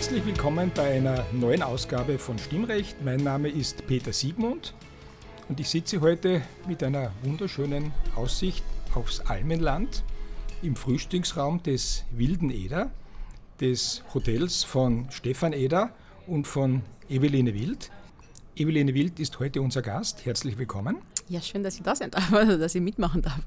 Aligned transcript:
Herzlich 0.00 0.24
willkommen 0.24 0.72
bei 0.74 0.94
einer 0.94 1.26
neuen 1.30 1.62
Ausgabe 1.62 2.18
von 2.18 2.38
Stimmrecht. 2.38 2.96
Mein 3.04 3.22
Name 3.22 3.50
ist 3.50 3.86
Peter 3.86 4.14
Siegmund 4.14 4.72
und 5.50 5.60
ich 5.60 5.68
sitze 5.68 6.00
heute 6.00 6.40
mit 6.66 6.82
einer 6.82 7.12
wunderschönen 7.22 7.92
Aussicht 8.16 8.64
aufs 8.94 9.20
Almenland 9.20 10.02
im 10.62 10.74
Frühstücksraum 10.74 11.62
des 11.62 12.06
Wilden 12.12 12.48
Eder, 12.48 12.90
des 13.60 14.02
Hotels 14.14 14.64
von 14.64 15.06
Stefan 15.10 15.52
Eder 15.52 15.90
und 16.26 16.46
von 16.46 16.80
Eveline 17.10 17.52
Wild. 17.52 17.90
Eveline 18.56 18.94
Wild 18.94 19.20
ist 19.20 19.38
heute 19.38 19.60
unser 19.60 19.82
Gast. 19.82 20.24
Herzlich 20.24 20.56
willkommen. 20.56 20.96
Ja, 21.28 21.42
schön, 21.42 21.62
dass 21.62 21.76
ich 21.76 21.82
da 21.82 21.94
sein 21.94 22.10
darf, 22.10 22.32
also 22.32 22.56
dass 22.56 22.74
ich 22.74 22.80
mitmachen 22.80 23.20
darf. 23.20 23.40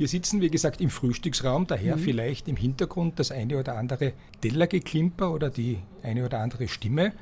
Wir 0.00 0.08
sitzen, 0.08 0.40
wie 0.40 0.48
gesagt, 0.48 0.80
im 0.80 0.88
Frühstücksraum, 0.88 1.66
daher 1.66 1.98
mhm. 1.98 2.00
vielleicht 2.00 2.48
im 2.48 2.56
Hintergrund 2.56 3.18
das 3.18 3.30
eine 3.30 3.58
oder 3.58 3.76
andere 3.76 4.14
Tellergeklimper 4.40 5.30
oder 5.30 5.50
die 5.50 5.76
eine 6.02 6.24
oder 6.24 6.38
andere 6.38 6.68
Stimme. 6.68 7.12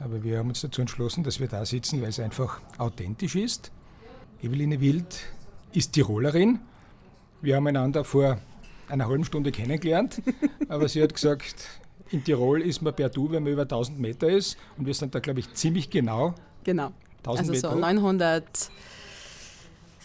Aber 0.00 0.22
wir 0.22 0.38
haben 0.38 0.48
uns 0.48 0.60
dazu 0.60 0.80
entschlossen, 0.80 1.24
dass 1.24 1.40
wir 1.40 1.48
da 1.48 1.66
sitzen, 1.66 2.02
weil 2.02 2.10
es 2.10 2.20
einfach 2.20 2.60
authentisch 2.78 3.34
ist. 3.34 3.72
Eveline 4.40 4.80
Wild 4.80 5.24
ist 5.72 5.94
Tirolerin. 5.94 6.60
Wir 7.42 7.56
haben 7.56 7.66
einander 7.66 8.04
vor 8.04 8.38
einer 8.88 9.08
halben 9.08 9.24
Stunde 9.24 9.50
kennengelernt, 9.50 10.22
aber 10.68 10.86
sie 10.86 11.02
hat 11.02 11.14
gesagt, 11.14 11.66
in 12.12 12.22
Tirol 12.22 12.62
ist 12.62 12.80
man 12.80 12.94
per 12.94 13.08
Du, 13.08 13.32
wenn 13.32 13.42
man 13.42 13.52
über 13.52 13.62
1000 13.62 13.98
Meter 13.98 14.28
ist. 14.28 14.56
Und 14.78 14.86
wir 14.86 14.94
sind 14.94 15.16
da, 15.16 15.18
glaube 15.18 15.40
ich, 15.40 15.52
ziemlich 15.54 15.90
genau. 15.90 16.36
Genau. 16.62 16.92
1000 17.24 17.40
also 17.40 17.52
Meter 17.54 17.70
so 17.72 17.76
900. 17.76 18.70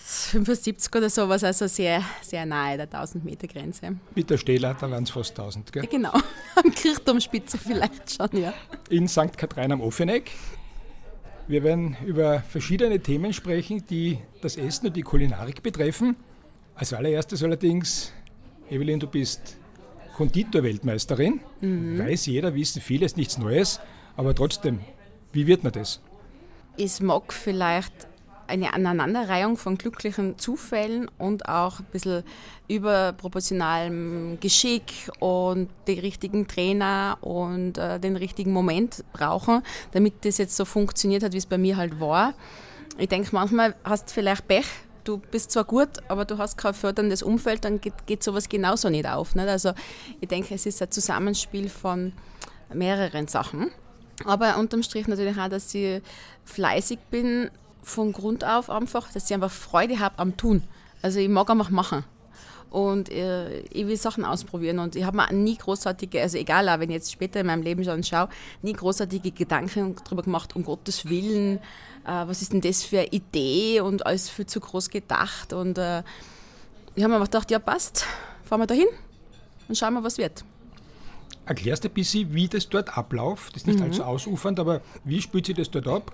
75 0.10 0.96
oder 0.96 1.10
sowas, 1.10 1.44
also 1.44 1.68
sehr, 1.68 2.04
sehr 2.22 2.46
nahe 2.46 2.78
der 2.78 2.86
1000 2.86 3.24
Meter 3.24 3.48
Grenze. 3.48 3.96
Mit 4.16 4.30
der 4.30 4.38
Stehler, 4.38 4.76
da 4.80 4.90
waren 4.90 5.04
es 5.04 5.12
fast 5.12 5.38
1000, 5.38 5.72
gell? 5.72 5.86
Genau, 5.86 6.14
am 6.56 6.72
Kirchturmspitze 6.72 7.60
vielleicht 7.60 8.16
schon, 8.16 8.42
ja. 8.42 8.54
In 8.90 9.08
St. 9.08 9.38
Kathrin 9.38 9.72
am 9.72 9.82
Offeneck. 9.82 10.32
Wir 11.48 11.64
werden 11.64 11.96
über 12.06 12.42
verschiedene 12.42 13.00
Themen 13.00 13.34
sprechen, 13.34 13.86
die 13.88 14.18
das 14.42 14.56
Essen 14.56 14.88
und 14.88 14.96
die 14.96 15.02
Kulinarik 15.02 15.62
betreffen. 15.62 16.16
Als 16.76 16.94
allererstes 16.94 17.44
allerdings, 17.44 18.12
Evelyn, 18.70 19.00
du 19.00 19.08
bist 19.08 19.58
Konditor-Weltmeisterin. 20.16 21.40
Mhm. 21.62 22.00
Weiß 22.00 22.26
jeder, 22.26 22.54
wissen 22.56 22.82
vieles, 22.82 23.16
nichts 23.16 23.38
Neues. 23.38 23.80
Aber 24.18 24.34
trotzdem, 24.36 24.80
wie 25.32 25.48
wird 25.48 25.64
man 25.64 25.72
das? 25.72 26.02
Ich 26.78 27.00
mag 27.00 27.32
vielleicht 27.32 28.09
eine 28.50 28.74
Aneinanderreihung 28.74 29.58
von 29.58 29.78
glücklichen 29.78 30.38
Zufällen 30.38 31.10
und 31.18 31.48
auch 31.48 31.80
ein 31.80 31.86
bisschen 31.92 32.24
überproportionalem 32.68 34.40
Geschick 34.40 35.10
und 35.20 35.70
die 35.88 36.00
richtigen 36.00 36.48
Trainer 36.48 37.18
und 37.22 37.78
äh, 37.78 38.00
den 38.00 38.16
richtigen 38.16 38.52
Moment 38.52 39.04
brauchen, 39.14 39.62
damit 39.92 40.26
das 40.26 40.38
jetzt 40.38 40.56
so 40.56 40.66
funktioniert 40.66 41.24
hat, 41.24 41.34
wie 41.34 41.38
es 41.38 41.46
bei 41.46 41.58
mir 41.58 41.78
halt 41.78 42.00
war. 42.00 42.34
Ich 42.98 43.08
denke, 43.08 43.30
manchmal 43.32 43.76
hast 43.84 44.10
du 44.10 44.14
vielleicht 44.14 44.48
Pech, 44.48 44.66
du 45.04 45.18
bist 45.18 45.52
zwar 45.52 45.64
gut, 45.64 45.90
aber 46.08 46.26
du 46.26 46.38
hast 46.38 46.58
kein 46.58 46.74
förderndes 46.74 47.24
Umfeld, 47.24 47.66
dann 47.66 47.80
geht, 47.80 48.06
geht 48.06 48.24
sowas 48.24 48.50
genauso 48.50 48.90
nicht 48.90 49.08
auf. 49.08 49.36
Nicht? 49.36 49.48
Also 49.48 49.74
ich 50.20 50.28
denke, 50.28 50.56
es 50.56 50.66
ist 50.66 50.82
ein 50.82 50.92
Zusammenspiel 50.92 51.70
von 51.70 52.14
mehreren 52.74 53.28
Sachen. 53.28 53.72
Aber 54.26 54.58
unterm 54.58 54.84
Strich 54.84 55.08
natürlich 55.08 55.38
auch, 55.38 55.48
dass 55.48 55.74
ich 55.74 56.02
fleißig 56.44 57.00
bin, 57.10 57.50
von 57.82 58.14
Grund 58.14 58.44
auf 58.44 58.70
einfach, 58.70 59.12
dass 59.12 59.26
ich 59.26 59.34
einfach 59.34 59.52
Freude 59.52 60.00
habe 60.00 60.20
am 60.20 60.38
Tun. 60.38 60.64
Also 61.02 61.20
ich 61.20 61.30
mag 61.30 61.50
einfach 61.50 61.70
machen. 61.70 62.04
Und 62.70 63.10
äh, 63.10 63.62
ich 63.62 63.88
will 63.88 63.98
Sachen 63.98 64.24
ausprobieren 64.24 64.78
und 64.78 64.96
ich 64.96 65.04
habe 65.04 65.18
mir 65.18 65.34
nie 65.34 65.58
großartige, 65.58 66.22
also 66.22 66.38
egal, 66.38 66.70
auch 66.70 66.80
wenn 66.80 66.90
ich 66.92 66.98
jetzt 66.98 67.12
später 67.12 67.40
in 67.40 67.48
meinem 67.48 67.64
Leben 67.64 67.84
schon 67.84 68.04
schaue, 68.04 68.30
nie 68.62 68.74
großartige 68.74 69.32
Gedanken 69.32 69.96
darüber 70.04 70.22
gemacht, 70.22 70.56
um 70.56 70.64
Gottes 70.64 71.10
Willen, 71.10 71.58
äh, 72.06 72.28
was 72.28 72.44
ist 72.44 72.54
denn 72.54 72.62
das 72.62 72.84
für 72.84 73.00
eine 73.00 73.08
Idee 73.08 73.82
und 73.82 74.06
alles 74.06 74.30
viel 74.30 74.46
zu 74.46 74.60
groß 74.60 74.92
gedacht. 74.92 75.52
Und 75.52 75.80
äh, 75.80 76.04
ich 76.94 77.04
habe 77.04 77.14
mir 77.14 77.24
gedacht, 77.24 77.50
ja 77.50 77.58
passt, 77.58 78.06
fahren 78.44 78.62
wir 78.62 78.68
da 78.68 78.76
hin 78.76 78.88
und 79.68 79.76
schauen 79.76 79.96
wir, 79.96 80.04
was 80.04 80.20
wird. 80.20 80.44
Erklärst 81.48 81.84
du 81.84 81.88
ein 81.88 81.94
bisschen, 81.96 82.32
wie 82.36 82.48
das 82.48 82.70
dort 82.70 82.96
abläuft? 82.96 83.56
Das 83.56 83.64
ist 83.64 83.68
nicht 83.68 83.80
mhm. 83.80 83.86
allzu 83.86 84.04
ausufernd, 84.04 84.60
aber 84.60 84.82
wie 85.04 85.20
spielt 85.20 85.48
sich 85.48 85.56
das 85.56 85.72
dort 85.72 85.88
ab? 85.88 86.12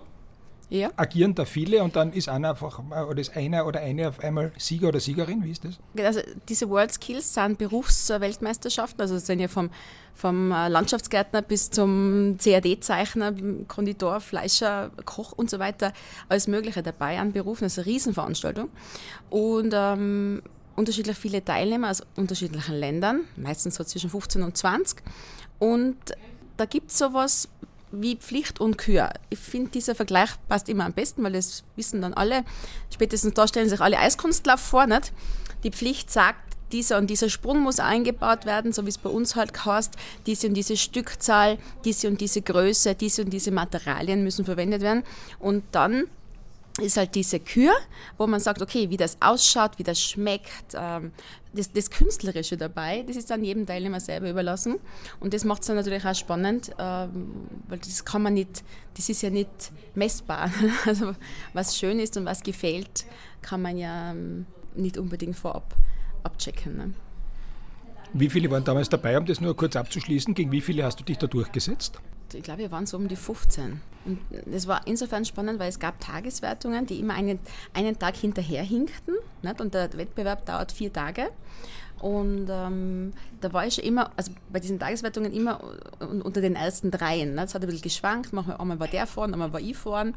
Ja. 0.69 0.89
agieren 0.95 1.35
da 1.35 1.45
viele 1.45 1.83
und 1.83 1.95
dann 1.95 2.13
ist 2.13 2.29
einer 2.29 2.51
einfach 2.51 2.79
oder 2.79 3.19
ist 3.19 3.35
einer 3.35 3.65
oder 3.65 3.79
eine 3.79 4.09
auf 4.09 4.19
einmal 4.19 4.51
Sieger 4.57 4.89
oder 4.89 4.99
Siegerin? 4.99 5.43
Wie 5.43 5.51
ist 5.51 5.63
das? 5.63 5.79
Also 6.03 6.21
diese 6.49 6.69
World 6.69 6.91
Skills 6.93 7.33
sind 7.33 7.57
Berufsweltmeisterschaften, 7.57 9.01
also 9.01 9.17
sind 9.17 9.39
ja 9.39 9.47
vom, 9.47 9.69
vom 10.13 10.51
äh, 10.51 10.67
Landschaftsgärtner 10.67 11.41
bis 11.41 11.69
zum 11.69 12.37
CAD-Zeichner, 12.41 13.33
Konditor, 13.67 14.19
Fleischer, 14.19 14.91
Koch 15.05 15.31
und 15.33 15.49
so 15.49 15.59
weiter, 15.59 15.93
alles 16.29 16.47
Mögliche 16.47 16.83
dabei 16.83 17.19
an 17.19 17.31
Berufen. 17.31 17.65
Das 17.65 17.73
ist 17.73 17.79
eine 17.79 17.87
Riesenveranstaltung. 17.87 18.69
Und 19.29 19.73
ähm, 19.73 20.41
unterschiedlich 20.75 21.17
viele 21.17 21.43
Teilnehmer 21.43 21.91
aus 21.91 22.03
unterschiedlichen 22.15 22.75
Ländern, 22.75 23.21
meistens 23.35 23.75
so 23.75 23.83
zwischen 23.83 24.09
15 24.09 24.43
und 24.43 24.57
20. 24.57 25.01
Und 25.59 25.97
da 26.57 26.65
gibt 26.65 26.91
es 26.91 26.97
sowas 26.97 27.49
wie 28.01 28.15
Pflicht 28.15 28.59
und 28.59 28.77
Kür. 28.77 29.09
Ich 29.29 29.39
finde, 29.39 29.71
dieser 29.71 29.95
Vergleich 29.95 30.31
passt 30.47 30.69
immer 30.69 30.85
am 30.85 30.93
besten, 30.93 31.23
weil 31.23 31.33
das 31.33 31.63
wissen 31.75 32.01
dann 32.01 32.13
alle. 32.13 32.43
Spätestens 32.93 33.33
da 33.33 33.47
stellen 33.47 33.69
sich 33.69 33.81
alle 33.81 33.97
Eiskunstlauf 33.97 34.59
vor. 34.59 34.85
Nicht? 34.85 35.13
Die 35.63 35.71
Pflicht 35.71 36.11
sagt, 36.11 36.39
dieser 36.71 36.97
und 36.97 37.09
dieser 37.09 37.29
Sprung 37.29 37.59
muss 37.59 37.79
eingebaut 37.79 38.45
werden, 38.45 38.73
so 38.73 38.85
wie 38.85 38.89
es 38.89 38.97
bei 38.97 39.09
uns 39.09 39.35
halt 39.35 39.65
heißt, 39.65 39.93
diese 40.25 40.47
und 40.47 40.55
diese 40.55 40.77
Stückzahl, 40.77 41.57
diese 41.85 42.07
und 42.07 42.19
diese 42.21 42.41
Größe, 42.41 42.95
diese 42.95 43.23
und 43.23 43.31
diese 43.31 43.51
Materialien 43.51 44.23
müssen 44.23 44.45
verwendet 44.45 44.81
werden. 44.81 45.03
Und 45.39 45.63
dann 45.71 46.05
ist 46.81 46.97
halt 46.97 47.15
diese 47.15 47.39
Kür, 47.39 47.71
wo 48.17 48.27
man 48.27 48.39
sagt, 48.39 48.61
okay, 48.61 48.89
wie 48.89 48.97
das 48.97 49.17
ausschaut, 49.21 49.77
wie 49.77 49.83
das 49.83 50.01
schmeckt, 50.01 50.73
ähm, 50.73 51.11
das, 51.53 51.71
das, 51.71 51.89
Künstlerische 51.89 52.57
dabei, 52.57 53.03
das 53.07 53.15
ist 53.15 53.29
dann 53.29 53.45
jedem 53.45 53.65
Teilnehmer 53.65 54.01
selber 54.01 54.29
überlassen. 54.29 54.75
Und 55.21 55.33
das 55.33 55.45
macht 55.45 55.61
es 55.61 55.67
dann 55.67 55.77
natürlich 55.77 56.05
auch 56.05 56.15
spannend, 56.15 56.71
ähm, 56.77 57.47
weil 57.69 57.79
das 57.79 58.03
kann 58.03 58.21
man 58.21 58.33
nicht, 58.33 58.63
das 58.95 59.07
ist 59.07 59.21
ja 59.21 59.29
nicht 59.29 59.71
messbar. 59.93 60.51
Also 60.85 61.15
was 61.53 61.77
schön 61.77 61.99
ist 61.99 62.17
und 62.17 62.25
was 62.25 62.43
gefällt, 62.43 63.05
kann 63.41 63.61
man 63.61 63.77
ja 63.77 64.11
ähm, 64.11 64.45
nicht 64.75 64.97
unbedingt 64.97 65.37
vorab 65.37 65.75
abchecken. 66.23 66.75
Ne? 66.75 66.93
Wie 68.13 68.29
viele 68.29 68.51
waren 68.51 68.63
damals 68.63 68.89
dabei, 68.89 69.17
um 69.17 69.25
das 69.25 69.39
nur 69.39 69.55
kurz 69.55 69.75
abzuschließen? 69.75 70.33
Gegen 70.33 70.51
wie 70.51 70.61
viele 70.61 70.83
hast 70.83 70.99
du 70.99 71.03
dich 71.03 71.17
da 71.17 71.27
durchgesetzt? 71.27 71.99
Ich 72.33 72.43
glaube, 72.43 72.59
wir 72.59 72.71
waren 72.71 72.85
so 72.85 72.97
um 72.97 73.07
die 73.07 73.15
15. 73.15 73.81
Und 74.05 74.19
das 74.45 74.67
war 74.67 74.85
insofern 74.85 75.25
spannend, 75.25 75.59
weil 75.59 75.69
es 75.69 75.79
gab 75.79 75.99
Tageswertungen, 75.99 76.85
die 76.85 76.99
immer 76.99 77.15
einen, 77.15 77.39
einen 77.73 77.97
Tag 77.97 78.15
hinterher 78.15 78.63
hinkten. 78.63 79.13
Nicht? 79.41 79.61
Und 79.61 79.73
der 79.73 79.91
Wettbewerb 79.93 80.45
dauert 80.45 80.71
vier 80.71 80.93
Tage. 80.93 81.29
Und 81.99 82.47
ähm, 82.49 83.13
da 83.41 83.51
war 83.53 83.65
ich 83.65 83.75
schon 83.75 83.83
immer, 83.83 84.11
also 84.15 84.31
bei 84.51 84.59
diesen 84.59 84.79
Tageswertungen 84.79 85.33
immer 85.33 85.61
unter 85.99 86.41
den 86.41 86.55
ersten 86.55 86.91
dreien. 86.91 87.37
Es 87.39 87.55
hat 87.55 87.63
ein 87.63 87.67
bisschen 87.67 87.81
geschwankt, 87.81 88.33
manchmal 88.33 88.57
einmal 88.57 88.79
war 88.79 88.87
der 88.87 89.07
vorn, 89.07 89.33
einmal 89.33 89.53
war 89.53 89.61
ich 89.61 89.75
vorn. 89.75 90.13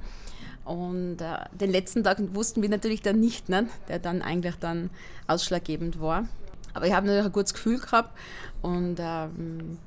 Und 0.64 1.22
äh, 1.22 1.38
den 1.52 1.70
letzten 1.70 2.04
Tag 2.04 2.18
wussten 2.34 2.60
wir 2.60 2.68
natürlich 2.68 3.00
dann 3.00 3.20
nicht, 3.20 3.48
ne? 3.48 3.68
der 3.88 3.98
dann 4.00 4.20
eigentlich 4.20 4.56
dann 4.56 4.90
ausschlaggebend 5.28 6.00
war. 6.00 6.28
Aber 6.74 6.86
ich 6.86 6.92
habe 6.92 7.06
natürlich 7.06 7.26
ein 7.26 7.32
gutes 7.32 7.54
Gefühl 7.54 7.78
gehabt 7.78 8.16
und 8.60 8.96
ähm, 9.00 9.78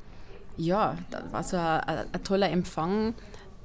ja, 0.61 0.95
das 1.09 1.23
war 1.31 1.43
so 1.43 1.57
ein, 1.57 2.05
ein 2.11 2.23
toller 2.23 2.49
Empfang. 2.49 3.13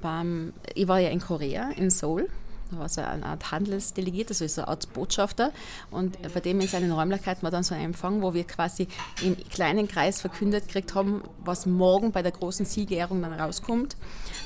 Beim, 0.01 0.53
ich 0.75 0.87
war 0.87 0.99
ja 0.99 1.09
in 1.09 1.19
Korea, 1.19 1.71
in 1.71 1.89
Seoul. 1.89 2.29
Da 2.71 2.79
war 2.79 2.89
so 2.89 2.99
eine 2.99 3.25
Art 3.25 3.51
Handelsdelegiert, 3.51 4.29
also 4.29 4.45
so 4.45 4.61
eine 4.61 4.67
Art 4.67 4.91
Botschafter. 4.93 5.51
Und 5.89 6.17
bei 6.33 6.39
dem 6.39 6.59
in 6.59 6.67
seinen 6.67 6.91
Räumlichkeiten 6.91 7.43
war 7.43 7.51
dann 7.51 7.63
so 7.63 7.73
ein 7.73 7.81
Empfang, 7.81 8.21
wo 8.21 8.33
wir 8.33 8.43
quasi 8.43 8.87
im 9.23 9.37
kleinen 9.49 9.87
Kreis 9.87 10.19
verkündet 10.19 10.67
gekriegt 10.67 10.93
haben, 10.93 11.21
was 11.45 11.65
morgen 11.65 12.11
bei 12.11 12.21
der 12.21 12.33
großen 12.33 12.65
Siegerehrung 12.65 13.21
dann 13.21 13.33
rauskommt. 13.33 13.95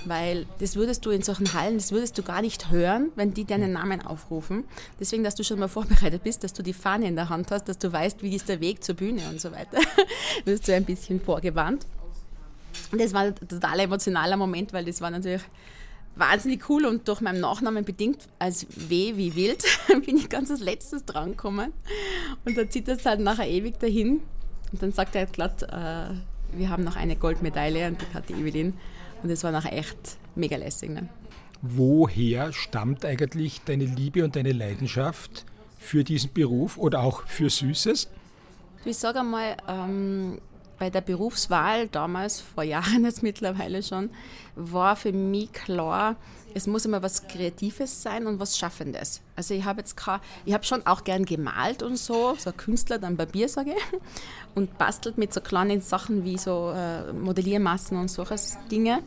Weil 0.06 0.46
das 0.60 0.76
würdest 0.76 1.06
du 1.06 1.10
in 1.10 1.24
solchen 1.24 1.52
Hallen, 1.54 1.76
das 1.78 1.92
würdest 1.92 2.18
du 2.18 2.24
gar 2.24 2.42
nicht 2.42 2.70
hören, 2.70 3.12
wenn 3.16 3.34
die 3.34 3.46
deinen 3.46 3.74
Namen 3.74 4.06
aufrufen. 4.06 4.66
Deswegen, 5.00 5.24
dass 5.24 5.36
du 5.36 5.44
schon 5.44 5.60
mal 5.60 5.68
vorbereitet 5.68 6.24
bist, 6.24 6.44
dass 6.44 6.54
du 6.54 6.62
die 6.62 6.74
Fahne 6.74 7.08
in 7.08 7.16
der 7.16 7.30
Hand 7.30 7.50
hast, 7.50 7.68
dass 7.70 7.80
du 7.80 7.92
weißt, 7.92 8.22
wie 8.22 8.36
ist 8.36 8.50
der 8.50 8.60
Weg 8.60 8.84
zur 8.84 8.96
Bühne 8.96 9.22
und 9.30 9.42
so 9.42 9.52
weiter, 9.52 9.80
wirst 10.46 10.68
du 10.68 10.76
ein 10.76 10.86
bisschen 10.86 11.20
vorgewarnt. 11.20 11.86
Das 12.92 13.14
war 13.14 13.22
ein 13.22 13.36
total 13.36 13.80
emotionaler 13.80 14.38
Moment, 14.38 14.74
weil 14.74 14.86
das 14.86 15.02
war 15.02 15.12
natürlich 15.12 15.42
wahnsinnig 16.16 16.70
cool 16.70 16.86
und 16.86 17.08
durch 17.08 17.22
meinen 17.22 17.40
Nachnamen 17.40 17.86
bedingt 17.86 18.28
als 18.38 18.68
W 18.70 19.14
wie 19.16 19.36
wild 19.36 19.64
bin 20.06 20.18
ich 20.18 20.30
ganz 20.30 20.52
als 20.52 20.60
letztes 20.60 21.06
drangekommen. 21.06 21.74
Und 22.46 22.58
da 22.58 22.70
zieht 22.70 22.88
es 22.88 23.06
halt 23.06 23.20
nachher 23.20 23.48
ewig 23.48 23.80
dahin. 23.80 24.22
Und 24.72 24.82
dann 24.82 24.92
sagt 24.92 25.16
er 25.16 25.22
halt 25.22 25.34
glatt, 25.34 25.64
äh, 25.64 26.14
wir 26.54 26.70
haben 26.70 26.84
noch 26.84 26.96
eine 26.96 27.16
Goldmedaille 27.16 27.88
und 27.88 28.02
die 28.02 28.14
hat 28.14 28.30
die 28.30 28.34
Evelyn. 28.34 28.74
Und 29.24 29.30
das 29.30 29.44
war 29.44 29.52
nachher 29.52 29.78
echt 29.78 30.18
mega 30.36 30.58
lässig. 30.58 30.90
Ne? 30.90 31.08
Woher 31.62 32.52
stammt 32.54 33.06
eigentlich 33.06 33.62
deine 33.66 33.86
Liebe 33.86 34.24
und 34.24 34.36
deine 34.36 34.52
Leidenschaft 34.52 35.46
für 35.78 36.04
diesen 36.04 36.34
Beruf 36.34 36.78
oder 36.78 37.02
auch 37.02 37.26
für 37.26 37.50
Süßes? 37.50 38.10
Ich 38.84 38.98
sage 38.98 39.20
einmal, 39.20 39.58
ähm, 39.68 40.40
bei 40.82 40.90
der 40.90 41.02
Berufswahl 41.02 41.88
damals, 41.90 42.42
vor 42.42 42.64
Jahren 42.64 43.06
jetzt 43.06 43.22
mittlerweile 43.22 43.84
schon, 43.84 44.10
war 44.56 44.96
für 44.96 45.14
mich 45.14 45.54
klar, 45.54 46.16
es 46.56 46.66
muss 46.66 46.86
immer 46.86 47.04
was 47.04 47.28
Kreatives 47.28 48.02
sein 48.02 48.26
und 48.26 48.40
was 48.40 48.58
Schaffendes. 48.58 49.22
Also 49.36 49.54
ich 49.54 49.64
habe 49.64 49.82
jetzt 49.82 49.96
ich 50.44 50.54
habe 50.56 50.64
schon 50.64 50.84
auch 50.88 51.04
gern 51.04 51.26
gemalt 51.26 51.84
und 51.84 51.98
so, 51.98 52.34
so 52.36 52.50
ein 52.50 52.58
Künstler 52.58 52.98
dann 52.98 53.16
Papier, 53.16 53.48
sage 53.48 53.76
ich, 53.78 54.00
und 54.56 54.80
bastelt 54.80 55.20
mit 55.20 55.32
so 55.32 55.40
kleinen 55.40 55.82
Sachen 55.82 56.26
wie 56.26 56.40
so 56.40 56.74
äh, 56.76 57.14
Modelliermassen 57.14 58.00
und 58.00 58.10
solche 58.10 58.38
Dinge. 58.72 59.04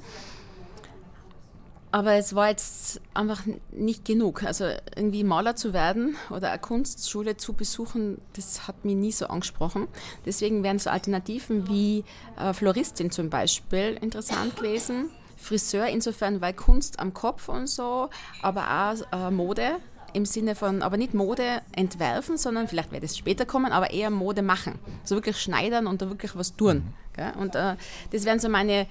Aber 1.94 2.14
es 2.14 2.34
war 2.34 2.48
jetzt 2.48 3.00
einfach 3.14 3.42
nicht 3.70 4.04
genug. 4.04 4.42
Also 4.42 4.64
irgendwie 4.96 5.22
Maler 5.22 5.54
zu 5.54 5.72
werden 5.72 6.16
oder 6.28 6.50
eine 6.50 6.58
Kunstschule 6.58 7.36
zu 7.36 7.52
besuchen, 7.52 8.20
das 8.32 8.66
hat 8.66 8.84
mich 8.84 8.96
nie 8.96 9.12
so 9.12 9.28
angesprochen. 9.28 9.86
Deswegen 10.26 10.64
wären 10.64 10.80
so 10.80 10.90
Alternativen 10.90 11.68
wie 11.68 12.02
äh, 12.36 12.52
Floristin 12.52 13.12
zum 13.12 13.30
Beispiel 13.30 13.96
interessant 14.00 14.56
gewesen. 14.60 15.10
Friseur 15.36 15.86
insofern, 15.86 16.40
weil 16.40 16.54
Kunst 16.54 16.98
am 16.98 17.14
Kopf 17.14 17.48
und 17.48 17.68
so, 17.68 18.10
aber 18.42 18.96
auch 19.12 19.28
äh, 19.28 19.30
Mode 19.30 19.76
im 20.14 20.24
Sinne 20.24 20.56
von, 20.56 20.82
aber 20.82 20.96
nicht 20.96 21.14
Mode 21.14 21.62
entwerfen, 21.76 22.38
sondern 22.38 22.66
vielleicht 22.66 22.90
wird 22.90 23.04
es 23.04 23.16
später 23.16 23.46
kommen, 23.46 23.70
aber 23.70 23.90
eher 23.92 24.10
Mode 24.10 24.42
machen. 24.42 24.80
So 25.04 25.14
wirklich 25.14 25.38
schneidern 25.38 25.86
und 25.86 26.02
da 26.02 26.08
wirklich 26.08 26.34
was 26.34 26.56
tun. 26.56 26.94
Gell? 27.14 27.32
Und 27.38 27.54
äh, 27.54 27.76
das 28.10 28.24
wären 28.24 28.40
so 28.40 28.48
meine 28.48 28.86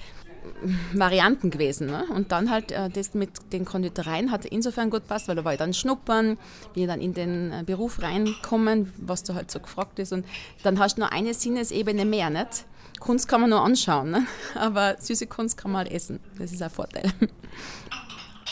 Varianten 0.93 1.49
gewesen. 1.49 1.87
Ne? 1.87 2.05
Und 2.13 2.31
dann 2.31 2.49
halt 2.49 2.71
äh, 2.71 2.89
das 2.89 3.13
mit 3.13 3.29
den 3.51 3.65
Konditoreien 3.65 4.31
hat 4.31 4.45
insofern 4.45 4.89
gut 4.89 5.07
passt, 5.07 5.27
weil 5.27 5.35
da 5.35 5.43
war 5.43 5.53
ich 5.53 5.59
dann 5.59 5.73
schnuppern, 5.73 6.37
bin 6.73 6.83
ich 6.83 6.87
dann 6.87 7.01
in 7.01 7.13
den 7.13 7.51
äh, 7.51 7.63
Beruf 7.65 8.01
reinkommen, 8.01 8.91
was 8.97 9.23
da 9.23 9.35
halt 9.35 9.51
so 9.51 9.59
gefragt 9.59 9.99
ist. 9.99 10.13
Und 10.13 10.25
dann 10.63 10.79
hast 10.79 10.97
du 10.97 11.01
nur 11.01 11.11
eine 11.11 11.33
Sinnesebene 11.33 12.05
mehr, 12.05 12.29
nicht? 12.29 12.65
Kunst 12.99 13.27
kann 13.27 13.41
man 13.41 13.49
nur 13.49 13.61
anschauen, 13.61 14.11
ne? 14.11 14.25
aber 14.55 14.95
süße 14.99 15.27
Kunst 15.27 15.57
kann 15.57 15.71
man 15.71 15.85
halt 15.85 15.91
essen. 15.91 16.19
Das 16.37 16.51
ist 16.51 16.61
ein 16.61 16.69
Vorteil. 16.69 17.11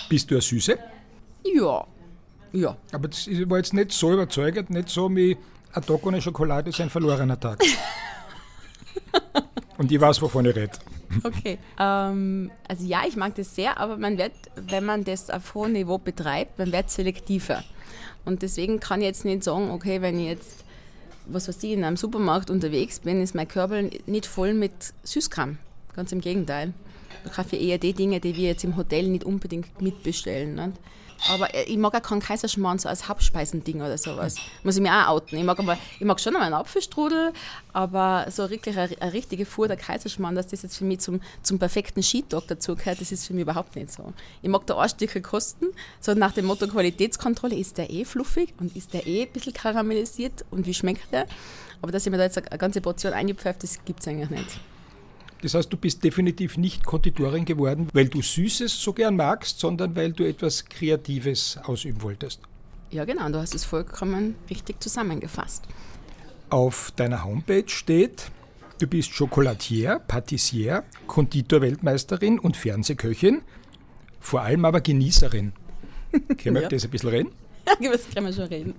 Bist 0.10 0.30
du 0.30 0.36
eine 0.36 0.42
Süße? 0.42 0.78
Ja. 1.44 1.86
Ja. 2.52 2.76
Aber 2.92 3.08
das 3.08 3.28
war 3.28 3.58
jetzt 3.58 3.74
nicht 3.74 3.94
so 3.94 4.12
überzeugend, 4.12 4.70
nicht 4.70 4.90
so 4.90 5.10
wie 5.16 5.38
ein 5.74 5.84
Tag 5.84 6.06
ohne 6.06 6.22
Schokolade 6.22 6.70
ist 6.70 6.82
ein 6.82 6.90
verlorener 6.90 7.40
Tag. 7.40 7.64
Und 9.78 9.92
ich 9.92 10.00
weiß, 10.00 10.22
wovon 10.22 10.46
ich 10.46 10.56
rede. 10.56 10.74
Okay. 11.24 11.58
Ähm, 11.80 12.52
also 12.68 12.86
ja, 12.86 13.04
ich 13.08 13.16
mag 13.16 13.36
das 13.36 13.56
sehr, 13.56 13.78
aber 13.78 13.98
man 13.98 14.18
wird, 14.18 14.34
wenn 14.56 14.86
man 14.86 15.04
das 15.04 15.30
auf 15.30 15.54
hohem 15.54 15.74
Niveau 15.74 15.98
betreibt, 15.98 16.58
man 16.58 16.72
wird 16.72 16.90
selektiver. 16.90 17.64
Und 18.26 18.42
deswegen 18.42 18.80
kann 18.80 19.02
ich 19.02 19.08
jetzt 19.08 19.26
nicht 19.26 19.44
sagen, 19.44 19.72
okay, 19.72 20.02
wenn 20.02 20.20
ich 20.20 20.28
jetzt, 20.28 20.64
was 21.26 21.48
weiß 21.48 21.64
ich, 21.64 21.72
in 21.72 21.84
einem 21.84 21.98
Supermarkt 21.98 22.50
unterwegs 22.50 23.00
bin, 23.00 23.22
ist 23.22 23.36
mein 23.36 23.48
Körper 23.48 23.84
nicht 24.06 24.26
voll 24.26 24.54
mit 24.54 24.72
Süßkram. 25.04 25.58
Ganz 25.96 26.12
im 26.12 26.22
Gegenteil. 26.22 26.74
Da 27.24 27.30
kaufe 27.30 27.56
ich 27.56 27.64
eher 27.64 27.78
die 27.78 27.94
Dinge, 27.94 28.20
die 28.20 28.36
wir 28.36 28.50
jetzt 28.50 28.64
im 28.64 28.78
Hotel 28.78 29.08
nicht 29.08 29.24
unbedingt 29.24 29.82
mitbestellen. 29.82 30.56
Nicht? 30.56 30.78
Aber 31.30 31.54
äh, 31.54 31.64
ich 31.64 31.78
mag 31.78 31.94
auch 31.96 32.02
keinen 32.02 32.22
Kaiserschmarrn 32.22 32.80
so 32.80 32.90
als 32.90 33.08
Hauptspeisending 33.08 33.78
oder 33.82 33.98
sowas. 33.98 34.36
Muss 34.64 34.76
ich 34.76 34.82
mir 34.82 34.92
auch 34.92 35.10
outen. 35.10 35.38
Ich 35.38 35.44
mag, 35.44 35.60
aber, 35.60 35.78
ich 36.00 36.06
mag 36.06 36.20
schon 36.20 36.36
einmal 36.36 36.48
einen 36.48 36.62
Apfelstrudel, 36.62 37.34
aber 37.74 38.28
so 38.30 38.50
wirklich 38.50 38.78
eine, 38.78 38.90
eine 39.00 39.14
richtige 39.14 39.46
Fuhr 39.46 39.68
der 39.68 39.78
Kaiserschmarrn, 39.78 40.36
dass 40.36 40.48
das 40.48 40.64
jetzt 40.64 40.78
für 40.78 40.86
mich 40.86 41.00
zum, 41.00 41.22
zum 41.44 41.60
perfekten 41.60 42.04
Skitag 42.04 42.44
dazu 42.48 42.76
gehört, 42.76 43.02
das 43.02 43.12
ist 43.12 43.28
für 43.28 43.34
mich 43.34 43.44
überhaupt 43.44 43.76
nicht 43.76 43.92
so. 43.92 44.14
Ich 44.42 44.50
mag 44.50 44.66
da 44.66 44.88
Stücke 44.90 45.22
kosten, 45.22 45.68
so 46.00 46.14
nach 46.14 46.34
dem 46.34 46.46
Motto 46.46 46.68
Qualitätskontrolle, 46.68 47.56
ist 47.56 47.78
der 47.78 47.90
eh 47.90 48.06
fluffig 48.06 48.54
und 48.60 48.76
ist 48.76 48.94
der 48.94 49.06
eh 49.06 49.24
ein 49.24 49.32
bisschen 49.32 49.54
karamellisiert 49.54 50.46
und 50.52 50.66
wie 50.66 50.74
schmeckt 50.74 51.12
der? 51.12 51.28
Aber 51.82 51.92
dass 51.92 52.06
ich 52.06 52.12
mir 52.12 52.18
da 52.18 52.24
jetzt 52.24 52.38
eine 52.38 52.58
ganze 52.58 52.82
Portion 52.82 53.14
eingepfeife, 53.14 53.60
das 53.62 53.84
gibt 53.86 54.02
es 54.02 54.08
eigentlich 54.08 54.30
nicht. 54.30 54.60
Das 55.42 55.56
heißt, 55.56 55.72
du 55.74 55.78
bist 55.78 56.04
definitiv 56.04 56.58
nicht 56.58 56.86
Konditorin 56.86 57.46
geworden, 57.46 57.88
weil 57.94 58.08
du 58.08 58.22
Süßes 58.22 58.82
so 58.82 58.94
gern 58.94 59.16
magst, 59.16 59.60
sondern 59.60 59.96
weil 59.96 60.14
du 60.14 60.24
etwas 60.24 60.66
Kreatives 60.66 61.60
ausüben 61.64 62.02
wolltest. 62.02 62.42
Ja, 62.92 63.06
genau, 63.06 63.30
du 63.30 63.40
hast 63.40 63.56
es 63.56 63.64
vollkommen 63.64 64.36
richtig 64.50 64.82
zusammengefasst. 64.82 65.64
Auf 66.50 66.92
deiner 66.96 67.24
Homepage 67.24 67.68
steht, 67.68 68.30
du 68.80 68.88
bist 68.88 69.18
Chocolatier, 69.18 70.00
Patissier, 70.08 70.84
Konditor-Weltmeisterin 71.08 72.38
und 72.38 72.58
Fernsehköchin, 72.58 73.42
vor 74.20 74.42
allem 74.42 74.66
aber 74.66 74.82
Genießerin. 74.82 75.54
Können 76.38 76.56
wir 76.56 76.64
ja. 76.64 76.70
das 76.70 76.84
ein 76.84 76.92
bisschen 76.92 77.10
reden? 77.10 77.32
Das 77.66 78.10
können 78.14 78.28
wir 78.28 78.34
schon 78.34 78.46
reden. 78.46 78.76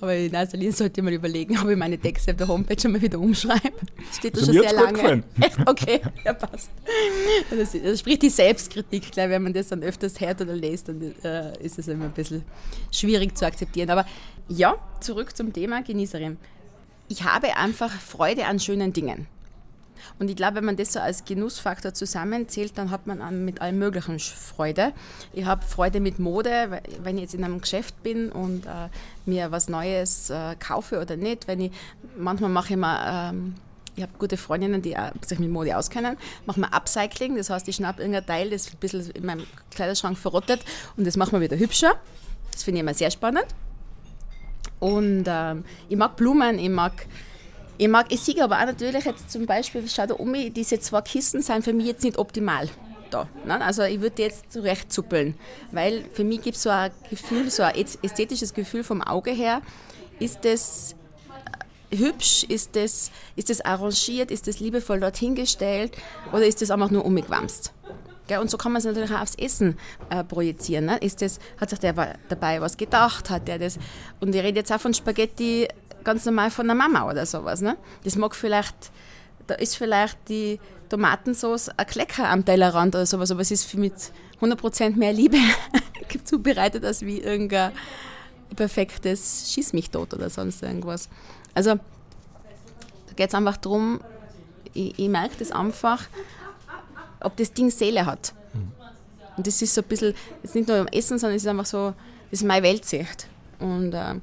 Aber 0.00 0.14
in 0.14 0.32
erster 0.32 0.56
Linie 0.56 0.72
sollte 0.72 1.00
ich 1.00 1.04
mal 1.04 1.12
überlegen, 1.12 1.58
ob 1.58 1.68
ich 1.68 1.76
meine 1.76 1.98
Texte 1.98 2.32
auf 2.32 2.36
der 2.36 2.48
Homepage 2.48 2.80
schon 2.80 2.92
mal 2.92 3.02
wieder 3.02 3.18
umschreibe. 3.18 3.72
Steht 4.12 4.36
da 4.36 4.40
also 4.40 4.52
schon 4.52 4.62
sehr 4.62 4.72
lange. 4.72 5.22
Echt? 5.40 5.58
Okay, 5.66 6.00
ja, 6.24 6.32
passt. 6.32 6.70
Das, 7.50 7.72
das, 7.72 8.00
spricht 8.00 8.22
die 8.22 8.30
Selbstkritik 8.30 9.10
gleich, 9.12 9.28
wenn 9.30 9.42
man 9.42 9.52
das 9.52 9.68
dann 9.68 9.82
öfters 9.82 10.20
hört 10.20 10.40
oder 10.40 10.54
liest, 10.54 10.88
dann 10.88 11.14
äh, 11.22 11.62
ist 11.62 11.78
es 11.78 11.88
immer 11.88 12.06
ein 12.06 12.12
bisschen 12.12 12.42
schwierig 12.90 13.36
zu 13.36 13.46
akzeptieren. 13.46 13.90
Aber 13.90 14.06
ja, 14.48 14.76
zurück 15.00 15.36
zum 15.36 15.52
Thema 15.52 15.82
Genießerin. 15.82 16.38
Ich 17.08 17.24
habe 17.24 17.56
einfach 17.56 17.90
Freude 17.90 18.46
an 18.46 18.58
schönen 18.58 18.92
Dingen. 18.92 19.26
Und 20.18 20.28
ich 20.28 20.36
glaube, 20.36 20.56
wenn 20.56 20.64
man 20.64 20.76
das 20.76 20.92
so 20.92 21.00
als 21.00 21.24
Genussfaktor 21.24 21.94
zusammenzählt, 21.94 22.76
dann 22.76 22.90
hat 22.90 23.06
man 23.06 23.44
mit 23.44 23.60
allem 23.60 23.78
Möglichen 23.78 24.18
Freude. 24.18 24.92
Ich 25.32 25.44
habe 25.44 25.64
Freude 25.64 26.00
mit 26.00 26.18
Mode, 26.18 26.80
wenn 27.02 27.16
ich 27.16 27.22
jetzt 27.22 27.34
in 27.34 27.44
einem 27.44 27.60
Geschäft 27.60 28.02
bin 28.02 28.30
und 28.30 28.66
äh, 28.66 28.88
mir 29.26 29.50
was 29.50 29.68
Neues 29.68 30.30
äh, 30.30 30.56
kaufe 30.58 31.00
oder 31.00 31.16
nicht. 31.16 31.48
Wenn 31.48 31.60
ich, 31.60 31.72
manchmal 32.16 32.50
mache 32.50 32.74
ich 32.74 32.78
mal. 32.78 33.30
Ähm, 33.30 33.54
ich 33.96 34.02
habe 34.02 34.12
gute 34.16 34.36
Freundinnen, 34.36 34.80
die 34.80 34.94
sich 35.26 35.40
mit 35.40 35.50
Mode 35.50 35.76
auskennen, 35.76 36.16
machen 36.46 36.62
wir 36.62 36.72
Upcycling, 36.72 37.34
das 37.34 37.50
heißt, 37.50 37.66
ich 37.66 37.74
schnappe 37.74 38.00
irgendein 38.00 38.26
Teil, 38.26 38.50
das 38.50 38.72
ein 38.72 38.76
bisschen 38.78 39.10
in 39.10 39.26
meinem 39.26 39.44
Kleiderschrank 39.72 40.16
verrottet 40.16 40.60
und 40.96 41.04
das 41.04 41.16
machen 41.16 41.32
wir 41.32 41.40
wieder 41.40 41.58
hübscher. 41.58 41.94
Das 42.52 42.62
finde 42.62 42.78
ich 42.78 42.82
immer 42.82 42.94
sehr 42.94 43.10
spannend. 43.10 43.46
Und 44.78 45.24
ähm, 45.26 45.64
ich 45.88 45.96
mag 45.96 46.16
Blumen, 46.16 46.58
ich 46.58 46.68
mag 46.68 47.06
ich 47.78 47.88
mag, 47.88 48.06
ich 48.10 48.20
sehe 48.20 48.42
aber 48.42 48.60
auch 48.60 48.66
natürlich 48.66 49.04
jetzt 49.04 49.30
zum 49.30 49.46
Beispiel, 49.46 49.84
schau 49.88 50.06
da 50.06 50.14
um, 50.14 50.34
diese 50.52 50.80
zwei 50.80 51.00
Kisten 51.00 51.42
sind 51.42 51.64
für 51.64 51.72
mich 51.72 51.86
jetzt 51.86 52.02
nicht 52.02 52.18
optimal 52.18 52.68
da. 53.10 53.28
Ne? 53.44 53.60
Also 53.64 53.84
ich 53.84 54.00
würde 54.00 54.22
jetzt 54.22 54.52
zurechtzuppeln, 54.52 55.34
weil 55.70 56.04
für 56.12 56.24
mich 56.24 56.42
gibt 56.42 56.56
es 56.56 56.64
so 56.64 56.70
ein 56.70 56.90
Gefühl, 57.08 57.50
so 57.50 57.62
ein 57.62 57.74
ästhetisches 57.76 58.52
Gefühl 58.52 58.82
vom 58.82 59.00
Auge 59.00 59.30
her, 59.30 59.62
ist 60.18 60.44
das 60.44 60.96
äh, 61.92 61.96
hübsch, 61.96 62.44
ist 62.44 62.74
das, 62.74 63.12
ist 63.36 63.48
das 63.48 63.60
arrangiert, 63.60 64.32
ist 64.32 64.48
das 64.48 64.58
liebevoll 64.58 64.98
dorthin 64.98 65.36
gestellt 65.36 65.96
oder 66.32 66.46
ist 66.46 66.60
das 66.60 66.72
einfach 66.72 66.90
nur 66.90 67.04
umgewamst? 67.04 67.72
Und 68.40 68.50
so 68.50 68.58
kann 68.58 68.72
man 68.72 68.80
es 68.80 68.84
natürlich 68.84 69.10
auch 69.10 69.22
aufs 69.22 69.36
Essen 69.36 69.78
äh, 70.10 70.22
projizieren. 70.22 70.84
Ne? 70.84 70.98
Ist 70.98 71.22
das, 71.22 71.38
hat 71.58 71.70
sich 71.70 71.78
der 71.78 72.18
dabei 72.28 72.60
was 72.60 72.76
gedacht? 72.76 73.30
Hat 73.30 73.48
der 73.48 73.58
das? 73.58 73.78
Und 74.20 74.34
ich 74.34 74.42
rede 74.42 74.58
jetzt 74.58 74.70
auch 74.70 74.80
von 74.80 74.92
Spaghetti 74.92 75.66
ganz 76.08 76.24
normal 76.24 76.50
von 76.50 76.66
der 76.66 76.74
Mama 76.74 77.06
oder 77.06 77.26
sowas. 77.26 77.60
Ne? 77.60 77.76
Das 78.02 78.16
mag 78.16 78.34
vielleicht, 78.34 78.90
da 79.46 79.54
ist 79.56 79.76
vielleicht 79.76 80.16
die 80.30 80.58
Tomatensauce 80.88 81.68
ein 81.68 81.86
Klecker 81.86 82.30
am 82.30 82.46
Tellerrand 82.46 82.94
oder 82.94 83.04
sowas, 83.04 83.30
aber 83.30 83.42
es 83.42 83.50
ist 83.50 83.74
mit 83.74 83.92
100% 84.40 84.96
mehr 84.96 85.12
Liebe 85.12 85.36
zubereitet 86.24 86.82
als 86.86 87.02
wie 87.02 87.20
irgendein 87.20 87.72
perfektes 88.56 89.52
Schieß 89.52 89.74
mich 89.74 89.90
tot 89.90 90.14
oder 90.14 90.30
sonst 90.30 90.62
irgendwas. 90.62 91.10
Also 91.54 91.74
da 91.74 93.12
geht 93.14 93.28
es 93.28 93.34
einfach 93.34 93.58
darum, 93.58 94.00
ich, 94.72 94.98
ich 94.98 95.08
merke 95.10 95.34
das 95.38 95.52
einfach, 95.52 96.04
ob 97.20 97.36
das 97.36 97.52
Ding 97.52 97.70
Seele 97.70 98.06
hat. 98.06 98.32
Und 99.36 99.46
das 99.46 99.60
ist 99.60 99.74
so 99.74 99.82
ein 99.82 99.88
bisschen, 99.88 100.14
jetzt 100.42 100.54
nicht 100.54 100.68
nur 100.68 100.78
im 100.78 100.86
Essen, 100.86 101.18
sondern 101.18 101.36
es 101.36 101.42
ist 101.42 101.48
einfach 101.48 101.66
so, 101.66 101.92
das 102.30 102.40
ist 102.40 102.46
meine 102.46 102.62
Weltsicht. 102.62 103.28
Und 103.58 103.92
äh, 103.92 104.14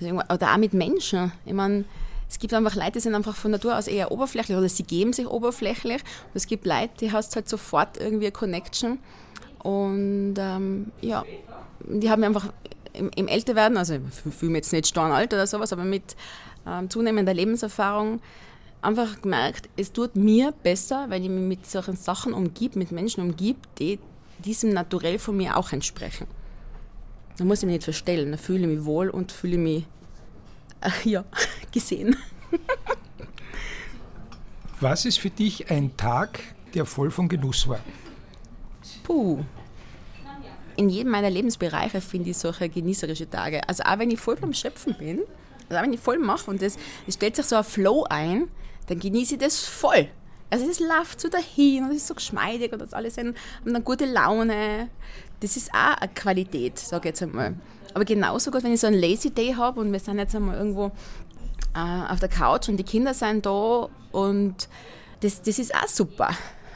oder 0.00 0.52
auch 0.52 0.56
mit 0.58 0.74
Menschen. 0.74 1.32
Ich 1.44 1.52
meine, 1.52 1.84
es 2.28 2.38
gibt 2.38 2.52
einfach 2.54 2.74
Leute, 2.74 2.92
die 2.92 3.00
sind 3.00 3.14
einfach 3.14 3.36
von 3.36 3.50
Natur 3.50 3.78
aus 3.78 3.86
eher 3.86 4.10
oberflächlich 4.10 4.56
oder 4.56 4.68
sie 4.68 4.82
geben 4.82 5.12
sich 5.12 5.26
oberflächlich. 5.26 6.02
Und 6.02 6.34
es 6.34 6.46
gibt 6.46 6.66
Leute, 6.66 6.90
die 7.00 7.12
hast 7.12 7.36
halt 7.36 7.48
sofort 7.48 7.98
irgendwie 7.98 8.26
eine 8.26 8.32
Connection. 8.32 8.98
Und 9.62 10.34
ähm, 10.38 10.92
ja, 11.00 11.24
die 11.80 12.10
haben 12.10 12.24
einfach 12.24 12.52
im, 12.92 13.10
im 13.14 13.28
Älterwerden, 13.28 13.76
also 13.76 13.94
ich 13.94 14.34
fühle 14.34 14.52
mich 14.52 14.60
jetzt 14.60 14.72
nicht 14.72 14.98
alt 14.98 15.32
oder 15.32 15.46
sowas, 15.46 15.72
aber 15.72 15.84
mit 15.84 16.16
ähm, 16.66 16.90
zunehmender 16.90 17.34
Lebenserfahrung 17.34 18.20
einfach 18.82 19.20
gemerkt, 19.20 19.68
es 19.76 19.92
tut 19.92 20.16
mir 20.16 20.52
besser, 20.62 21.06
wenn 21.08 21.22
ich 21.22 21.28
mich 21.28 21.42
mit 21.42 21.66
solchen 21.66 21.96
Sachen 21.96 22.32
umgib, 22.32 22.76
mit 22.76 22.92
Menschen 22.92 23.22
umgib, 23.22 23.56
die 23.78 23.98
diesem 24.38 24.72
Naturell 24.72 25.18
von 25.18 25.36
mir 25.36 25.56
auch 25.56 25.72
entsprechen. 25.72 26.26
Da 27.36 27.44
muss 27.44 27.58
ich 27.58 27.66
mich 27.66 27.74
nicht 27.74 27.84
verstellen, 27.84 28.32
da 28.32 28.38
fühle 28.38 28.60
ich 28.60 28.66
mich 28.78 28.84
wohl 28.84 29.10
und 29.10 29.32
fühle 29.32 29.58
mich 29.58 29.84
äh, 30.80 31.08
ja, 31.08 31.24
gesehen. 31.72 32.16
Was 34.80 35.04
ist 35.04 35.18
für 35.18 35.30
dich 35.30 35.70
ein 35.70 35.96
Tag, 35.96 36.40
der 36.74 36.84
voll 36.84 37.10
von 37.10 37.28
Genuss 37.28 37.68
war? 37.68 37.80
Puh. 39.02 39.44
In 40.76 40.90
jedem 40.90 41.12
meiner 41.12 41.30
Lebensbereiche 41.30 42.02
finde 42.02 42.30
ich 42.30 42.36
solche 42.36 42.68
genießerische 42.68 43.30
Tage. 43.30 43.66
Also 43.66 43.82
auch 43.84 43.98
wenn 43.98 44.10
ich 44.10 44.20
voll 44.20 44.36
beim 44.36 44.52
Schöpfen 44.52 44.94
bin, 44.98 45.20
also 45.68 45.78
auch 45.78 45.82
wenn 45.82 45.92
ich 45.94 46.00
voll 46.00 46.18
mache 46.18 46.50
und 46.50 46.62
es 46.62 46.76
stellt 47.08 47.36
sich 47.36 47.46
so 47.46 47.56
ein 47.56 47.64
Flow 47.64 48.04
ein, 48.10 48.48
dann 48.86 48.98
genieße 48.98 49.34
ich 49.34 49.40
das 49.40 49.64
voll. 49.64 50.08
Also 50.50 50.68
es 50.68 50.78
läuft 50.78 51.20
so 51.20 51.28
dahin 51.28 51.84
und 51.84 51.90
es 51.90 51.96
ist 51.96 52.06
so 52.06 52.14
geschmeidig 52.14 52.72
und 52.72 52.80
das 52.80 52.92
alles 52.92 53.16
haben 53.16 53.34
eine 53.64 53.80
gute 53.80 54.04
Laune. 54.04 54.90
Das 55.40 55.56
ist 55.56 55.70
auch 55.72 55.96
eine 55.98 56.10
Qualität, 56.14 56.78
sage 56.78 57.08
ich 57.08 57.12
jetzt 57.12 57.22
einmal. 57.22 57.54
Aber 57.94 58.04
genauso 58.04 58.50
gut, 58.50 58.62
wenn 58.62 58.72
ich 58.72 58.80
so 58.80 58.86
einen 58.86 59.00
Lazy 59.00 59.30
Day 59.30 59.54
habe 59.54 59.80
und 59.80 59.92
wir 59.92 60.00
sind 60.00 60.18
jetzt 60.18 60.34
einmal 60.34 60.56
irgendwo 60.56 60.92
äh, 61.74 62.12
auf 62.12 62.20
der 62.20 62.28
Couch 62.28 62.68
und 62.68 62.76
die 62.76 62.84
Kinder 62.84 63.14
sind 63.14 63.46
da 63.46 63.88
und 64.12 64.68
das, 65.20 65.42
das 65.42 65.58
ist 65.58 65.74
auch 65.74 65.88
super. 65.88 66.30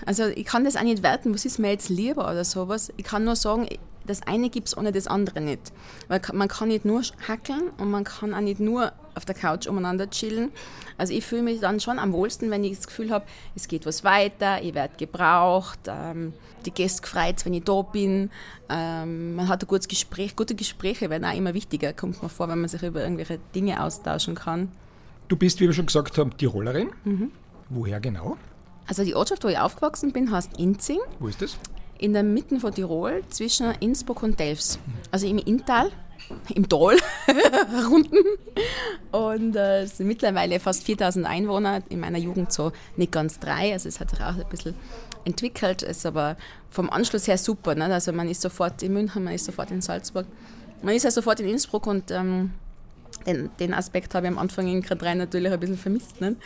Also 0.06 0.24
ich 0.26 0.46
kann 0.46 0.64
das 0.64 0.76
auch 0.76 0.82
nicht 0.82 1.02
werten, 1.02 1.34
was 1.34 1.44
ist 1.44 1.58
mir 1.58 1.70
jetzt 1.70 1.88
lieber 1.88 2.24
oder 2.30 2.44
sowas. 2.44 2.92
Ich 2.96 3.04
kann 3.04 3.24
nur 3.24 3.36
sagen, 3.36 3.68
das 4.06 4.22
eine 4.22 4.50
gibt 4.50 4.68
es 4.68 4.76
ohne 4.76 4.92
das 4.92 5.06
andere 5.06 5.40
nicht. 5.40 5.72
Weil 6.08 6.20
man 6.32 6.48
kann 6.48 6.68
nicht 6.68 6.84
nur 6.84 7.02
hackeln 7.28 7.70
und 7.78 7.90
man 7.90 8.04
kann 8.04 8.34
auch 8.34 8.40
nicht 8.40 8.60
nur 8.60 8.92
auf 9.14 9.24
der 9.24 9.34
Couch 9.34 9.66
umeinander 9.66 10.08
chillen. 10.10 10.50
Also 10.98 11.12
ich 11.12 11.24
fühle 11.24 11.42
mich 11.42 11.60
dann 11.60 11.80
schon 11.80 11.98
am 11.98 12.12
wohlsten, 12.12 12.50
wenn 12.50 12.64
ich 12.64 12.76
das 12.76 12.86
Gefühl 12.86 13.10
habe, 13.10 13.24
es 13.54 13.68
geht 13.68 13.86
was 13.86 14.04
weiter, 14.04 14.62
ich 14.62 14.74
werde 14.74 14.94
gebraucht, 14.96 15.80
ähm, 15.86 16.32
die 16.66 16.70
Gäste 16.70 17.02
gefreut, 17.02 17.44
wenn 17.44 17.54
ich 17.54 17.64
da 17.64 17.82
bin. 17.82 18.30
Ähm, 18.68 19.34
man 19.34 19.48
hat 19.48 19.62
ein 19.62 19.66
gutes 19.66 19.88
Gespräch. 19.88 20.36
Gute 20.36 20.54
Gespräche 20.54 21.10
werden 21.10 21.24
auch 21.24 21.34
immer 21.34 21.54
wichtiger, 21.54 21.92
kommt 21.92 22.22
mir 22.22 22.28
vor, 22.28 22.48
wenn 22.48 22.60
man 22.60 22.68
sich 22.68 22.82
über 22.82 23.02
irgendwelche 23.02 23.38
Dinge 23.54 23.82
austauschen 23.82 24.34
kann. 24.34 24.70
Du 25.28 25.36
bist, 25.36 25.60
wie 25.60 25.66
wir 25.66 25.72
schon 25.72 25.86
gesagt 25.86 26.18
haben, 26.18 26.36
Tirolerin. 26.36 26.90
Mhm. 27.04 27.30
Woher 27.68 28.00
genau? 28.00 28.36
Also 28.86 29.04
die 29.04 29.14
Ortschaft, 29.14 29.44
wo 29.44 29.48
ich 29.48 29.58
aufgewachsen 29.58 30.12
bin, 30.12 30.32
heißt 30.32 30.58
Inzing. 30.58 30.98
Wo 31.20 31.28
ist 31.28 31.40
das? 31.40 31.56
In 31.98 32.12
der 32.12 32.24
Mitte 32.24 32.58
von 32.58 32.74
Tirol, 32.74 33.22
zwischen 33.28 33.70
Innsbruck 33.78 34.22
und 34.22 34.40
Delfs. 34.40 34.78
Also 35.12 35.26
im 35.28 35.38
Inntal, 35.38 35.92
im 36.54 36.68
Tal, 36.68 36.96
unten. 37.92 38.18
Und 39.12 39.56
äh, 39.56 39.82
es 39.82 39.96
sind 39.96 40.06
mittlerweile 40.06 40.60
fast 40.60 40.84
4000 40.84 41.26
Einwohner. 41.26 41.82
In 41.88 42.00
meiner 42.00 42.18
Jugend 42.18 42.52
so 42.52 42.72
nicht 42.96 43.12
ganz 43.12 43.38
drei. 43.38 43.72
Also 43.72 43.88
es 43.88 44.00
hat 44.00 44.10
sich 44.10 44.20
auch 44.20 44.36
ein 44.36 44.48
bisschen 44.48 44.74
entwickelt. 45.24 45.82
Ist 45.82 46.06
aber 46.06 46.36
vom 46.70 46.90
Anschluss 46.90 47.26
her 47.26 47.38
super. 47.38 47.74
Ne? 47.74 47.86
Also 47.86 48.12
man 48.12 48.28
ist 48.28 48.40
sofort 48.40 48.82
in 48.82 48.92
München, 48.92 49.24
man 49.24 49.34
ist 49.34 49.44
sofort 49.44 49.70
in 49.70 49.80
Salzburg. 49.80 50.26
Man 50.82 50.94
ist 50.94 51.02
ja 51.02 51.10
sofort 51.10 51.40
in 51.40 51.48
Innsbruck 51.48 51.86
und 51.86 52.10
ähm, 52.10 52.52
den, 53.26 53.50
den 53.58 53.74
Aspekt 53.74 54.14
habe 54.14 54.26
ich 54.26 54.32
am 54.32 54.38
Anfang 54.38 54.66
in 54.66 54.82
Grad 54.82 55.02
3 55.02 55.14
natürlich 55.14 55.52
ein 55.52 55.60
bisschen 55.60 55.78
vermisst. 55.78 56.20
Nicht? 56.20 56.36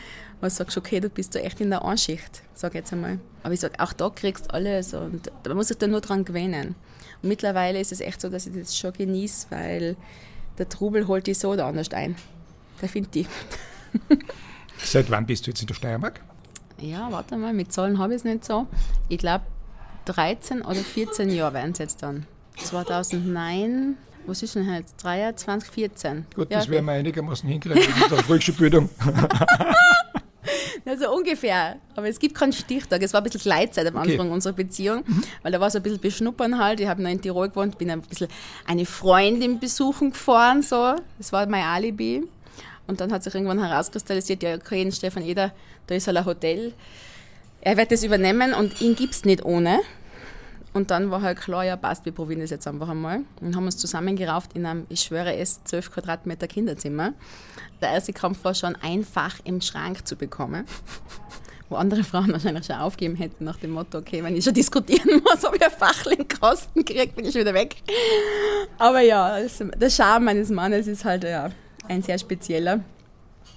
Weil 0.41 0.51
du 0.51 0.55
sagst, 0.55 0.77
okay, 0.77 1.01
du 1.01 1.09
bist 1.09 1.35
da 1.35 1.39
echt 1.41 1.61
in 1.61 1.71
der 1.71 1.85
Anschicht, 1.85 2.43
sage 2.55 2.79
jetzt 2.79 2.93
einmal. 2.93 3.19
Aber 3.43 3.55
ich 3.55 3.61
sage, 3.61 3.75
auch 3.79 3.93
da 3.93 4.11
kriegst 4.11 4.47
du 4.47 4.55
alles 4.55 4.95
und 4.95 5.31
man 5.47 5.57
muss 5.57 5.69
sich 5.69 5.79
da 5.79 5.87
nur 5.87 6.01
dran 6.01 6.25
gewöhnen. 6.25 6.75
Und 7.23 7.29
mittlerweile 7.29 7.81
ist 7.81 7.93
es 7.93 8.01
echt 8.01 8.21
so, 8.21 8.29
dass 8.29 8.47
ich 8.47 8.55
das 8.55 8.77
schon 8.77 8.93
genieße, 8.93 9.47
weil 9.51 9.97
der 10.59 10.69
Trubel 10.69 11.07
holt 11.07 11.27
dich 11.27 11.39
so 11.39 11.53
oder 11.53 11.67
anders 11.67 11.91
ein. 11.93 12.17
Der 12.81 12.89
findet 12.89 13.15
die. 13.15 13.27
Seit 14.79 15.11
wann 15.11 15.27
bist 15.27 15.47
du 15.47 15.51
jetzt 15.51 15.61
in 15.61 15.67
der 15.67 15.75
Steiermark? 15.75 16.21
Ja, 16.79 17.11
warte 17.11 17.37
mal, 17.37 17.53
mit 17.53 17.73
Zahlen 17.73 17.99
habe 17.99 18.15
ich 18.15 18.19
es 18.19 18.25
nicht 18.25 18.45
so. 18.45 18.67
Ich 19.09 19.19
glaube, 19.19 19.45
13 20.07 20.63
oder 20.63 20.75
14 20.75 21.31
Jahre 21.31 21.55
werden 21.55 21.73
es 21.73 21.79
jetzt 21.79 22.03
dann. 22.03 22.27
2009 22.57 23.97
was 24.27 24.43
ist 24.43 24.55
denn 24.55 24.73
jetzt? 24.73 25.03
23, 25.03 25.71
14. 25.71 26.27
Gut, 26.35 26.51
ja, 26.51 26.59
das 26.59 26.69
werden 26.69 26.87
wir 26.87 26.93
einigermaßen 26.93 27.49
hinkriegen 27.49 27.83
mit 28.01 28.11
der 28.11 28.25
Volksschulbildung. 28.25 28.91
Also 30.87 31.13
ungefähr. 31.13 31.77
Aber 31.97 32.09
es 32.09 32.19
gibt 32.19 32.35
keinen 32.35 32.53
Stichtag. 32.53 33.03
Es 33.03 33.13
war 33.13 33.21
ein 33.21 33.25
bisschen 33.25 33.41
Gleitzeit 33.41 33.87
am 33.87 33.97
Anfang 33.97 34.21
okay. 34.21 34.31
unserer 34.31 34.53
Beziehung, 34.53 35.03
mhm. 35.07 35.23
weil 35.43 35.53
da 35.53 35.61
war 35.61 35.71
so 35.71 35.79
ein 35.79 35.83
bisschen 35.83 36.01
Beschnuppern 36.01 36.59
halt. 36.59 36.81
Ich 36.81 36.87
habe 36.87 37.03
noch 37.03 37.11
in 37.11 37.21
Tirol 37.21 37.49
gewohnt, 37.49 37.79
bin 37.79 37.91
ein 37.91 38.03
bisschen 38.03 38.29
eine 38.67 38.85
Freundin 38.87 39.59
besuchen 39.59 40.11
gefahren. 40.11 40.63
So. 40.63 40.97
Das 41.19 41.33
war 41.33 41.47
mein 41.47 41.65
Alibi. 41.65 42.23
Und 42.87 43.01
dann 43.01 43.13
hat 43.13 43.23
sich 43.23 43.35
irgendwann 43.35 43.65
herauskristallisiert, 43.65 44.43
ja, 44.43 44.55
okay, 44.57 44.91
Stefan 44.93 45.25
Eder, 45.25 45.53
da 45.87 45.95
ist 45.95 46.07
halt 46.07 46.19
ein 46.19 46.27
Hotel. 46.27 46.75
Er 47.63 47.79
wird 47.79 47.91
das 47.91 48.05
übernehmen 48.05 48.53
und 48.53 48.83
ihn 48.83 48.95
gibt 48.95 49.15
es 49.15 49.25
nicht 49.25 49.43
ohne. 49.43 49.81
Und 50.75 50.91
dann 50.91 51.13
war 51.13 51.23
halt 51.23 51.41
klar, 51.41 51.65
ja 51.65 51.77
passt, 51.77 52.05
wir 52.05 52.11
probieren 52.11 52.41
das 52.41 52.51
jetzt 52.51 52.67
einfach 52.67 52.89
einmal. 52.89 53.21
Und 53.41 53.55
haben 53.55 53.65
uns 53.65 53.77
zusammengerauft 53.77 54.55
in 54.55 54.67
einem, 54.67 54.87
ich 54.89 55.03
schwöre 55.03 55.37
es, 55.37 55.63
12 55.63 55.93
Quadratmeter 55.93 56.49
Kinderzimmer. 56.49 57.15
Der 57.81 57.91
erste 57.91 58.13
Kampf 58.13 58.43
war 58.43 58.55
schon 58.55 58.75
einfach 58.77 59.39
im 59.45 59.61
Schrank 59.61 60.05
zu 60.05 60.17
bekommen. 60.17 60.65
Wo 61.69 61.77
andere 61.77 62.03
Frauen 62.03 62.33
wahrscheinlich 62.33 62.67
schon 62.67 62.77
aufgeben 62.77 63.15
hätten 63.15 63.45
nach 63.45 63.57
dem 63.57 63.71
Motto, 63.71 63.99
okay, 63.99 64.25
wenn 64.25 64.35
ich 64.35 64.45
schon 64.45 64.53
diskutieren 64.53 65.23
muss, 65.23 65.45
ob 65.45 65.55
ich 65.55 65.63
ein 65.63 65.71
Fachling 65.71 66.27
Kosten 66.41 66.85
kriege, 66.85 67.13
bin 67.13 67.25
ich 67.25 67.37
wieder 67.37 67.55
weg. 67.55 67.77
Aber 68.77 69.01
ja, 69.01 69.39
der 69.41 69.91
Charme 69.91 70.25
meines 70.25 70.51
Mannes 70.51 70.89
ist 70.89 71.05
halt 71.05 71.23
ja 71.23 71.51
ein 71.89 72.03
sehr 72.03 72.19
spezieller. 72.19 72.81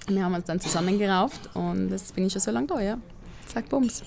Wir 0.07 0.23
haben 0.23 0.35
uns 0.35 0.45
dann 0.45 0.59
zusammengerauft 0.59 1.49
und 1.55 1.89
jetzt 1.89 2.13
bin 2.13 2.27
ich 2.27 2.31
schon 2.31 2.41
so 2.41 2.51
lange 2.51 2.67
da, 2.67 2.79
ja. 2.79 2.99
Sag 3.47 3.67
Bums 3.69 4.03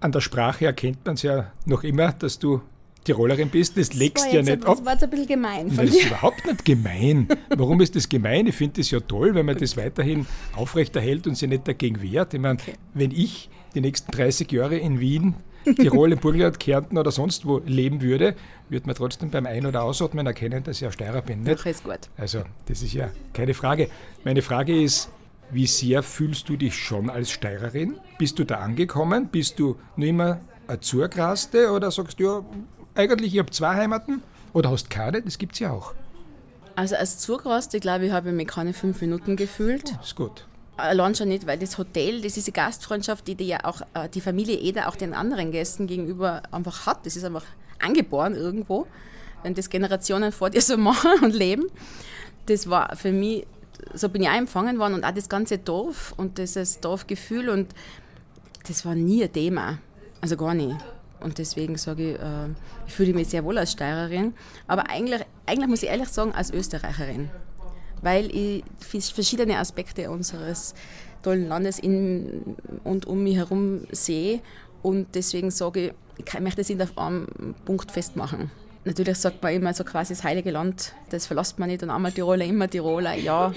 an 0.00 0.12
der 0.12 0.20
Sprache 0.20 0.66
erkennt 0.66 1.04
man 1.04 1.14
es 1.14 1.22
ja 1.22 1.52
noch 1.64 1.84
immer, 1.84 2.12
dass 2.12 2.38
du 2.38 2.60
Tirolerin 3.06 3.50
bist, 3.50 3.78
das 3.78 3.94
legst 3.94 4.32
ja 4.32 4.42
nicht 4.42 4.66
ab. 4.66 4.76
Das 4.76 4.84
war 4.84 4.92
jetzt 4.94 5.04
ein 5.04 5.10
bisschen 5.10 5.28
gemein 5.28 5.70
von 5.70 5.86
Das 5.86 5.94
ist 5.94 6.06
überhaupt 6.06 6.44
nicht 6.44 6.64
gemein. 6.64 7.28
Warum 7.56 7.80
ist 7.80 7.94
das 7.94 8.08
gemein? 8.08 8.48
Ich 8.48 8.56
finde 8.56 8.80
das 8.80 8.90
ja 8.90 8.98
toll, 9.00 9.34
wenn 9.34 9.46
man 9.46 9.56
das 9.56 9.76
weiterhin 9.76 10.26
aufrechterhält 10.56 11.26
und 11.28 11.36
sich 11.36 11.48
nicht 11.48 11.68
dagegen 11.68 12.02
wehrt. 12.02 12.34
Ich 12.34 12.40
meine, 12.40 12.58
okay. 12.60 12.74
wenn 12.94 13.12
ich 13.12 13.48
die 13.74 13.80
nächsten 13.80 14.10
30 14.10 14.50
Jahre 14.50 14.76
in 14.76 14.98
Wien, 14.98 15.34
Tirol, 15.64 16.12
im 16.12 16.18
Burgenland, 16.18 16.58
Kärnten 16.58 16.98
oder 16.98 17.10
sonst 17.10 17.46
wo 17.46 17.58
leben 17.64 18.00
würde, 18.00 18.34
würde 18.68 18.86
man 18.86 18.96
trotzdem 18.96 19.30
beim 19.30 19.46
Ein- 19.46 19.66
oder 19.66 19.82
Ausatmen 19.82 20.26
erkennen, 20.26 20.64
dass 20.64 20.78
ich 20.80 20.86
ein 20.86 20.92
Steirer 20.92 21.22
bin. 21.22 21.42
Nicht? 21.42 21.60
Doch, 21.60 21.66
ist 21.66 21.84
gut. 21.84 21.98
Also, 22.16 22.42
das 22.66 22.82
ist 22.82 22.92
ja 22.92 23.10
keine 23.32 23.54
Frage. 23.54 23.88
Meine 24.24 24.42
Frage 24.42 24.80
ist, 24.80 25.10
wie 25.50 25.66
sehr 25.66 26.02
fühlst 26.02 26.48
du 26.48 26.56
dich 26.56 26.76
schon 26.76 27.10
als 27.10 27.30
Steirerin? 27.30 27.98
Bist 28.18 28.38
du 28.38 28.44
da 28.44 28.56
angekommen? 28.56 29.28
Bist 29.28 29.58
du 29.58 29.76
nur 29.96 30.08
immer 30.08 30.40
eine 30.66 30.80
Zugraste 30.80 31.70
oder 31.70 31.90
sagst 31.90 32.18
du, 32.20 32.24
ja, 32.24 32.44
eigentlich, 32.94 33.34
ich 33.34 33.38
habe 33.38 33.50
zwei 33.50 33.74
Heimaten 33.74 34.22
oder 34.52 34.70
hast 34.70 34.90
keine? 34.90 35.22
Das 35.22 35.38
gibt 35.38 35.54
es 35.54 35.60
ja 35.60 35.70
auch. 35.70 35.94
Also 36.74 36.96
als 36.96 37.18
Zugraste, 37.18 37.80
glaube 37.80 38.06
ich, 38.06 38.12
habe 38.12 38.30
ich 38.30 38.34
mich 38.34 38.48
keine 38.48 38.74
fünf 38.74 39.00
Minuten 39.00 39.36
gefühlt. 39.36 39.94
Oh, 39.96 40.02
ist 40.02 40.16
gut. 40.16 40.46
Allein 40.76 41.14
schon 41.14 41.28
nicht, 41.28 41.46
weil 41.46 41.58
das 41.58 41.78
Hotel, 41.78 42.20
das 42.20 42.36
ist 42.36 42.48
die 42.48 42.52
Gastfreundschaft, 42.52 43.26
die, 43.26 43.34
die 43.34 43.46
ja 43.46 43.64
auch 43.64 43.80
äh, 43.94 44.10
die 44.10 44.20
Familie 44.20 44.58
Eder 44.58 44.88
auch 44.88 44.96
den 44.96 45.14
anderen 45.14 45.52
Gästen 45.52 45.86
gegenüber 45.86 46.42
einfach 46.50 46.84
hat. 46.84 47.06
Das 47.06 47.16
ist 47.16 47.24
einfach 47.24 47.44
angeboren 47.78 48.34
irgendwo, 48.34 48.86
wenn 49.42 49.54
das 49.54 49.70
Generationen 49.70 50.32
vor 50.32 50.50
dir 50.50 50.60
so 50.60 50.76
machen 50.76 51.12
und 51.22 51.34
leben. 51.34 51.64
Das 52.44 52.68
war 52.68 52.94
für 52.94 53.10
mich 53.10 53.46
so 53.94 54.08
bin 54.08 54.22
ich 54.22 54.28
auch 54.28 54.34
empfangen 54.34 54.78
worden 54.78 54.94
und 54.94 55.04
auch 55.04 55.12
das 55.12 55.28
ganze 55.28 55.58
Dorf 55.58 56.14
und 56.16 56.38
dieses 56.38 56.80
Dorfgefühl 56.80 57.48
und 57.48 57.68
das 58.66 58.84
war 58.84 58.94
nie 58.94 59.22
ein 59.22 59.32
Thema. 59.32 59.78
Also 60.20 60.36
gar 60.36 60.54
nicht. 60.54 60.76
Und 61.20 61.38
deswegen 61.38 61.76
sage 61.76 62.12
ich, 62.12 62.18
äh, 62.18 62.48
ich 62.86 62.92
fühle 62.92 63.14
mich 63.14 63.28
sehr 63.28 63.44
wohl 63.44 63.58
als 63.58 63.72
Steirerin, 63.72 64.34
aber 64.66 64.90
eigentlich, 64.90 65.22
eigentlich 65.46 65.68
muss 65.68 65.82
ich 65.82 65.88
ehrlich 65.88 66.08
sagen, 66.08 66.32
als 66.32 66.50
Österreicherin. 66.50 67.30
Weil 68.02 68.30
ich 68.34 68.64
verschiedene 68.90 69.58
Aspekte 69.58 70.10
unseres 70.10 70.74
tollen 71.22 71.48
Landes 71.48 71.78
in 71.78 72.56
und 72.84 73.06
um 73.06 73.22
mich 73.22 73.36
herum 73.36 73.86
sehe 73.90 74.40
und 74.82 75.14
deswegen 75.14 75.50
sage 75.50 75.86
ich, 75.86 75.92
ich 76.24 76.40
möchte 76.40 76.60
es 76.60 76.70
in 76.70 76.80
einem 76.80 77.54
Punkt 77.64 77.90
festmachen. 77.90 78.50
Natürlich 78.86 79.18
sagt 79.18 79.42
man 79.42 79.52
immer 79.52 79.74
so 79.74 79.82
quasi 79.82 80.14
das 80.14 80.22
heilige 80.22 80.52
Land, 80.52 80.92
das 81.10 81.26
verlässt 81.26 81.58
man 81.58 81.68
nicht 81.68 81.82
und 81.82 81.90
einmal 81.90 82.12
Tiroler, 82.12 82.44
immer 82.44 82.70
Tiroler. 82.70 83.14
Ja, 83.16 83.52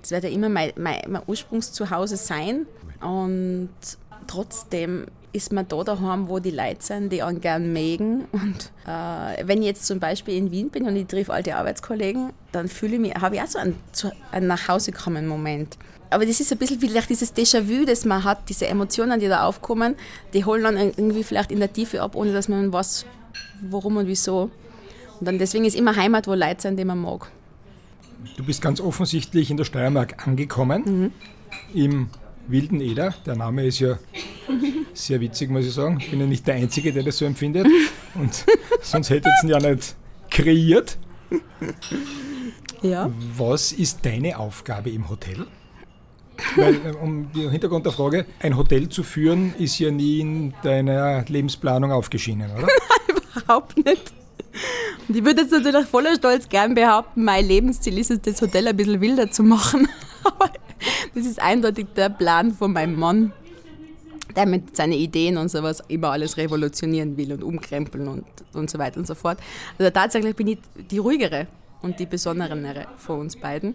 das 0.00 0.10
wird 0.10 0.24
ja 0.24 0.30
immer 0.30 0.48
mein, 0.48 0.72
mein, 0.76 1.00
mein 1.06 1.22
Ursprungszuhause 1.24 2.16
sein 2.16 2.66
und 3.00 3.70
trotzdem 4.26 5.06
ist 5.32 5.52
man 5.52 5.68
da 5.68 5.84
daheim, 5.84 6.28
wo 6.28 6.40
die 6.40 6.50
Leute 6.50 6.78
sind, 6.80 7.12
die 7.12 7.22
einen 7.22 7.40
gern 7.40 7.72
mögen. 7.72 8.24
Und 8.32 8.72
äh, 8.84 9.46
wenn 9.46 9.60
ich 9.60 9.66
jetzt 9.66 9.86
zum 9.86 10.00
Beispiel 10.00 10.36
in 10.36 10.50
Wien 10.50 10.68
bin 10.68 10.88
und 10.88 10.96
ich 10.96 11.06
treffe 11.06 11.32
alte 11.32 11.54
Arbeitskollegen, 11.54 12.32
dann 12.50 12.66
fühle 12.66 12.94
ich 12.96 13.00
mich, 13.00 13.14
habe 13.14 13.36
ich 13.36 13.42
auch 13.42 13.46
so 13.46 13.60
einen, 13.60 13.76
einen 14.32 14.48
nach 14.48 14.66
Hause 14.66 14.90
kommen 14.90 15.28
Moment. 15.28 15.78
Aber 16.10 16.26
das 16.26 16.40
ist 16.40 16.50
ein 16.50 16.58
bisschen 16.58 16.80
vielleicht 16.80 17.08
dieses 17.08 17.32
Déjà-vu, 17.32 17.86
das 17.86 18.04
man 18.04 18.24
hat, 18.24 18.48
diese 18.48 18.66
Emotionen, 18.66 19.20
die 19.20 19.28
da 19.28 19.44
aufkommen, 19.44 19.94
die 20.34 20.44
holen 20.44 20.64
dann 20.64 20.76
irgendwie 20.76 21.22
vielleicht 21.22 21.52
in 21.52 21.60
der 21.60 21.72
Tiefe 21.72 22.02
ab, 22.02 22.16
ohne 22.16 22.32
dass 22.32 22.48
man 22.48 22.72
weiß, 22.72 23.06
warum 23.62 23.96
und 23.98 24.08
wieso. 24.08 24.50
Und 25.22 25.26
dann 25.26 25.38
deswegen 25.38 25.64
ist 25.64 25.76
immer 25.76 25.94
Heimat, 25.94 26.26
wo 26.26 26.34
Leute 26.34 26.62
sind, 26.62 26.80
die 26.80 26.84
man 26.84 27.00
mag. 27.00 27.30
Du 28.36 28.42
bist 28.42 28.60
ganz 28.60 28.80
offensichtlich 28.80 29.52
in 29.52 29.56
der 29.56 29.62
Steiermark 29.62 30.26
angekommen, 30.26 30.82
mhm. 30.84 31.12
im 31.72 32.08
Wilden 32.48 32.80
Eder. 32.80 33.14
Der 33.24 33.36
Name 33.36 33.64
ist 33.64 33.78
ja 33.78 34.00
sehr 34.94 35.20
witzig, 35.20 35.48
muss 35.48 35.64
ich 35.64 35.74
sagen. 35.74 35.98
Ich 36.00 36.10
bin 36.10 36.18
ja 36.18 36.26
nicht 36.26 36.44
der 36.44 36.56
Einzige, 36.56 36.92
der 36.92 37.04
das 37.04 37.18
so 37.18 37.24
empfindet. 37.24 37.68
Und 38.16 38.44
sonst 38.82 39.10
hätte 39.10 39.28
ich 39.28 39.44
es 39.44 39.48
ja 39.48 39.60
nicht 39.60 39.94
kreiert. 40.28 40.98
Ja. 42.82 43.08
Was 43.38 43.70
ist 43.70 44.04
deine 44.04 44.40
Aufgabe 44.40 44.90
im 44.90 45.08
Hotel? 45.08 45.46
Weil, 46.56 46.74
äh, 46.84 46.96
um 47.00 47.30
den 47.30 47.48
Hintergrund 47.48 47.86
der 47.86 47.92
Frage, 47.92 48.26
ein 48.40 48.56
Hotel 48.56 48.88
zu 48.88 49.04
führen, 49.04 49.54
ist 49.54 49.78
ja 49.78 49.92
nie 49.92 50.18
in 50.18 50.54
deiner 50.64 51.24
Lebensplanung 51.28 51.92
aufgeschienen, 51.92 52.50
oder? 52.50 52.62
Nein, 52.66 53.22
überhaupt 53.36 53.76
nicht. 53.84 54.12
Und 55.08 55.16
ich 55.16 55.24
würde 55.24 55.42
jetzt 55.42 55.52
natürlich 55.52 55.86
voller 55.86 56.14
Stolz 56.14 56.48
gern 56.48 56.74
behaupten, 56.74 57.24
mein 57.24 57.46
Lebensziel 57.46 57.98
ist 57.98 58.10
es, 58.10 58.20
das 58.20 58.40
Hotel 58.40 58.68
ein 58.68 58.76
bisschen 58.76 59.00
wilder 59.00 59.30
zu 59.30 59.42
machen. 59.42 59.88
Aber 60.24 60.50
das 61.14 61.26
ist 61.26 61.40
eindeutig 61.40 61.86
der 61.96 62.10
Plan 62.10 62.52
von 62.52 62.72
meinem 62.72 62.98
Mann, 62.98 63.32
der 64.36 64.46
mit 64.46 64.76
seinen 64.76 64.92
Ideen 64.92 65.36
und 65.36 65.50
sowas 65.50 65.82
immer 65.88 66.10
alles 66.10 66.36
revolutionieren 66.36 67.16
will 67.16 67.32
und 67.32 67.42
umkrempeln 67.42 68.08
und, 68.08 68.24
und 68.52 68.70
so 68.70 68.78
weiter 68.78 68.98
und 68.98 69.06
so 69.06 69.14
fort. 69.14 69.38
Also 69.78 69.90
tatsächlich 69.90 70.36
bin 70.36 70.48
ich 70.48 70.58
die 70.90 70.98
ruhigere 70.98 71.46
und 71.82 71.98
die 71.98 72.06
besonderere 72.06 72.86
von 72.96 73.20
uns 73.20 73.36
beiden. 73.36 73.74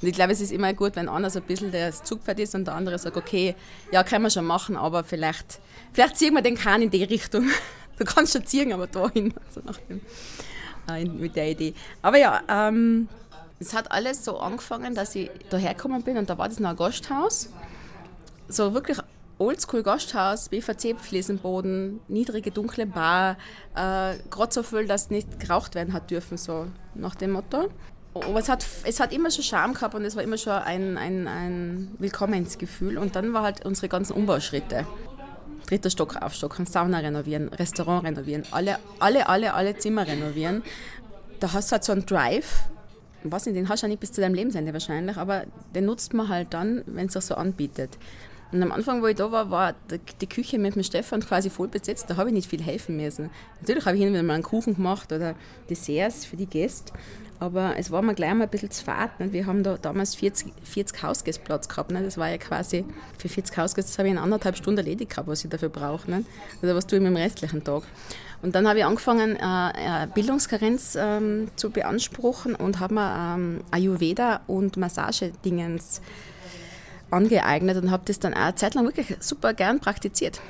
Und 0.00 0.08
ich 0.08 0.14
glaube, 0.14 0.32
es 0.32 0.40
ist 0.40 0.52
immer 0.52 0.74
gut, 0.74 0.94
wenn 0.96 1.08
einer 1.08 1.30
so 1.30 1.40
ein 1.40 1.46
bisschen 1.46 1.72
der 1.72 1.90
Zugpferd 1.90 2.38
ist 2.40 2.54
und 2.54 2.66
der 2.66 2.74
andere 2.74 2.98
sagt, 2.98 3.16
okay, 3.16 3.54
ja, 3.90 4.04
können 4.04 4.24
wir 4.24 4.30
schon 4.30 4.44
machen, 4.44 4.76
aber 4.76 5.04
vielleicht, 5.04 5.58
vielleicht 5.92 6.18
ziehen 6.18 6.34
wir 6.34 6.42
den 6.42 6.56
Kahn 6.56 6.82
in 6.82 6.90
die 6.90 7.02
Richtung. 7.02 7.46
Du 7.98 8.04
kannst 8.04 8.32
schon 8.32 8.46
ziehen, 8.46 8.72
aber 8.72 8.86
dahin, 8.86 9.34
also 9.46 9.60
nach 9.64 9.78
dem, 9.88 10.00
äh, 10.90 11.04
mit 11.04 11.36
der 11.36 11.50
Idee. 11.50 11.74
Aber 12.02 12.18
ja, 12.18 12.42
ähm, 12.48 13.08
es 13.58 13.74
hat 13.74 13.90
alles 13.90 14.24
so 14.24 14.38
angefangen, 14.38 14.94
dass 14.94 15.14
ich 15.14 15.30
daher 15.50 15.74
gekommen 15.74 16.02
bin 16.02 16.18
und 16.18 16.28
da 16.28 16.36
war 16.36 16.48
das 16.48 16.60
noch 16.60 16.70
ein 16.70 16.76
Gasthaus. 16.76 17.50
So 18.48 18.74
wirklich 18.74 18.98
oldschool 19.38 19.82
Gasthaus, 19.82 20.48
BVC-Fliesenboden, 20.48 22.00
niedrige, 22.08 22.50
dunkle 22.50 22.86
Bar, 22.86 23.36
äh, 23.74 24.16
gerade 24.30 24.52
so 24.52 24.62
viel, 24.62 24.86
dass 24.86 25.10
nicht 25.10 25.40
geraucht 25.40 25.74
werden 25.74 25.92
hat 25.92 26.10
dürfen, 26.10 26.38
so 26.38 26.66
nach 26.94 27.14
dem 27.14 27.32
Motto. 27.32 27.68
Aber 28.14 28.38
es 28.38 28.48
hat, 28.48 28.64
es 28.84 28.98
hat 28.98 29.12
immer 29.12 29.30
schon 29.30 29.44
Charme 29.44 29.74
gehabt 29.74 29.94
und 29.94 30.04
es 30.04 30.16
war 30.16 30.22
immer 30.22 30.38
schon 30.38 30.54
ein, 30.54 30.96
ein, 30.96 31.28
ein 31.28 31.94
Willkommensgefühl. 31.98 32.96
Und 32.96 33.14
dann 33.14 33.34
war 33.34 33.42
halt 33.42 33.66
unsere 33.66 33.88
ganzen 33.88 34.14
Umbauschritte. 34.14 34.86
Dritter 35.66 35.90
Stock 35.90 36.16
aufstocken, 36.16 36.66
Sauna 36.66 36.98
renovieren, 36.98 37.48
Restaurant 37.48 38.04
renovieren, 38.04 38.44
alle, 38.50 38.78
alle, 38.98 39.28
alle, 39.28 39.54
alle 39.54 39.76
Zimmer 39.76 40.06
renovieren. 40.06 40.62
Da 41.40 41.52
hast 41.52 41.70
du 41.70 41.72
halt 41.72 41.84
so 41.84 41.92
einen 41.92 42.06
Drive, 42.06 42.64
weiß 43.24 43.46
nicht, 43.46 43.56
den 43.56 43.68
hast 43.68 43.82
du 43.82 43.86
ja 43.86 43.88
nicht 43.88 44.00
bis 44.00 44.12
zu 44.12 44.20
deinem 44.20 44.34
Lebensende 44.34 44.72
wahrscheinlich, 44.72 45.16
aber 45.16 45.44
den 45.74 45.86
nutzt 45.86 46.14
man 46.14 46.28
halt 46.28 46.54
dann, 46.54 46.82
wenn 46.86 47.06
es 47.06 47.12
sich 47.12 47.24
so 47.24 47.34
anbietet. 47.34 47.98
Und 48.52 48.62
am 48.62 48.72
Anfang, 48.72 49.02
wo 49.02 49.06
ich 49.06 49.16
da 49.16 49.30
war, 49.32 49.50
war 49.50 49.74
die 50.20 50.26
Küche 50.28 50.58
mit 50.58 50.76
dem 50.76 50.82
Stefan 50.82 51.20
quasi 51.20 51.50
voll 51.50 51.68
besetzt. 51.68 52.08
Da 52.08 52.16
habe 52.16 52.28
ich 52.28 52.34
nicht 52.34 52.48
viel 52.48 52.62
helfen 52.62 52.96
müssen. 52.96 53.30
Natürlich 53.60 53.84
habe 53.86 53.96
ich 53.96 54.02
hin 54.02 54.26
mal 54.26 54.34
einen 54.34 54.42
Kuchen 54.42 54.76
gemacht 54.76 55.12
oder 55.12 55.34
Desserts 55.68 56.24
für 56.24 56.36
die 56.36 56.46
Gäste. 56.46 56.92
Aber 57.38 57.74
es 57.76 57.90
war 57.90 58.02
mir 58.02 58.14
gleich 58.14 58.32
mal 58.34 58.44
ein 58.44 58.50
bisschen 58.50 58.70
zu 58.70 58.84
fad. 58.84 59.20
Nicht? 59.20 59.32
Wir 59.32 59.46
haben 59.46 59.62
da 59.62 59.76
damals 59.76 60.14
40, 60.14 60.52
40 60.62 61.02
Hausgästplatz 61.02 61.68
gehabt. 61.68 61.90
Nicht? 61.90 62.06
Das 62.06 62.16
war 62.16 62.30
ja 62.30 62.38
quasi 62.38 62.84
für 63.18 63.28
40 63.28 63.58
Hausgäste, 63.58 63.90
das 63.90 63.98
habe 63.98 64.08
ich 64.08 64.14
in 64.14 64.18
anderthalb 64.18 64.56
Stunden 64.56 64.78
erledigt 64.78 65.10
gehabt, 65.10 65.28
was 65.28 65.44
ich 65.44 65.50
dafür 65.50 65.68
brauche. 65.68 66.10
Nicht? 66.10 66.28
Also 66.62 66.74
was 66.74 66.86
tue 66.86 66.98
ich 66.98 67.02
mit 67.02 67.10
dem 67.10 67.16
restlichen 67.16 67.62
Tag? 67.62 67.82
Und 68.42 68.54
dann 68.54 68.68
habe 68.68 68.78
ich 68.78 68.84
angefangen, 68.84 69.36
äh, 69.36 70.06
Bildungskarenz 70.14 70.96
ähm, 70.98 71.48
zu 71.56 71.70
beanspruchen 71.70 72.54
und 72.54 72.80
habe 72.80 72.94
mir 72.94 73.34
ähm, 73.34 73.60
Ayurveda 73.70 74.42
und 74.46 74.76
Massagedingens 74.76 76.00
angeeignet 77.10 77.76
und 77.76 77.90
habe 77.90 78.02
das 78.06 78.18
dann 78.18 78.32
auch 78.34 78.38
eine 78.38 78.54
Zeit 78.54 78.74
lang 78.74 78.84
wirklich 78.84 79.16
super 79.20 79.54
gern 79.54 79.80
praktiziert. 79.80 80.40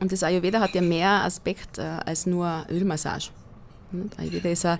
Und 0.00 0.12
das 0.12 0.22
Ayurveda 0.22 0.60
hat 0.60 0.74
ja 0.74 0.82
mehr 0.82 1.24
Aspekt 1.24 1.78
äh, 1.78 1.98
als 2.04 2.26
nur 2.26 2.66
Ölmassage. 2.70 3.30
Ayurveda 4.18 4.50
ist 4.50 4.66
eine 4.66 4.78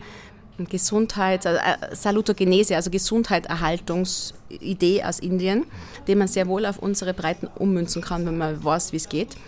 Gesundheit, 0.69 1.47
also 1.47 1.59
Salutogenese, 1.93 2.77
also 2.77 2.91
Gesundheitserhaltungsidee 2.91 5.05
aus 5.05 5.21
Indien, 5.21 5.65
die 6.07 6.15
man 6.15 6.29
sehr 6.29 6.47
wohl 6.49 6.67
auf 6.67 6.79
unsere 6.79 7.15
Breiten 7.15 7.47
ummünzen 7.47 8.03
kann, 8.03 8.27
wenn 8.27 8.37
man 8.37 8.63
weiß, 8.63 8.93
wie 8.93 8.97
es 8.97 9.09
geht. 9.09 9.39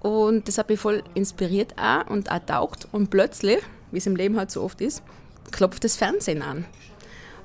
Und 0.00 0.46
das 0.48 0.58
hat 0.58 0.68
mich 0.68 0.80
voll 0.80 1.02
inspiriert 1.14 1.74
auch 1.78 2.10
und 2.10 2.30
auch 2.30 2.40
taugt. 2.40 2.86
Und 2.92 3.08
plötzlich, 3.10 3.60
wie 3.92 3.98
es 3.98 4.06
im 4.06 4.16
Leben 4.16 4.36
halt 4.36 4.50
so 4.50 4.62
oft 4.62 4.80
ist, 4.80 5.04
klopft 5.52 5.84
das 5.84 5.94
Fernsehen 5.96 6.42
an. 6.42 6.64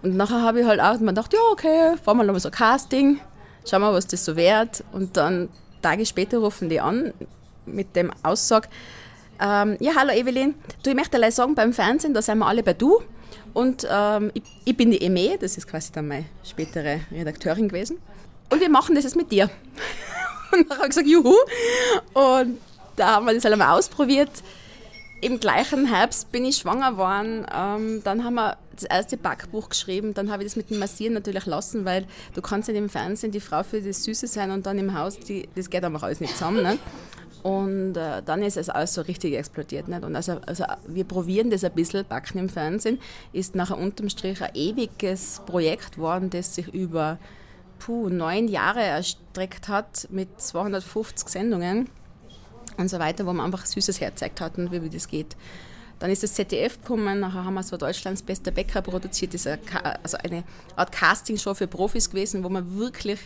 Und 0.01 0.15
nachher 0.15 0.41
habe 0.41 0.61
ich 0.61 0.65
halt 0.65 0.79
auch 0.79 0.97
mir 0.99 1.07
gedacht, 1.07 1.33
ja, 1.33 1.39
okay, 1.51 1.95
fahren 2.03 2.17
wir 2.17 2.23
nochmal 2.23 2.39
so 2.39 2.49
ein 2.49 2.53
Casting, 2.53 3.19
schauen 3.69 3.81
wir, 3.81 3.93
was 3.93 4.07
das 4.07 4.25
so 4.25 4.35
wert. 4.35 4.83
Und 4.91 5.17
dann 5.17 5.49
Tage 5.81 6.05
später 6.05 6.39
rufen 6.39 6.69
die 6.69 6.79
an 6.79 7.13
mit 7.65 7.95
dem 7.95 8.11
Aussag, 8.23 8.69
ähm, 9.39 9.77
ja, 9.79 9.93
hallo 9.95 10.11
Evelyn, 10.11 10.55
du, 10.83 10.89
ich 10.89 10.95
möchte 10.95 11.19
dir 11.19 11.31
sagen, 11.31 11.53
beim 11.53 11.73
Fernsehen, 11.73 12.13
da 12.13 12.21
sind 12.21 12.39
wir 12.39 12.47
alle 12.47 12.63
bei 12.63 12.73
du. 12.73 13.01
Und 13.53 13.87
ähm, 13.89 14.31
ich, 14.33 14.43
ich, 14.65 14.77
bin 14.77 14.91
die 14.91 15.01
Eme, 15.01 15.37
das 15.39 15.57
ist 15.57 15.67
quasi 15.67 15.91
dann 15.91 16.07
meine 16.07 16.25
spätere 16.43 17.01
Redakteurin 17.11 17.67
gewesen. 17.67 17.97
Und 18.51 18.61
wir 18.61 18.69
machen 18.69 18.95
das 18.95 19.03
jetzt 19.03 19.15
mit 19.15 19.31
dir. 19.31 19.49
Und 20.51 20.69
dann 20.69 20.77
habe 20.77 20.87
ich 20.87 20.89
gesagt, 20.89 21.07
juhu. 21.07 21.35
Und 22.13 22.59
da 22.95 23.15
haben 23.15 23.25
wir 23.25 23.33
das 23.33 23.43
halt 23.43 23.53
einmal 23.53 23.77
ausprobiert. 23.77 24.31
Im 25.21 25.39
gleichen 25.39 25.85
Herbst 25.85 26.31
bin 26.31 26.45
ich 26.45 26.57
schwanger 26.57 26.91
geworden. 26.91 27.45
Ähm, 27.53 28.01
dann 28.03 28.23
haben 28.23 28.35
wir 28.35 28.57
das 28.77 28.83
erste 28.83 29.17
Backbuch 29.17 29.69
geschrieben. 29.69 30.13
Dann 30.13 30.31
habe 30.31 30.43
ich 30.43 30.49
das 30.49 30.55
mit 30.55 30.69
dem 30.69 30.79
Massieren 30.79 31.13
natürlich 31.13 31.45
lassen, 31.45 31.85
weil 31.85 32.05
du 32.33 32.41
kannst 32.41 32.67
nicht 32.69 32.77
im 32.77 32.89
Fernsehen 32.89 33.31
die 33.31 33.39
Frau 33.39 33.63
für 33.63 33.81
das 33.81 34.03
Süße 34.03 34.27
sein 34.27 34.51
und 34.51 34.65
dann 34.65 34.77
im 34.79 34.97
Haus, 34.97 35.19
die, 35.19 35.49
das 35.55 35.69
geht 35.69 35.83
einfach 35.83 36.03
alles 36.03 36.21
nicht 36.21 36.33
zusammen. 36.33 36.63
Ne? 36.63 36.77
Und 37.43 37.95
äh, 37.95 38.21
dann 38.23 38.41
ist 38.41 38.57
es 38.57 38.69
alles 38.69 38.93
so 38.93 39.01
richtig 39.01 39.35
explodiert. 39.35 39.87
Nicht? 39.87 40.03
Und 40.03 40.15
also, 40.15 40.39
also 40.45 40.65
wir 40.87 41.03
probieren 41.03 41.49
das 41.49 41.63
ein 41.63 41.71
bisschen, 41.71 42.05
Backen 42.05 42.39
im 42.39 42.49
Fernsehen, 42.49 42.99
ist 43.33 43.55
nachher 43.55 43.77
unterm 43.77 44.09
Strich 44.09 44.41
ein 44.41 44.53
ewiges 44.53 45.41
Projekt 45.45 45.95
geworden, 45.95 46.29
das 46.29 46.55
sich 46.55 46.67
über 46.73 47.19
puh, 47.79 48.09
neun 48.09 48.47
Jahre 48.47 48.81
erstreckt 48.81 49.67
hat 49.67 50.07
mit 50.11 50.41
250 50.41 51.29
Sendungen 51.29 51.89
und 52.77 52.89
so 52.89 52.99
weiter, 52.99 53.25
wo 53.25 53.33
man 53.33 53.45
einfach 53.45 53.65
Süßes 53.65 54.01
herzeigt 54.01 54.41
hatten, 54.41 54.71
wie, 54.71 54.83
wie 54.83 54.89
das 54.89 55.07
geht. 55.07 55.35
Dann 55.99 56.11
ist 56.11 56.23
das 56.23 56.33
ZDF 56.33 56.79
gekommen, 56.81 57.19
nachher 57.19 57.43
haben 57.43 57.55
wir 57.55 57.63
so 57.63 57.75
Deutschlands 57.75 58.21
bester 58.21 58.51
Bäcker 58.51 58.81
produziert, 58.81 59.33
das 59.33 59.45
ist 59.45 59.59
also 60.03 60.17
eine 60.17 60.43
Art 60.75 60.91
Castingshow 60.91 61.55
für 61.55 61.67
Profis 61.67 62.09
gewesen, 62.09 62.43
wo 62.43 62.49
man 62.49 62.77
wirklich 62.77 63.19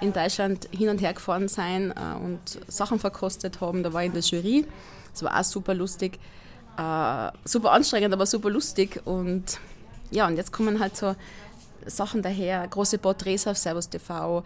in 0.00 0.12
Deutschland 0.12 0.68
hin 0.70 0.88
und 0.88 1.00
her 1.00 1.12
gefahren 1.12 1.48
sein 1.48 1.92
äh, 1.92 2.24
und 2.24 2.40
Sachen 2.66 2.98
verkostet 2.98 3.60
haben. 3.60 3.82
Da 3.82 3.92
war 3.92 4.02
ich 4.02 4.08
in 4.08 4.12
der 4.12 4.22
Jury. 4.22 4.66
Das 5.12 5.22
war 5.22 5.38
auch 5.38 5.44
super 5.44 5.74
lustig. 5.74 6.18
Äh, 6.76 7.30
super 7.44 7.72
anstrengend, 7.72 8.12
aber 8.12 8.26
super 8.26 8.50
lustig. 8.50 9.00
Und 9.04 9.58
ja, 10.10 10.26
und 10.26 10.36
jetzt 10.36 10.52
kommen 10.52 10.80
halt 10.80 10.96
so 10.96 11.14
Sachen 11.86 12.22
daher, 12.22 12.66
große 12.66 12.98
Porträts 12.98 13.46
auf 13.46 13.56
Servus 13.56 13.88
TV, 13.88 14.42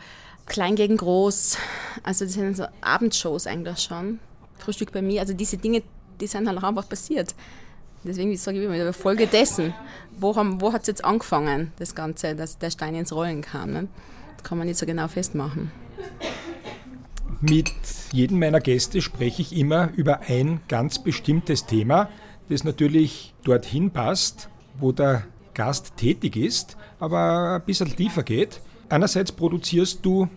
klein 0.47 0.77
gegen 0.77 0.97
groß. 0.97 1.57
Also 2.03 2.25
das 2.25 2.35
sind 2.35 2.57
so 2.57 2.67
Abendshows 2.81 3.47
eigentlich 3.47 3.79
schon. 3.79 4.21
Frühstück 4.59 4.93
bei 4.93 5.03
mir. 5.03 5.21
Also 5.21 5.33
diese 5.33 5.57
Dinge, 5.57 5.83
die 6.21 6.27
sind 6.27 6.49
halt 6.49 6.59
auch 6.59 6.65
einfach 6.65 6.89
passiert. 6.89 7.35
Deswegen 8.09 8.35
sage 8.39 8.59
ich 8.59 8.65
immer, 8.65 8.93
Folge 8.95 9.27
dessen. 9.27 9.75
Wo, 10.19 10.35
wo 10.35 10.73
hat 10.73 10.81
es 10.83 10.89
jetzt 10.89 11.05
angefangen, 11.05 11.73
das 11.79 11.95
Ganze, 11.95 12.35
dass 12.35 12.57
der 12.57 12.71
Stein 12.71 12.95
ins 12.95 13.13
Rollen 13.13 13.43
kam? 13.43 13.71
Ne? 13.71 13.89
Das 14.39 14.45
kann 14.45 14.57
man 14.57 14.67
nicht 14.67 14.79
so 14.79 14.87
genau 14.87 15.09
festmachen. 15.09 15.71
Mit 17.43 17.71
jedem 18.11 18.39
meiner 18.39 18.61
Gäste 18.61 19.03
spreche 19.03 19.43
ich 19.43 19.55
immer 19.55 19.91
über 19.95 20.21
ein 20.21 20.63
ganz 20.69 20.99
bestimmtes 20.99 21.67
Thema, 21.67 22.09
das 22.49 22.65
natürlich 22.65 23.35
dorthin 23.45 23.91
passt, 23.91 24.49
wo 24.79 24.91
der 24.91 25.25
Gast 25.53 25.99
tätig 25.99 26.37
ist, 26.37 26.79
aber 26.99 27.57
ein 27.57 27.67
bisschen 27.67 27.95
tiefer 27.95 28.23
geht. 28.23 28.63
Einerseits 28.89 29.33
produzierst 29.33 30.01
du, 30.03 30.29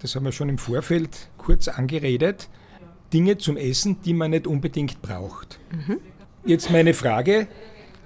das 0.00 0.16
haben 0.16 0.24
wir 0.24 0.32
schon 0.32 0.48
im 0.48 0.58
Vorfeld 0.58 1.28
kurz 1.38 1.68
angeredet, 1.68 2.48
Dinge 3.12 3.38
zum 3.38 3.56
Essen, 3.56 4.02
die 4.02 4.14
man 4.14 4.32
nicht 4.32 4.48
unbedingt 4.48 5.00
braucht. 5.00 5.60
Mhm. 5.70 5.98
Jetzt 6.44 6.70
meine 6.70 6.94
Frage, 6.94 7.48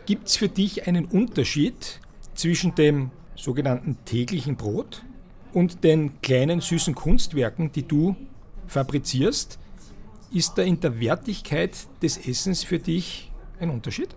gibt 0.07 0.27
es 0.27 0.37
für 0.37 0.49
dich 0.49 0.89
einen 0.89 1.05
Unterschied 1.05 2.01
zwischen 2.35 2.75
dem 2.75 3.13
sogenannten 3.37 3.97
täglichen 4.05 4.57
Brot 4.57 5.05
und 5.53 5.85
den 5.85 6.21
kleinen 6.21 6.61
süßen 6.61 6.97
Kunstwerken, 6.97 7.71
die 7.71 7.87
du 7.87 8.17
fabrizierst? 8.67 9.61
Ist 10.33 10.59
da 10.59 10.63
in 10.63 10.81
der 10.81 10.99
Wertigkeit 10.99 11.77
des 12.03 12.19
Essens 12.27 12.65
für 12.65 12.81
dich 12.81 13.31
ein 13.61 13.71
Unterschied? 13.71 14.09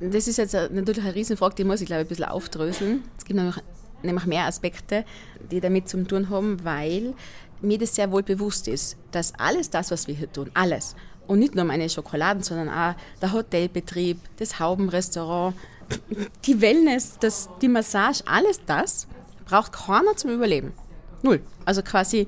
Das 0.00 0.26
ist 0.26 0.38
jetzt 0.38 0.54
natürlich 0.54 1.04
eine 1.04 1.14
Riesenfrage, 1.14 1.54
die 1.54 1.64
muss 1.64 1.80
ich 1.80 1.86
glaube 1.86 2.02
ich 2.02 2.06
ein 2.06 2.08
bisschen 2.08 2.24
aufdröseln. 2.24 3.04
Es 3.16 3.24
gibt 3.24 3.38
nämlich, 3.38 3.56
nämlich 4.02 4.26
mehr 4.26 4.46
Aspekte, 4.46 5.04
die 5.48 5.60
damit 5.60 5.88
zu 5.88 6.02
tun 6.04 6.28
haben, 6.28 6.64
weil 6.64 7.14
mir 7.62 7.78
das 7.78 7.94
sehr 7.94 8.10
wohl 8.10 8.24
bewusst 8.24 8.66
ist, 8.66 8.96
dass 9.12 9.32
alles 9.38 9.70
das, 9.70 9.92
was 9.92 10.08
wir 10.08 10.14
hier 10.14 10.30
tun, 10.30 10.50
alles, 10.54 10.96
und 11.26 11.38
nicht 11.38 11.54
nur 11.54 11.64
meine 11.64 11.88
Schokoladen, 11.88 12.42
sondern 12.42 12.68
auch 12.68 12.94
der 13.20 13.32
Hotelbetrieb, 13.32 14.18
das 14.38 14.58
Haubenrestaurant, 14.58 15.54
die 16.44 16.60
Wellness, 16.60 17.18
das, 17.20 17.48
die 17.60 17.68
Massage, 17.68 18.22
alles 18.26 18.60
das 18.66 19.06
braucht 19.44 19.72
keiner 19.72 20.16
zum 20.16 20.30
Überleben. 20.30 20.72
Null. 21.22 21.40
Also 21.64 21.82
quasi 21.82 22.26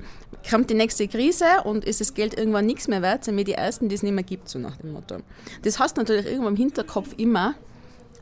kommt 0.49 0.69
die 0.69 0.73
nächste 0.73 1.07
Krise 1.07 1.45
und 1.63 1.85
ist 1.85 2.01
das 2.01 2.13
Geld 2.13 2.37
irgendwann 2.37 2.65
nichts 2.65 2.87
mehr 2.87 3.01
wert, 3.01 3.23
sind 3.23 3.37
wir 3.37 3.43
die 3.43 3.53
Ersten, 3.53 3.89
die 3.89 3.95
es 3.95 4.03
nicht 4.03 4.13
mehr 4.13 4.23
gibt, 4.23 4.49
so 4.49 4.59
nach 4.59 4.77
dem 4.77 4.93
Motto. 4.93 5.17
Das 5.61 5.79
hast 5.79 5.97
du 5.97 6.01
natürlich 6.01 6.25
irgendwo 6.25 6.47
im 6.47 6.55
Hinterkopf 6.55 7.13
immer 7.17 7.53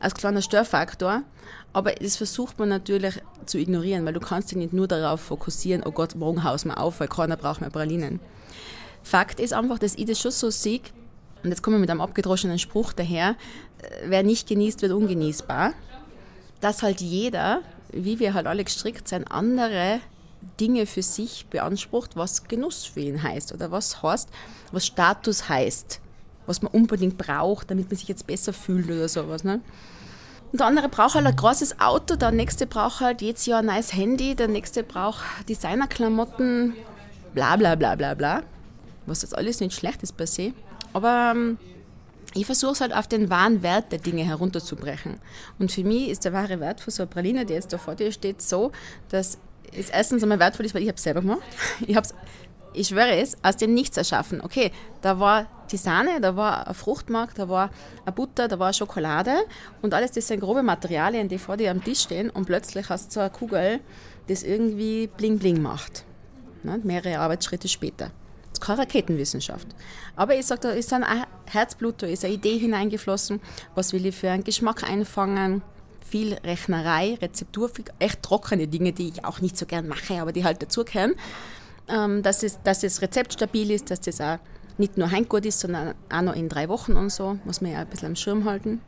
als 0.00 0.14
kleiner 0.14 0.42
Störfaktor, 0.42 1.22
aber 1.72 1.92
das 1.92 2.16
versucht 2.16 2.58
man 2.58 2.68
natürlich 2.68 3.20
zu 3.46 3.58
ignorieren, 3.58 4.04
weil 4.04 4.12
du 4.12 4.20
kannst 4.20 4.50
dich 4.50 4.58
nicht 4.58 4.72
nur 4.72 4.88
darauf 4.88 5.20
fokussieren, 5.20 5.82
oh 5.84 5.92
Gott, 5.92 6.14
morgen 6.14 6.44
haus 6.44 6.64
wir 6.64 6.78
auf, 6.78 7.00
weil 7.00 7.08
keiner 7.08 7.36
braucht 7.36 7.60
mehr 7.60 7.70
Pralinen. 7.70 8.20
Fakt 9.06 9.38
ist 9.38 9.52
einfach, 9.52 9.78
dass 9.78 9.94
ich 9.94 10.04
das 10.06 10.18
schon 10.18 10.32
so 10.32 10.50
sehe, 10.50 10.80
und 11.44 11.50
jetzt 11.50 11.62
kommen 11.62 11.76
wir 11.76 11.80
mit 11.80 11.90
einem 11.90 12.00
abgedroschenen 12.00 12.58
Spruch 12.58 12.92
daher, 12.92 13.36
äh, 13.78 14.06
wer 14.06 14.24
nicht 14.24 14.48
genießt, 14.48 14.82
wird 14.82 14.90
ungenießbar, 14.90 15.74
dass 16.60 16.82
halt 16.82 17.00
jeder, 17.00 17.60
wie 17.92 18.18
wir 18.18 18.34
halt 18.34 18.48
alle 18.48 18.64
gestrickt 18.64 19.06
sind, 19.06 19.30
andere 19.30 20.00
Dinge 20.58 20.86
für 20.86 21.04
sich 21.04 21.46
beansprucht, 21.46 22.16
was 22.16 22.48
Genuss 22.48 22.84
für 22.84 22.98
ihn 22.98 23.22
heißt 23.22 23.54
oder 23.54 23.70
was 23.70 24.02
heißt, 24.02 24.28
was 24.72 24.84
Status 24.84 25.48
heißt, 25.48 26.00
was 26.46 26.62
man 26.62 26.72
unbedingt 26.72 27.16
braucht, 27.16 27.70
damit 27.70 27.88
man 27.88 27.96
sich 27.96 28.08
jetzt 28.08 28.26
besser 28.26 28.52
fühlt 28.52 28.86
oder 28.86 29.08
sowas. 29.08 29.44
Ne? 29.44 29.60
Und 30.50 30.58
der 30.58 30.66
andere 30.66 30.88
braucht 30.88 31.14
halt 31.14 31.26
ein 31.26 31.36
großes 31.36 31.78
Auto, 31.78 32.16
der 32.16 32.32
nächste 32.32 32.66
braucht 32.66 32.98
halt 32.98 33.22
jedes 33.22 33.46
Jahr 33.46 33.60
ein 33.60 33.66
neues 33.66 33.92
Handy, 33.92 34.34
der 34.34 34.48
nächste 34.48 34.82
braucht 34.82 35.20
Designerklamotten, 35.48 36.74
bla 37.34 37.54
bla 37.54 37.76
bla 37.76 37.94
bla 37.94 38.14
bla. 38.14 38.42
Was 39.06 39.22
jetzt 39.22 39.36
alles 39.36 39.60
nicht 39.60 39.74
schlecht 39.74 40.02
ist 40.02 40.16
per 40.16 40.26
se. 40.26 40.52
Aber 40.92 41.32
ähm, 41.34 41.58
ich 42.34 42.46
versuche 42.46 42.72
es 42.72 42.80
halt 42.80 42.94
auf 42.94 43.08
den 43.08 43.30
wahren 43.30 43.62
Wert 43.62 43.92
der 43.92 43.98
Dinge 43.98 44.24
herunterzubrechen. 44.24 45.18
Und 45.58 45.72
für 45.72 45.84
mich 45.84 46.10
ist 46.10 46.24
der 46.24 46.32
wahre 46.32 46.60
Wert 46.60 46.80
für 46.80 46.90
so 46.90 47.02
eine 47.02 47.10
Praline, 47.10 47.46
die 47.46 47.54
jetzt 47.54 47.72
da 47.72 47.78
vor 47.78 47.94
dir 47.94 48.12
steht, 48.12 48.42
so, 48.42 48.72
dass 49.08 49.38
es 49.72 49.90
erstens 49.90 50.22
einmal 50.22 50.38
wertvoll 50.38 50.66
ist, 50.66 50.74
weil 50.74 50.82
ich 50.82 50.88
es 50.88 51.02
selber 51.02 51.22
gemacht. 51.22 51.42
Ich 51.86 51.96
habe 51.96 52.06
es, 52.06 52.14
ich 52.72 52.88
schwöre 52.88 53.16
es, 53.16 53.36
aus 53.42 53.56
dem 53.56 53.72
Nichts 53.72 53.96
erschaffen. 53.96 54.40
Okay, 54.42 54.70
da 55.00 55.18
war 55.18 55.46
die 55.70 55.78
Sahne, 55.78 56.20
da 56.20 56.36
war 56.36 56.68
ein 56.68 56.74
Fruchtmark, 56.74 57.34
da 57.34 57.48
war 57.48 57.70
eine 58.04 58.12
Butter, 58.12 58.48
da 58.48 58.58
war 58.58 58.72
Schokolade 58.72 59.32
und 59.82 59.94
alles 59.94 60.12
das 60.12 60.28
sind 60.28 60.40
grobe 60.40 60.62
Materialien, 60.62 61.28
die 61.28 61.38
vor 61.38 61.56
dir 61.56 61.70
am 61.70 61.82
Tisch 61.82 62.00
stehen 62.00 62.28
und 62.30 62.44
plötzlich 62.44 62.88
hast 62.90 63.08
du 63.08 63.14
so 63.14 63.20
eine 63.20 63.30
Kugel, 63.30 63.80
das 64.28 64.42
irgendwie 64.42 65.06
bling 65.06 65.38
bling 65.38 65.62
macht. 65.62 66.04
Ne? 66.62 66.80
Mehrere 66.84 67.18
Arbeitsschritte 67.18 67.68
später. 67.68 68.10
Das 68.56 68.62
ist 68.62 68.66
keine 68.66 68.78
Raketenwissenschaft. 68.80 69.66
Aber 70.16 70.34
ich 70.34 70.46
sage, 70.46 70.62
da 70.62 70.70
ist 70.70 70.90
ein 70.92 71.04
Herzblut, 71.44 72.02
da 72.02 72.06
ist 72.06 72.24
eine 72.24 72.32
Idee 72.32 72.56
hineingeflossen, 72.58 73.40
was 73.74 73.92
will 73.92 74.06
ich 74.06 74.16
für 74.16 74.30
einen 74.30 74.44
Geschmack 74.44 74.82
einfangen, 74.88 75.60
viel 76.00 76.34
Rechnerei, 76.34 77.18
Rezeptur, 77.20 77.70
echt 77.98 78.22
trockene 78.22 78.66
Dinge, 78.66 78.92
die 78.92 79.08
ich 79.08 79.24
auch 79.26 79.40
nicht 79.42 79.58
so 79.58 79.66
gern 79.66 79.88
mache, 79.88 80.22
aber 80.22 80.32
die 80.32 80.44
halt 80.44 80.62
dazugehören. 80.62 81.16
Ähm, 81.88 82.22
dass, 82.22 82.42
es, 82.42 82.58
dass 82.62 82.80
das 82.80 83.02
Rezept 83.02 83.34
stabil 83.34 83.70
ist, 83.70 83.90
dass 83.90 84.00
das 84.00 84.20
auch 84.20 84.38
nicht 84.78 84.96
nur 84.96 85.10
heimgut 85.10 85.44
ist, 85.44 85.60
sondern 85.60 85.94
auch 86.10 86.22
noch 86.22 86.34
in 86.34 86.48
drei 86.48 86.68
Wochen 86.68 86.92
und 86.92 87.10
so, 87.10 87.38
muss 87.44 87.60
man 87.60 87.72
ja 87.72 87.80
ein 87.80 87.86
bisschen 87.86 88.08
am 88.08 88.16
Schirm 88.16 88.44
halten. 88.44 88.80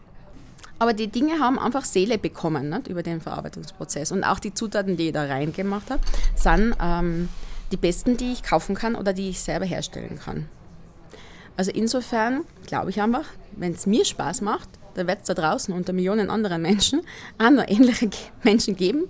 Aber 0.78 0.94
die 0.94 1.08
Dinge 1.08 1.40
haben 1.40 1.58
einfach 1.58 1.84
Seele 1.84 2.18
bekommen 2.18 2.70
nicht, 2.70 2.88
über 2.88 3.02
den 3.02 3.20
Verarbeitungsprozess. 3.20 4.12
Und 4.12 4.24
auch 4.24 4.38
die 4.38 4.54
Zutaten, 4.54 4.96
die 4.96 5.08
ich 5.08 5.12
da 5.12 5.24
reingemacht 5.24 5.90
habe, 5.90 6.00
sind 6.34 6.74
ähm, 6.80 7.28
die 7.72 7.76
besten, 7.76 8.16
die 8.16 8.32
ich 8.32 8.42
kaufen 8.42 8.74
kann 8.74 8.94
oder 8.94 9.12
die 9.12 9.30
ich 9.30 9.40
selber 9.40 9.66
herstellen 9.66 10.18
kann. 10.18 10.48
Also 11.56 11.70
insofern 11.72 12.44
glaube 12.66 12.90
ich 12.90 13.00
einfach, 13.00 13.24
wenn 13.56 13.72
es 13.72 13.86
mir 13.86 14.04
Spaß 14.04 14.42
macht, 14.42 14.68
dann 14.94 15.06
wird 15.06 15.18
es 15.20 15.26
da 15.26 15.34
draußen 15.34 15.74
unter 15.74 15.92
Millionen 15.92 16.30
anderen 16.30 16.62
Menschen 16.62 17.02
auch 17.38 17.50
noch 17.50 17.66
ähnliche 17.68 18.10
Menschen 18.42 18.76
geben, 18.76 19.08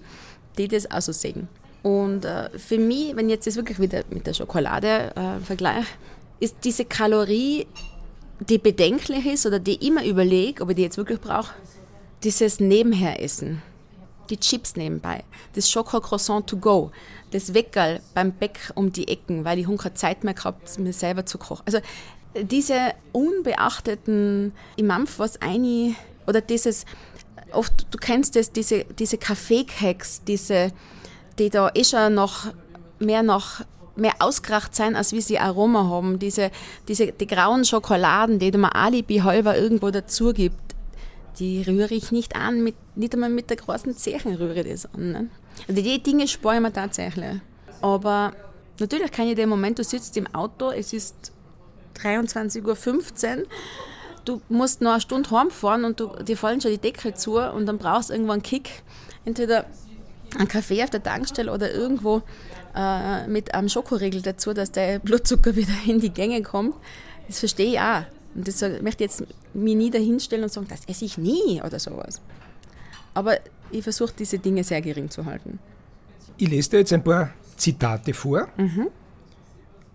die 0.56 0.68
das 0.68 0.90
auch 0.90 1.00
so 1.00 1.12
sehen. 1.12 1.48
Und 1.82 2.24
äh, 2.24 2.50
für 2.58 2.78
mich, 2.78 3.14
wenn 3.14 3.26
ich 3.28 3.34
jetzt 3.34 3.46
das 3.46 3.56
wirklich 3.56 3.78
wieder 3.78 4.02
mit 4.10 4.26
der 4.26 4.34
Schokolade 4.34 5.12
äh, 5.14 5.40
vergleiche, 5.44 5.86
ist 6.40 6.56
diese 6.64 6.84
Kalorie, 6.84 7.66
die 8.40 8.58
bedenklich 8.58 9.26
ist 9.26 9.46
oder 9.46 9.58
die 9.58 9.72
ich 9.72 9.82
immer 9.82 10.04
überlege, 10.04 10.62
ob 10.62 10.70
ich 10.70 10.76
die 10.76 10.82
jetzt 10.82 10.96
wirklich 10.96 11.20
brauche, 11.20 11.52
dieses 12.22 12.60
Nebenheressen, 12.60 13.62
die 14.30 14.38
Chips 14.38 14.76
nebenbei, 14.76 15.24
das 15.54 15.70
Schokocroissant 15.70 16.46
to 16.46 16.56
go, 16.56 16.90
das 17.30 17.54
Weckerl 17.54 18.00
beim 18.14 18.32
Bäck 18.32 18.72
um 18.74 18.92
die 18.92 19.08
Ecken, 19.08 19.44
weil 19.44 19.58
ich 19.58 19.66
keine 19.66 19.94
Zeit 19.94 20.24
mehr 20.24 20.34
gehabt 20.34 20.78
mir 20.78 20.92
selber 20.92 21.26
zu 21.26 21.38
kochen. 21.38 21.62
Also 21.66 21.78
diese 22.34 22.92
unbeachteten, 23.12 24.52
ich 24.76 24.84
mampf 24.84 25.18
was 25.18 25.40
ein, 25.40 25.96
oder 26.26 26.40
dieses, 26.40 26.84
oft, 27.52 27.86
du 27.90 27.98
kennst 27.98 28.36
das, 28.36 28.52
diese, 28.52 28.84
diese 28.84 29.18
Kaffeekeks, 29.18 30.24
diese, 30.24 30.72
die 31.38 31.50
da 31.50 31.70
eh 31.74 31.84
schon 31.84 32.14
noch 32.14 32.52
mehr 32.98 33.22
noch 33.22 33.62
mehr 33.98 34.14
ausgeracht 34.20 34.74
sein, 34.74 34.94
als 34.94 35.12
wie 35.12 35.20
sie 35.20 35.38
Aroma 35.38 35.88
haben. 35.88 36.18
Diese, 36.20 36.50
diese, 36.86 37.12
die 37.12 37.26
grauen 37.26 37.64
Schokoladen, 37.64 38.38
die 38.38 38.52
man 38.52 38.70
Alibi 38.70 39.18
halber 39.18 39.58
irgendwo 39.58 39.90
dazu 39.90 40.32
gibt, 40.32 40.76
die 41.38 41.62
rühre 41.62 41.94
ich 41.94 42.12
nicht 42.12 42.36
an, 42.36 42.62
mit, 42.62 42.74
nicht 42.96 43.14
einmal 43.14 43.30
mit 43.30 43.50
der 43.50 43.56
großen 43.56 43.96
Zechen 43.96 44.34
rühre 44.36 44.60
ich 44.60 44.70
das 44.70 44.94
an. 44.94 45.12
Ne? 45.12 45.30
Also 45.66 45.82
die 45.82 46.02
Dinge 46.02 46.28
spare 46.28 46.56
ich 46.56 46.62
mir 46.62 46.72
tatsächlich. 46.72 47.40
Aber 47.80 48.32
natürlich 48.78 49.10
kann 49.10 49.26
ich 49.28 49.36
den 49.36 49.48
Moment, 49.48 49.78
du 49.78 49.84
sitzt 49.84 50.16
im 50.16 50.32
Auto, 50.34 50.70
es 50.70 50.92
ist 50.92 51.32
23.15 52.02 53.38
Uhr. 53.38 53.46
Du 54.24 54.40
musst 54.48 54.82
noch 54.82 54.92
eine 54.92 55.00
Stunde 55.00 55.30
heimfahren 55.30 55.84
und 55.84 56.00
du, 56.00 56.08
dir 56.22 56.36
fallen 56.36 56.60
schon 56.60 56.70
die 56.70 56.78
Deckel 56.78 57.14
zu 57.14 57.38
und 57.38 57.66
dann 57.66 57.78
brauchst 57.78 58.10
du 58.10 58.14
irgendwo 58.14 58.32
einen 58.32 58.42
Kick. 58.42 58.82
Entweder 59.24 59.66
einen 60.36 60.48
Kaffee 60.48 60.82
auf 60.82 60.90
der 60.90 61.02
Tankstelle 61.02 61.52
oder 61.52 61.72
irgendwo 61.72 62.22
äh, 62.74 63.26
mit 63.26 63.54
einem 63.54 63.68
Schokoriegel 63.68 64.22
dazu, 64.22 64.52
dass 64.52 64.70
der 64.70 64.98
Blutzucker 64.98 65.56
wieder 65.56 65.72
in 65.86 66.00
die 66.00 66.10
Gänge 66.10 66.42
kommt. 66.42 66.74
Das 67.26 67.38
verstehe 67.40 67.72
ich 67.72 67.80
auch. 67.80 68.02
Und 68.34 68.46
das 68.46 68.60
möchte 68.60 69.04
ich 69.04 69.10
jetzt 69.10 69.24
mich 69.54 69.74
nie 69.74 69.90
dahinstellen 69.90 70.44
und 70.44 70.52
sagen, 70.52 70.66
das 70.68 70.80
esse 70.86 71.04
ich 71.04 71.18
nie 71.18 71.62
oder 71.64 71.78
sowas. 71.78 72.20
Aber 73.14 73.38
ich 73.70 73.82
versuche 73.82 74.12
diese 74.18 74.38
Dinge 74.38 74.64
sehr 74.64 74.80
gering 74.80 75.10
zu 75.10 75.24
halten. 75.24 75.58
Ich 76.36 76.48
lese 76.48 76.70
dir 76.70 76.78
jetzt 76.78 76.92
ein 76.92 77.04
paar 77.04 77.30
Zitate 77.56 78.14
vor. 78.14 78.48
Mhm. 78.56 78.88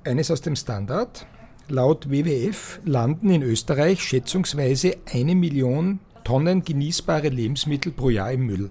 Eines 0.04 0.30
aus 0.30 0.42
dem 0.42 0.56
Standard. 0.56 1.26
Laut 1.70 2.10
WWF 2.10 2.82
landen 2.84 3.30
in 3.30 3.42
Österreich 3.42 4.04
schätzungsweise 4.04 4.98
eine 5.12 5.34
Million 5.34 6.00
Tonnen 6.26 6.64
genießbare 6.64 7.30
Lebensmittel 7.30 7.92
pro 7.92 8.10
Jahr 8.10 8.32
im 8.32 8.46
Müll. 8.46 8.70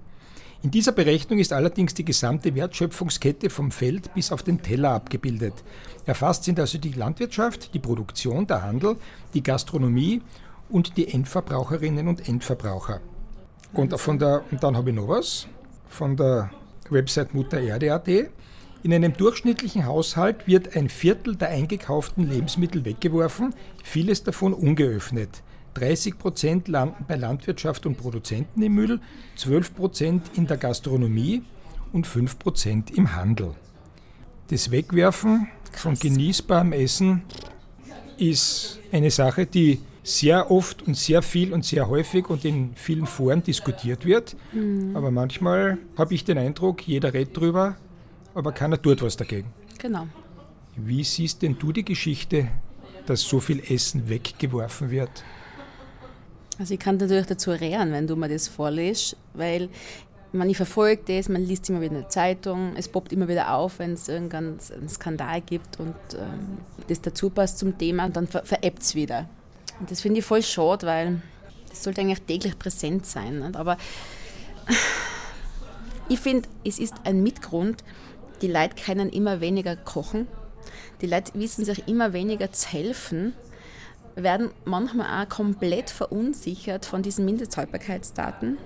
In 0.62 0.70
dieser 0.70 0.92
Berechnung 0.92 1.38
ist 1.38 1.52
allerdings 1.52 1.94
die 1.94 2.04
gesamte 2.04 2.54
Wertschöpfungskette 2.54 3.50
vom 3.50 3.72
Feld 3.72 4.14
bis 4.14 4.30
auf 4.30 4.42
den 4.42 4.62
Teller 4.62 4.90
abgebildet. 4.90 5.54
Erfasst 6.06 6.44
sind 6.44 6.60
also 6.60 6.78
die 6.78 6.92
Landwirtschaft, 6.92 7.74
die 7.74 7.80
Produktion, 7.80 8.46
der 8.46 8.62
Handel, 8.62 8.96
die 9.34 9.42
Gastronomie 9.42 10.22
und 10.68 10.96
die 10.96 11.12
Endverbraucherinnen 11.12 12.06
und 12.06 12.28
Endverbraucher. 12.28 13.00
Und, 13.72 13.98
von 13.98 14.18
der, 14.18 14.42
und 14.50 14.62
dann 14.62 14.76
habe 14.76 14.90
ich 14.90 14.96
noch 14.96 15.08
was 15.08 15.46
von 15.88 16.16
der 16.16 16.50
Website 16.90 17.34
muttererde.at. 17.34 18.08
In 18.82 18.92
einem 18.92 19.12
durchschnittlichen 19.12 19.86
Haushalt 19.86 20.46
wird 20.46 20.76
ein 20.76 20.88
Viertel 20.88 21.36
der 21.36 21.48
eingekauften 21.48 22.28
Lebensmittel 22.28 22.84
weggeworfen, 22.84 23.54
vieles 23.84 24.24
davon 24.24 24.52
ungeöffnet. 24.52 25.42
30 25.74 26.18
Prozent 26.18 26.68
landen 26.68 27.04
bei 27.06 27.16
Landwirtschaft 27.16 27.86
und 27.86 27.96
Produzenten 27.96 28.60
im 28.60 28.74
Müll, 28.74 29.00
12 29.36 29.74
Prozent 29.74 30.30
in 30.34 30.46
der 30.46 30.56
Gastronomie 30.56 31.42
und 31.92 32.06
5 32.06 32.38
Prozent 32.38 32.90
im 32.90 33.14
Handel. 33.14 33.54
Das 34.48 34.70
Wegwerfen 34.70 35.48
von 35.72 35.94
genießbarem 35.94 36.72
Essen 36.72 37.22
ist 38.18 38.80
eine 38.90 39.10
Sache, 39.10 39.46
die 39.46 39.80
sehr 40.02 40.50
oft 40.50 40.82
und 40.82 40.96
sehr 40.96 41.22
viel 41.22 41.52
und 41.52 41.64
sehr 41.64 41.88
häufig 41.88 42.28
und 42.28 42.44
in 42.44 42.74
vielen 42.74 43.06
Foren 43.06 43.42
diskutiert 43.42 44.04
wird. 44.04 44.36
Mhm. 44.52 44.96
Aber 44.96 45.10
manchmal 45.10 45.78
habe 45.96 46.14
ich 46.14 46.24
den 46.24 46.38
Eindruck, 46.38 46.86
jeder 46.86 47.14
redet 47.14 47.36
drüber, 47.36 47.76
aber 48.34 48.52
keiner 48.52 48.80
tut 48.80 49.02
was 49.02 49.16
dagegen. 49.16 49.52
Genau. 49.78 50.06
Wie 50.76 51.04
siehst 51.04 51.42
denn 51.42 51.56
du 51.58 51.72
die 51.72 51.84
Geschichte, 51.84 52.48
dass 53.06 53.22
so 53.22 53.40
viel 53.40 53.60
Essen 53.60 54.08
weggeworfen 54.08 54.90
wird? 54.90 55.24
Also 56.58 56.74
ich 56.74 56.80
kann 56.80 56.96
natürlich 56.96 57.26
dazu 57.26 57.50
rehren, 57.50 57.92
wenn 57.92 58.06
du 58.06 58.16
mir 58.16 58.28
das 58.28 58.48
vorliest, 58.48 59.16
weil 59.34 59.68
man 60.32 60.48
ich 60.48 60.56
verfolgt 60.56 61.08
das, 61.08 61.28
man 61.28 61.42
liest 61.42 61.68
immer 61.68 61.80
wieder 61.80 61.96
eine 61.96 62.08
Zeitung, 62.08 62.72
es 62.76 62.88
poppt 62.88 63.12
immer 63.12 63.28
wieder 63.28 63.54
auf, 63.54 63.78
wenn 63.78 63.92
es 63.92 64.08
irgendeinen 64.08 64.58
Skandal 64.88 65.40
gibt 65.42 65.78
und 65.78 65.94
ähm, 66.14 66.58
das 66.88 67.00
dazu 67.00 67.30
passt 67.30 67.58
zum 67.58 67.76
Thema 67.76 68.06
und 68.06 68.16
dann 68.16 68.26
ver 68.26 68.44
veräppt 68.44 68.82
es 68.82 68.94
wieder. 68.94 69.28
Und 69.82 69.90
das 69.90 70.00
finde 70.00 70.20
ich 70.20 70.24
voll 70.24 70.44
schade, 70.44 70.86
weil 70.86 71.20
das 71.68 71.82
sollte 71.82 72.02
eigentlich 72.02 72.22
täglich 72.22 72.56
präsent 72.56 73.04
sein. 73.04 73.40
Nicht? 73.40 73.56
Aber 73.56 73.76
ich 76.08 76.20
finde, 76.20 76.48
es 76.64 76.78
ist 76.78 76.94
ein 77.02 77.24
Mitgrund, 77.24 77.82
die 78.42 78.46
Leute 78.46 78.76
können 78.76 79.08
immer 79.08 79.40
weniger 79.40 79.74
kochen. 79.74 80.28
Die 81.00 81.08
Leute 81.08 81.32
wissen 81.34 81.64
sich 81.64 81.88
immer 81.88 82.12
weniger 82.12 82.52
zu 82.52 82.68
helfen, 82.68 83.34
werden 84.14 84.50
manchmal 84.64 85.24
auch 85.24 85.28
komplett 85.28 85.90
verunsichert 85.90 86.86
von 86.86 87.02
diesen 87.02 87.24
Mindesthaltbarkeitsdaten. 87.24 88.58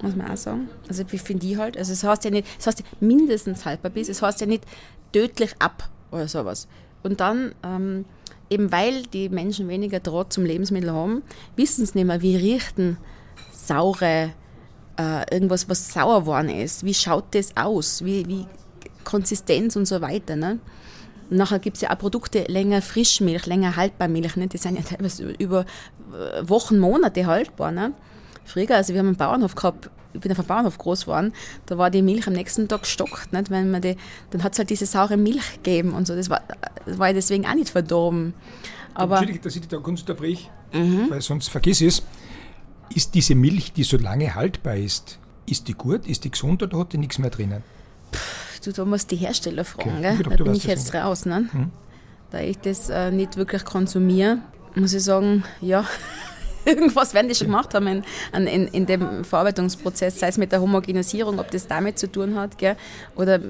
muss 0.00 0.16
man 0.16 0.30
auch 0.30 0.38
sagen. 0.38 0.70
Also 0.88 1.04
wie 1.12 1.18
finde 1.18 1.46
ich 1.46 1.58
halt. 1.58 1.76
Also 1.76 1.92
es 1.92 2.04
heißt 2.04 2.24
ja 2.24 2.30
nicht, 2.30 2.46
es 2.58 2.66
heißt 2.66 2.82
mindestens 3.00 3.66
haltbar 3.66 3.90
bis, 3.90 4.08
es 4.08 4.22
heißt 4.22 4.40
ja 4.40 4.46
nicht 4.46 4.64
tödlich 5.12 5.54
ab 5.58 5.90
oder 6.10 6.26
sowas. 6.26 6.68
Und 7.02 7.20
dann, 7.20 7.54
ähm, 7.62 8.06
eben 8.54 8.72
weil 8.72 9.02
die 9.02 9.28
Menschen 9.28 9.68
weniger 9.68 10.00
Draht 10.00 10.32
zum 10.32 10.44
Lebensmittel 10.44 10.92
haben, 10.92 11.22
wissen 11.56 11.84
sie 11.84 11.98
nicht 11.98 12.06
mehr, 12.06 12.22
wie 12.22 12.36
riechen 12.36 12.96
saure, 13.52 14.32
äh, 14.98 15.34
irgendwas, 15.34 15.68
was 15.68 15.92
sauer 15.92 16.20
geworden 16.20 16.48
ist. 16.48 16.84
Wie 16.84 16.94
schaut 16.94 17.34
das 17.34 17.56
aus? 17.56 18.04
Wie, 18.04 18.26
wie 18.26 18.46
Konsistenz 19.02 19.76
und 19.76 19.86
so 19.86 20.00
weiter. 20.00 20.36
Ne? 20.36 20.60
Nachher 21.30 21.58
gibt 21.58 21.76
es 21.76 21.82
ja 21.82 21.90
auch 21.90 21.98
Produkte, 21.98 22.44
länger 22.44 22.80
Frischmilch, 22.80 23.46
länger 23.46 23.76
haltbar 23.76 24.08
Milch. 24.08 24.36
Ne? 24.36 24.46
Die 24.46 24.58
sind 24.58 24.76
ja 24.76 24.82
teilweise 24.82 25.30
über 25.38 25.66
Wochen, 26.42 26.78
Monate 26.78 27.26
haltbar. 27.26 27.72
Ne? 27.72 27.92
Früher, 28.44 28.70
also 28.70 28.92
wir 28.92 29.00
haben 29.00 29.08
einen 29.08 29.16
Bauernhof 29.16 29.54
gehabt, 29.54 29.90
ich 30.12 30.20
bin 30.20 30.30
auf 30.30 30.38
einem 30.38 30.46
Bauernhof 30.46 30.78
groß 30.78 31.02
geworden, 31.02 31.32
da 31.66 31.78
war 31.78 31.90
die 31.90 32.02
Milch 32.02 32.26
am 32.26 32.34
nächsten 32.34 32.68
Tag 32.68 32.82
gestockt. 32.82 33.32
Nicht? 33.32 33.50
Wenn 33.50 33.70
man 33.70 33.82
die, 33.82 33.96
dann 34.30 34.42
hat 34.42 34.52
es 34.52 34.58
halt 34.58 34.70
diese 34.70 34.86
saure 34.86 35.16
Milch 35.16 35.54
gegeben 35.54 35.92
und 35.92 36.06
so. 36.06 36.14
Das 36.14 36.30
war, 36.30 36.42
das 36.86 36.98
war 36.98 37.12
deswegen 37.12 37.46
auch 37.46 37.54
nicht 37.54 37.70
verdorben. 37.70 38.34
Aber 38.94 39.16
Entschuldige, 39.16 39.42
dass 39.42 39.54
ich 39.56 39.62
dich 39.62 39.70
da 39.70 39.78
kurz 39.78 40.00
unterbreche, 40.00 40.48
mhm. 40.72 41.10
weil 41.10 41.20
sonst 41.20 41.48
vergiss 41.48 41.80
ich 41.80 41.88
es. 41.88 42.02
Ist 42.94 43.14
diese 43.14 43.34
Milch, 43.34 43.72
die 43.72 43.82
so 43.82 43.96
lange 43.96 44.34
haltbar 44.34 44.76
ist, 44.76 45.18
ist 45.46 45.66
die 45.68 45.74
gut, 45.74 46.06
ist 46.06 46.24
die 46.24 46.30
gesund 46.30 46.62
oder 46.62 46.78
hat 46.78 46.92
die 46.92 46.98
nichts 46.98 47.18
mehr 47.18 47.30
drinnen? 47.30 47.62
du, 48.66 48.72
da 48.72 48.84
musst 48.84 49.10
die 49.10 49.16
Hersteller 49.16 49.64
fragen, 49.64 49.98
okay. 49.98 50.22
da 50.22 50.44
bin 50.44 50.54
ich 50.54 50.64
jetzt 50.64 50.94
raus. 50.94 51.26
Ne? 51.26 51.48
Mhm. 51.52 51.70
Da 52.30 52.40
ich 52.40 52.58
das 52.58 52.88
äh, 52.88 53.10
nicht 53.10 53.36
wirklich 53.36 53.64
konsumiere, 53.64 54.38
muss 54.74 54.92
ich 54.92 55.04
sagen, 55.04 55.44
ja, 55.60 55.84
irgendwas 56.74 57.14
werden 57.14 57.28
die 57.28 57.34
schon 57.34 57.48
gemacht 57.48 57.74
haben 57.74 57.86
in, 57.86 58.04
in, 58.46 58.66
in, 58.68 58.86
dem 58.86 59.24
Verarbeitungsprozess, 59.24 60.18
sei 60.18 60.28
es 60.28 60.38
mit 60.38 60.52
der 60.52 60.60
Homogenisierung, 60.60 61.38
ob 61.38 61.50
das 61.50 61.66
damit 61.66 61.98
zu 61.98 62.10
tun 62.10 62.36
hat. 62.36 62.58
Gell? 62.58 62.76
Oder 63.16 63.40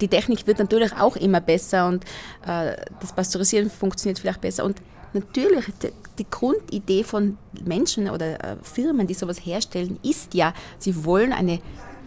die 0.00 0.08
Technik 0.08 0.46
wird 0.46 0.58
natürlich 0.58 0.92
auch 0.94 1.16
immer 1.16 1.40
besser 1.40 1.86
und 1.88 2.04
äh, 2.46 2.76
das 3.00 3.12
Pasteurisieren 3.12 3.70
funktioniert 3.70 4.18
vielleicht 4.18 4.40
besser. 4.40 4.64
Und 4.64 4.78
natürlich, 5.12 5.66
die, 5.82 5.92
die 6.18 6.26
Grundidee 6.30 7.04
von 7.04 7.38
Menschen 7.64 8.10
oder 8.10 8.44
äh, 8.44 8.56
Firmen, 8.62 9.06
die 9.06 9.14
sowas 9.14 9.38
herstellen, 9.44 9.98
ist 10.02 10.34
ja, 10.34 10.54
sie 10.78 11.04
wollen 11.04 11.32
eine 11.32 11.60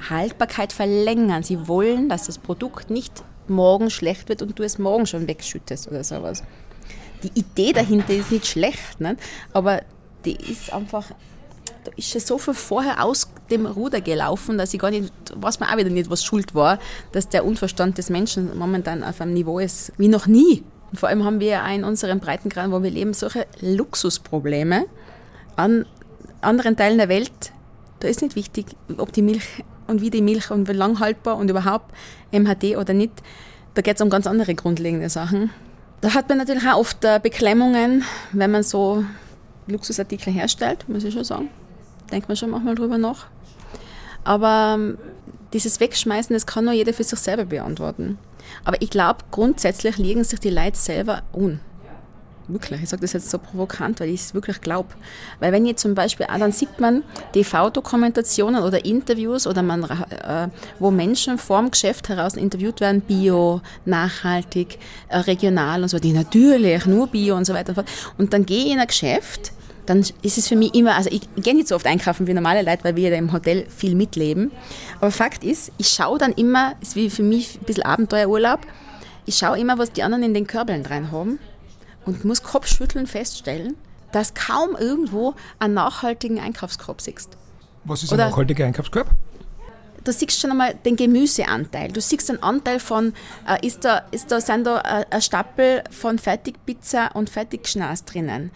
Haltbarkeit 0.09 0.73
verlängern. 0.73 1.43
Sie 1.43 1.67
wollen, 1.67 2.09
dass 2.09 2.25
das 2.25 2.37
Produkt 2.37 2.89
nicht 2.89 3.23
morgen 3.47 3.89
schlecht 3.89 4.29
wird 4.29 4.41
und 4.41 4.57
du 4.57 4.63
es 4.63 4.79
morgen 4.79 5.05
schon 5.05 5.27
wegschüttest 5.27 5.87
oder 5.87 6.03
sowas. 6.03 6.43
Die 7.23 7.39
Idee 7.39 7.73
dahinter 7.73 8.13
ist 8.13 8.31
nicht 8.31 8.45
schlecht, 8.45 8.99
ne? 8.99 9.15
aber 9.53 9.81
die 10.25 10.35
ist 10.35 10.71
einfach, 10.71 11.05
da 11.83 11.91
ist 11.95 12.09
schon 12.09 12.21
so 12.21 12.37
viel 12.37 12.53
vorher 12.53 13.03
aus 13.03 13.29
dem 13.49 13.65
Ruder 13.65 14.01
gelaufen, 14.01 14.57
dass 14.57 14.73
ich 14.73 14.79
gar 14.79 14.91
nicht, 14.91 15.13
weiß 15.35 15.59
man 15.59 15.69
auch 15.69 15.77
wieder 15.77 15.89
nicht, 15.89 16.09
was 16.09 16.23
schuld 16.23 16.55
war, 16.55 16.79
dass 17.11 17.29
der 17.29 17.45
Unverstand 17.45 17.97
des 17.97 18.09
Menschen 18.09 18.57
momentan 18.57 19.03
auf 19.03 19.21
einem 19.21 19.33
Niveau 19.33 19.59
ist 19.59 19.91
wie 19.97 20.07
noch 20.07 20.27
nie. 20.27 20.63
Und 20.91 20.99
vor 20.99 21.09
allem 21.09 21.23
haben 21.23 21.39
wir 21.39 21.63
auch 21.63 21.73
in 21.73 21.83
unserem 21.83 22.19
Breitengrad, 22.19 22.71
wo 22.71 22.83
wir 22.83 22.91
leben, 22.91 23.13
solche 23.13 23.47
Luxusprobleme. 23.61 24.85
An 25.55 25.85
anderen 26.41 26.77
Teilen 26.77 26.97
der 26.97 27.09
Welt, 27.09 27.51
da 27.99 28.07
ist 28.07 28.21
nicht 28.21 28.35
wichtig, 28.35 28.67
ob 28.97 29.11
die 29.11 29.21
Milch 29.21 29.63
und 29.87 30.01
wie 30.01 30.09
die 30.09 30.21
Milch 30.21 30.51
und 30.51 30.67
wie 30.67 30.73
lang 30.73 30.99
haltbar 30.99 31.37
und 31.37 31.49
überhaupt 31.49 31.93
MHD 32.31 32.77
oder 32.77 32.93
nicht. 32.93 33.13
Da 33.73 33.81
geht 33.81 33.95
es 33.95 34.01
um 34.01 34.09
ganz 34.09 34.27
andere 34.27 34.53
grundlegende 34.55 35.09
Sachen. 35.09 35.49
Da 36.01 36.13
hat 36.13 36.29
man 36.29 36.37
natürlich 36.37 36.67
auch 36.67 36.77
oft 36.77 37.03
äh, 37.05 37.19
Beklemmungen, 37.21 38.03
wenn 38.33 38.51
man 38.51 38.63
so 38.63 39.05
Luxusartikel 39.67 40.33
herstellt, 40.33 40.87
muss 40.87 41.03
ich 41.03 41.13
schon 41.13 41.23
sagen. 41.23 41.49
Denkt 42.11 42.27
man 42.27 42.37
schon 42.37 42.49
manchmal 42.49 42.75
drüber 42.75 42.97
nach. 42.97 43.27
Aber 44.23 44.75
ähm, 44.77 44.97
dieses 45.53 45.79
Wegschmeißen, 45.79 46.33
das 46.33 46.45
kann 46.45 46.65
nur 46.65 46.73
jeder 46.73 46.93
für 46.93 47.03
sich 47.03 47.19
selber 47.19 47.45
beantworten. 47.45 48.17
Aber 48.65 48.81
ich 48.81 48.89
glaube, 48.89 49.19
grundsätzlich 49.31 49.97
liegen 49.97 50.23
sich 50.23 50.39
die 50.39 50.49
Leute 50.49 50.77
selber 50.77 51.23
un. 51.33 51.59
Wirklich, 52.47 52.83
ich 52.83 52.89
sage 52.89 53.01
das 53.01 53.13
jetzt 53.13 53.29
so 53.29 53.37
provokant, 53.37 54.01
weil 54.01 54.09
ich 54.09 54.19
es 54.19 54.33
wirklich 54.33 54.59
glaube. 54.59 54.89
Weil 55.39 55.53
wenn 55.53 55.65
ihr 55.65 55.77
zum 55.77 55.95
Beispiel, 55.95 56.25
auch 56.25 56.37
dann 56.37 56.51
sieht 56.51 56.77
man 56.79 57.03
TV-Dokumentationen 57.33 58.61
oder 58.61 58.83
Interviews 58.83 59.47
oder 59.47 59.63
man, 59.63 59.83
äh, 59.83 60.49
wo 60.77 60.91
Menschen 60.91 61.37
vorm 61.37 61.71
Geschäft 61.71 62.09
heraus 62.09 62.35
interviewt 62.35 62.81
werden, 62.81 62.99
Bio, 62.99 63.61
nachhaltig, 63.85 64.77
äh, 65.07 65.19
regional 65.19 65.83
und 65.83 65.87
so, 65.87 65.99
die 65.99 66.11
natürlich 66.11 66.85
nur 66.85 67.07
Bio 67.07 67.37
und 67.37 67.45
so 67.45 67.53
weiter 67.53 67.69
und 67.69 67.75
fort. 67.75 67.89
Und 68.17 68.33
dann 68.33 68.45
gehe 68.45 68.65
ich 68.65 68.71
in 68.73 68.79
ein 68.79 68.87
Geschäft, 68.87 69.53
dann 69.85 69.99
ist 69.99 70.37
es 70.37 70.47
für 70.49 70.57
mich 70.57 70.75
immer, 70.75 70.95
also 70.95 71.09
ich, 71.11 71.21
gehe 71.37 71.55
nicht 71.55 71.69
so 71.69 71.75
oft 71.75 71.87
einkaufen 71.87 72.27
wie 72.27 72.33
normale 72.33 72.61
Leute, 72.61 72.83
weil 72.83 72.97
wir 72.97 73.09
ja 73.09 73.17
im 73.17 73.31
Hotel 73.31 73.65
viel 73.69 73.95
mitleben. 73.95 74.51
Aber 74.99 75.11
Fakt 75.11 75.45
ist, 75.45 75.71
ich 75.77 75.87
schaue 75.87 76.17
dann 76.17 76.33
immer, 76.33 76.73
ist 76.81 76.97
wie 76.97 77.09
für 77.09 77.23
mich 77.23 77.55
ein 77.55 77.65
bisschen 77.65 77.83
Abenteuerurlaub, 77.83 78.59
ich 79.25 79.37
schaue 79.37 79.57
immer, 79.57 79.77
was 79.77 79.93
die 79.93 80.03
anderen 80.03 80.23
in 80.23 80.33
den 80.33 80.47
Körbeln 80.47 80.85
rein 80.85 81.09
haben 81.11 81.39
und 82.05 82.25
muss 82.25 82.43
Kopfschütteln 82.43 83.07
feststellen, 83.07 83.75
dass 84.11 84.33
kaum 84.33 84.75
irgendwo 84.75 85.35
einen 85.59 85.73
nachhaltigen 85.73 86.39
Einkaufskorb 86.39 87.01
siehst. 87.01 87.37
Was 87.83 88.03
ist 88.03 88.13
Oder 88.13 88.25
ein 88.25 88.29
nachhaltiger 88.31 88.65
Einkaufskorb? 88.65 89.09
Da 90.03 90.11
siehst 90.11 90.37
du 90.37 90.41
schon 90.41 90.51
einmal 90.51 90.75
den 90.75 90.97
Gemüseanteil. 90.97 91.91
Du 91.91 92.01
siehst 92.01 92.27
den 92.27 92.43
Anteil 92.43 92.79
von, 92.79 93.13
äh, 93.47 93.65
ist, 93.65 93.85
da, 93.85 94.03
ist 94.11 94.31
da, 94.31 94.41
sind 94.41 94.65
da 94.65 94.79
äh, 94.81 95.05
ein 95.09 95.21
Stapel 95.21 95.83
von 95.91 96.19
Fertigpizza 96.19 97.07
und 97.07 97.29
Fertigschnaß 97.29 98.03
drinnen. 98.03 98.51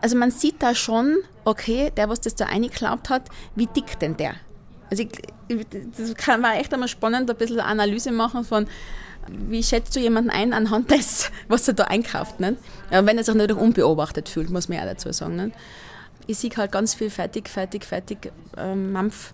Also 0.00 0.16
man 0.16 0.30
sieht 0.30 0.62
da 0.62 0.74
schon, 0.74 1.18
okay, 1.44 1.92
der, 1.96 2.08
was 2.08 2.22
das 2.22 2.34
da 2.34 2.46
eingeklaubt 2.46 3.10
hat, 3.10 3.24
wie 3.54 3.66
dick 3.66 3.98
denn 3.98 4.16
der? 4.16 4.34
Also 4.90 5.02
ich, 5.02 5.66
das 5.96 6.14
kann, 6.14 6.42
war 6.42 6.56
echt 6.56 6.72
einmal 6.72 6.88
spannend, 6.88 7.30
ein 7.30 7.36
bisschen 7.36 7.60
Analyse 7.60 8.10
machen 8.10 8.44
von, 8.44 8.66
wie 9.28 9.62
schätzt 9.62 9.94
du 9.96 10.00
jemanden 10.00 10.30
ein 10.30 10.52
anhand 10.52 10.90
des, 10.92 11.30
was 11.48 11.68
er 11.68 11.74
da 11.74 11.84
einkauft? 11.84 12.40
Nicht? 12.40 12.56
Wenn 12.90 13.18
er 13.18 13.24
sich 13.24 13.34
natürlich 13.34 13.60
unbeobachtet 13.60 14.28
fühlt, 14.28 14.50
muss 14.50 14.68
man 14.68 14.78
ja 14.78 14.84
dazu 14.84 15.12
sagen. 15.12 15.36
Nicht? 15.36 15.56
Ich 16.26 16.38
sehe 16.38 16.50
halt 16.56 16.72
ganz 16.72 16.94
viel 16.94 17.10
fertig, 17.10 17.48
fertig, 17.48 17.84
fertig 17.84 18.32
ähm, 18.56 18.92
Mampf 18.92 19.32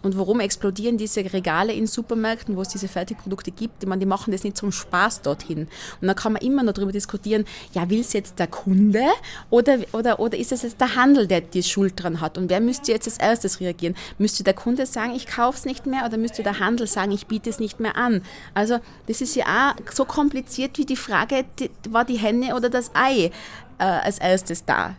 und 0.00 0.16
warum 0.16 0.38
explodieren 0.38 0.96
diese 0.96 1.20
Regale 1.32 1.72
in 1.72 1.88
Supermärkten, 1.88 2.56
wo 2.56 2.62
es 2.62 2.68
diese 2.68 2.86
Fertigprodukte 2.86 3.50
gibt? 3.50 3.82
Ich 3.82 3.88
meine, 3.88 3.98
die 3.98 4.06
machen 4.06 4.30
das 4.30 4.44
nicht 4.44 4.56
zum 4.56 4.70
Spaß 4.70 5.22
dorthin. 5.22 5.66
Und 6.00 6.06
dann 6.06 6.14
kann 6.14 6.34
man 6.34 6.42
immer 6.42 6.62
noch 6.62 6.72
darüber 6.72 6.92
diskutieren, 6.92 7.44
ja, 7.72 7.90
will 7.90 8.00
es 8.00 8.12
jetzt 8.12 8.38
der 8.38 8.46
Kunde 8.46 9.02
oder, 9.50 9.78
oder, 9.92 10.20
oder 10.20 10.38
ist 10.38 10.52
es 10.52 10.62
jetzt 10.62 10.80
der 10.80 10.94
Handel, 10.94 11.26
der 11.26 11.40
die 11.40 11.64
Schuld 11.64 11.94
dran 11.96 12.20
hat? 12.20 12.38
Und 12.38 12.48
wer 12.48 12.60
müsste 12.60 12.92
jetzt 12.92 13.08
als 13.08 13.18
erstes 13.18 13.60
reagieren? 13.60 13.96
Müsste 14.18 14.44
der 14.44 14.54
Kunde 14.54 14.86
sagen, 14.86 15.14
ich 15.16 15.26
kaufe 15.26 15.58
es 15.58 15.64
nicht 15.64 15.86
mehr 15.86 16.06
oder 16.06 16.16
müsste 16.16 16.44
der 16.44 16.60
Handel 16.60 16.86
sagen, 16.86 17.10
ich 17.10 17.26
biete 17.26 17.50
es 17.50 17.58
nicht 17.58 17.80
mehr 17.80 17.96
an? 17.96 18.22
Also 18.54 18.78
das 19.08 19.20
ist 19.20 19.34
ja 19.34 19.46
auch 19.46 19.92
so 19.92 20.04
kompliziert 20.04 20.78
wie 20.78 20.86
die 20.86 20.96
Frage, 20.96 21.44
war 21.88 22.04
die 22.04 22.18
Henne 22.18 22.54
oder 22.54 22.70
das 22.70 22.92
Ei 22.94 23.32
äh, 23.78 23.82
als 23.82 24.18
erstes 24.18 24.64
da? 24.64 24.94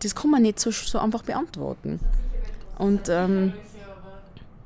Das 0.00 0.14
kann 0.14 0.30
man 0.30 0.42
nicht 0.42 0.60
so, 0.60 0.70
so 0.70 0.98
einfach 0.98 1.22
beantworten. 1.22 1.98
Und 2.78 3.08
ähm, 3.08 3.52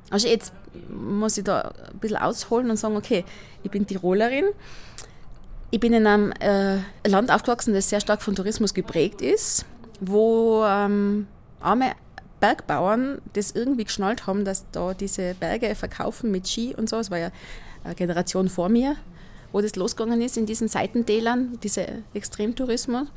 also 0.09 0.27
jetzt 0.27 0.53
muss 0.89 1.37
ich 1.37 1.43
da 1.43 1.73
ein 1.91 1.99
bisschen 1.99 2.17
ausholen 2.17 2.69
und 2.69 2.77
sagen, 2.77 2.95
okay, 2.95 3.25
ich 3.63 3.71
bin 3.71 3.85
Tirolerin, 3.85 4.45
ich 5.71 5.79
bin 5.79 5.93
in 5.93 6.07
einem 6.07 6.31
äh, 6.39 6.77
Land 7.07 7.31
aufgewachsen, 7.31 7.73
das 7.73 7.89
sehr 7.89 8.01
stark 8.01 8.21
von 8.21 8.35
Tourismus 8.35 8.73
geprägt 8.73 9.21
ist, 9.21 9.65
wo 9.99 10.63
ähm, 10.65 11.27
arme 11.59 11.91
Bergbauern 12.39 13.21
das 13.33 13.51
irgendwie 13.51 13.83
geschnallt 13.83 14.25
haben, 14.25 14.45
dass 14.45 14.65
da 14.71 14.93
diese 14.93 15.35
Berge 15.35 15.75
verkaufen 15.75 16.31
mit 16.31 16.47
Ski 16.47 16.73
und 16.75 16.89
so. 16.89 16.97
Es 16.97 17.11
war 17.11 17.17
ja 17.17 17.31
eine 17.83 17.95
Generation 17.95 18.49
vor 18.49 18.69
mir, 18.69 18.95
wo 19.51 19.61
das 19.61 19.75
losgegangen 19.75 20.21
ist 20.21 20.37
in 20.37 20.45
diesen 20.45 20.67
Seitentälern, 20.67 21.59
dieser 21.61 21.85
Extremtourismus 22.13 23.07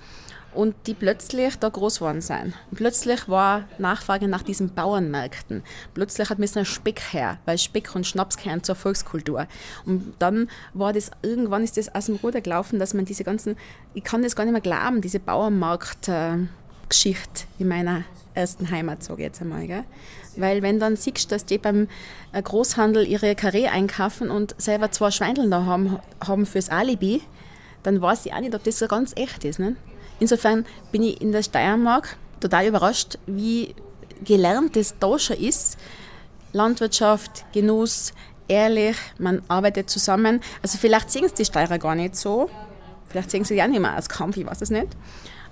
und 0.55 0.75
die 0.87 0.95
plötzlich 0.95 1.59
da 1.59 1.69
groß 1.69 1.97
geworden 1.97 2.21
sind. 2.21 2.55
Und 2.71 2.77
plötzlich 2.77 3.29
war 3.29 3.65
Nachfrage 3.79 4.29
nach 4.29 4.43
diesen 4.43 4.73
Bauernmärkten. 4.75 5.65
Plötzlich 5.95 6.31
hat 6.31 6.39
man 6.39 6.65
Speck 6.65 7.01
her, 7.13 7.39
weil 7.45 7.59
Speck 7.59 7.95
und 7.95 8.07
Schnaps 8.07 8.37
gehören 8.37 8.63
zur 8.63 8.75
Volkskultur. 8.75 9.47
Und 9.87 10.15
dann 10.19 10.49
war 10.75 10.93
das, 10.93 11.11
irgendwann 11.23 11.65
ist 11.65 11.77
das 11.77 11.95
aus 11.95 12.07
dem 12.07 12.17
Ruder 12.17 12.41
gelaufen, 12.41 12.79
dass 12.79 12.95
man 12.95 13.05
diese 13.05 13.25
ganzen, 13.25 13.57
ich 13.95 14.05
kann 14.05 14.23
das 14.23 14.37
gar 14.37 14.45
nicht 14.45 14.53
mehr 14.53 14.61
glauben, 14.61 15.01
diese 15.01 15.21
Bauernmarkt-Geschichte 15.21 17.45
in 17.59 17.69
meiner 17.69 18.05
ersten 18.35 18.71
Heimat, 18.71 19.03
sage 19.03 19.23
ich 19.23 19.27
jetzt 19.27 19.41
einmal. 19.41 19.67
Gell? 19.67 19.85
Weil 20.37 20.63
wenn 20.63 20.81
dann 20.81 20.97
siehst, 20.97 21.33
dass 21.33 21.45
die 21.45 21.59
beim 21.59 21.89
äh, 22.33 22.43
Großhandel 22.43 23.07
ihre 23.07 23.35
Karree 23.35 23.69
einkaufen 23.69 24.31
und 24.31 24.55
selber 24.59 24.91
zwei 24.91 25.11
Schweindeln 25.11 25.51
da 25.51 25.65
haben, 25.65 25.99
haben 26.27 26.47
fürs 26.47 26.71
Alibi, 26.71 27.23
dann 27.83 28.01
weiß 28.01 28.27
ich 28.27 28.33
auch 28.33 28.41
nicht, 28.41 28.55
ob 28.55 28.65
das 28.65 28.79
so 28.79 28.87
ganz 28.87 29.13
echt 29.17 29.45
ist. 29.45 29.59
Ne? 29.59 29.77
Insofern 30.23 30.65
bin 30.93 31.03
ich 31.03 31.21
in 31.21 31.33
der 31.33 31.43
Steiermark 31.43 32.17
total 32.39 32.69
überrascht, 32.69 33.19
wie 33.27 33.75
gelernt 34.25 34.77
es 34.77 34.95
da 35.01 35.19
schon 35.19 35.37
ist. 35.37 35.77
Landwirtschaft, 36.53 37.45
Genuss, 37.53 38.13
ehrlich, 38.47 38.97
man 39.19 39.43
arbeitet 39.49 39.91
zusammen. 39.91 40.41
Also 40.63 40.79
vielleicht 40.79 41.11
sehen 41.11 41.25
es 41.25 41.35
die 41.35 41.45
Steirer 41.45 41.77
gar 41.81 41.97
nicht 41.97 42.15
so. 42.15 42.49
Vielleicht 43.09 43.33
sehen 43.33 43.43
sie 43.43 43.57
ja 43.57 43.67
nicht 43.67 43.81
mehr 43.81 43.95
als 43.95 44.09
Kampf, 44.09 44.37
ich 44.37 44.47
weiß 44.47 44.61
es 44.63 44.71
nicht. 44.71 44.87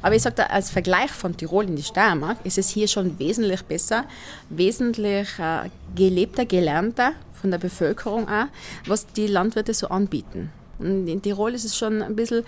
Aber 0.02 0.14
ich 0.14 0.22
sage 0.22 0.36
da, 0.36 0.44
als 0.44 0.70
Vergleich 0.70 1.10
von 1.10 1.36
Tirol 1.36 1.64
in 1.64 1.74
die 1.74 1.82
Steiermark 1.82 2.38
ist 2.44 2.56
es 2.56 2.68
hier 2.68 2.86
schon 2.86 3.18
wesentlich 3.18 3.62
besser, 3.64 4.04
wesentlich 4.50 5.36
äh, 5.40 5.68
gelebter, 5.96 6.46
gelernter 6.46 7.14
von 7.32 7.50
der 7.50 7.58
Bevölkerung 7.58 8.28
auch, 8.28 8.46
was 8.86 9.08
die 9.08 9.26
Landwirte 9.26 9.74
so 9.74 9.88
anbieten. 9.88 10.52
Und 10.78 11.08
in 11.08 11.20
Tirol 11.22 11.54
ist 11.54 11.64
es 11.64 11.76
schon 11.76 12.02
ein 12.02 12.14
bisschen, 12.14 12.44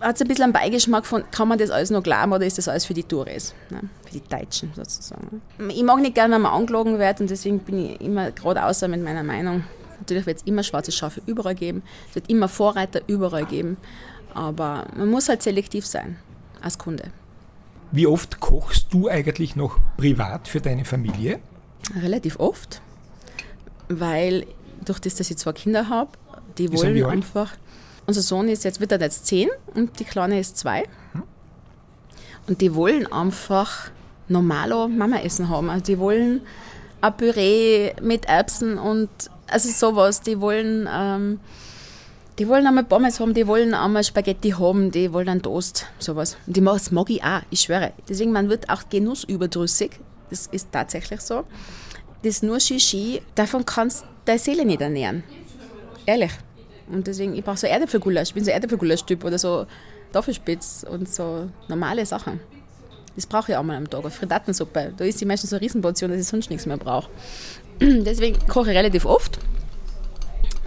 hat 0.00 0.16
es 0.16 0.22
ein 0.22 0.28
bisschen 0.28 0.44
einen 0.44 0.52
Beigeschmack 0.52 1.06
von, 1.06 1.24
kann 1.30 1.48
man 1.48 1.58
das 1.58 1.70
alles 1.70 1.90
noch 1.90 2.02
glauben 2.02 2.32
oder 2.32 2.46
ist 2.46 2.58
das 2.58 2.68
alles 2.68 2.84
für 2.84 2.94
die 2.94 3.02
Touristen, 3.02 3.56
ne? 3.70 3.80
für 4.04 4.12
die 4.12 4.28
Deutschen 4.28 4.72
sozusagen. 4.74 5.42
Ich 5.68 5.82
mag 5.82 6.00
nicht 6.00 6.14
gerne, 6.14 6.34
wenn 6.34 6.42
man 6.42 6.52
angelogen 6.52 6.98
wird 6.98 7.20
und 7.20 7.30
deswegen 7.30 7.60
bin 7.60 7.86
ich 7.86 8.00
immer 8.00 8.30
gerade 8.30 8.64
außer 8.64 8.88
mit 8.88 9.02
meiner 9.02 9.22
Meinung. 9.22 9.64
Natürlich 9.98 10.26
wird 10.26 10.38
es 10.38 10.42
immer 10.44 10.62
schwarze 10.62 10.92
Schafe 10.92 11.22
überall 11.26 11.54
geben, 11.54 11.82
es 12.08 12.14
wird 12.14 12.30
immer 12.30 12.48
Vorreiter 12.48 13.00
überall 13.06 13.46
geben, 13.46 13.76
aber 14.34 14.86
man 14.96 15.08
muss 15.08 15.28
halt 15.28 15.42
selektiv 15.42 15.86
sein 15.86 16.16
als 16.60 16.78
Kunde. 16.78 17.04
Wie 17.92 18.06
oft 18.06 18.40
kochst 18.40 18.92
du 18.92 19.08
eigentlich 19.08 19.56
noch 19.56 19.78
privat 19.96 20.48
für 20.48 20.60
deine 20.60 20.84
Familie? 20.84 21.38
Relativ 22.02 22.38
oft, 22.38 22.82
weil 23.88 24.46
durch 24.84 24.98
das, 24.98 25.14
dass 25.14 25.30
ich 25.30 25.38
zwei 25.38 25.52
Kinder 25.52 25.88
habe, 25.88 26.10
die 26.58 26.72
wollen 26.72 27.04
einfach. 27.04 27.52
Unser 28.06 28.22
Sohn 28.22 28.48
ist 28.48 28.64
jetzt, 28.64 28.80
wird 28.80 28.92
er 28.92 29.00
jetzt 29.00 29.26
zehn 29.26 29.48
und 29.74 29.98
die 29.98 30.04
Kleine 30.04 30.38
ist 30.38 30.56
zwei. 30.56 30.84
Hm. 31.12 31.22
Und 32.46 32.60
die 32.60 32.74
wollen 32.74 33.10
einfach 33.10 33.90
normalo 34.28 34.88
Mama-Essen 34.88 35.48
haben. 35.48 35.70
Also 35.70 35.84
die 35.84 35.98
wollen 35.98 36.42
ein 37.00 37.16
Püree 37.16 37.92
mit 38.00 38.26
Erbsen 38.26 38.78
und 38.78 39.08
also 39.48 39.68
sowas. 39.68 40.20
Die 40.20 40.40
wollen, 40.40 40.88
ähm, 40.92 41.40
die 42.38 42.48
wollen 42.48 42.66
einmal 42.66 42.84
Pommes 42.84 43.20
haben, 43.20 43.34
die 43.34 43.46
wollen 43.46 43.74
einmal 43.74 44.04
Spaghetti 44.04 44.50
haben, 44.50 44.90
die 44.90 45.12
wollen 45.12 45.28
einen 45.28 45.42
Toast, 45.42 45.86
sowas. 45.98 46.36
Und 46.46 46.56
die, 46.56 46.60
das 46.60 46.90
mag 46.90 47.10
ich 47.10 47.22
auch, 47.22 47.42
ich 47.50 47.60
schwöre. 47.60 47.92
Deswegen, 48.08 48.32
man 48.32 48.48
wird 48.48 48.68
auch 48.68 48.88
genussüberdrüssig. 48.88 49.98
Das 50.30 50.46
ist 50.48 50.68
tatsächlich 50.72 51.20
so. 51.20 51.44
Das 52.22 52.42
nur 52.42 52.58
Shishi, 52.58 53.22
davon 53.34 53.64
kannst 53.64 54.02
du 54.02 54.06
deine 54.24 54.38
Seele 54.38 54.64
nicht 54.64 54.80
ernähren. 54.80 55.22
Ehrlich. 56.04 56.32
Und 56.90 57.06
deswegen, 57.06 57.34
ich 57.34 57.44
brauche 57.44 57.56
so 57.56 57.66
Erdäpfelgulasch. 57.66 58.28
Ich 58.28 58.34
bin 58.34 58.44
so 58.44 58.50
Erdäpfelgulasch-Typ 58.50 59.24
oder 59.24 59.38
so 59.38 59.66
Tafelspitz 60.12 60.86
und 60.88 61.08
so 61.08 61.48
normale 61.68 62.06
Sachen. 62.06 62.40
Das 63.16 63.26
brauche 63.26 63.52
ich 63.52 63.58
auch 63.58 63.62
mal 63.62 63.76
am 63.76 63.88
Tag. 63.88 64.10
Frittatensuppe, 64.10 64.92
da 64.96 65.04
ist 65.04 65.20
die 65.20 65.24
meistens 65.24 65.50
so 65.50 65.56
eine 65.56 65.62
Riesenportion, 65.62 66.10
dass 66.10 66.20
ich 66.20 66.26
sonst 66.26 66.50
nichts 66.50 66.66
mehr 66.66 66.76
brauche. 66.76 67.10
Deswegen 67.80 68.38
koche 68.46 68.70
ich 68.70 68.76
relativ 68.76 69.06
oft. 69.06 69.38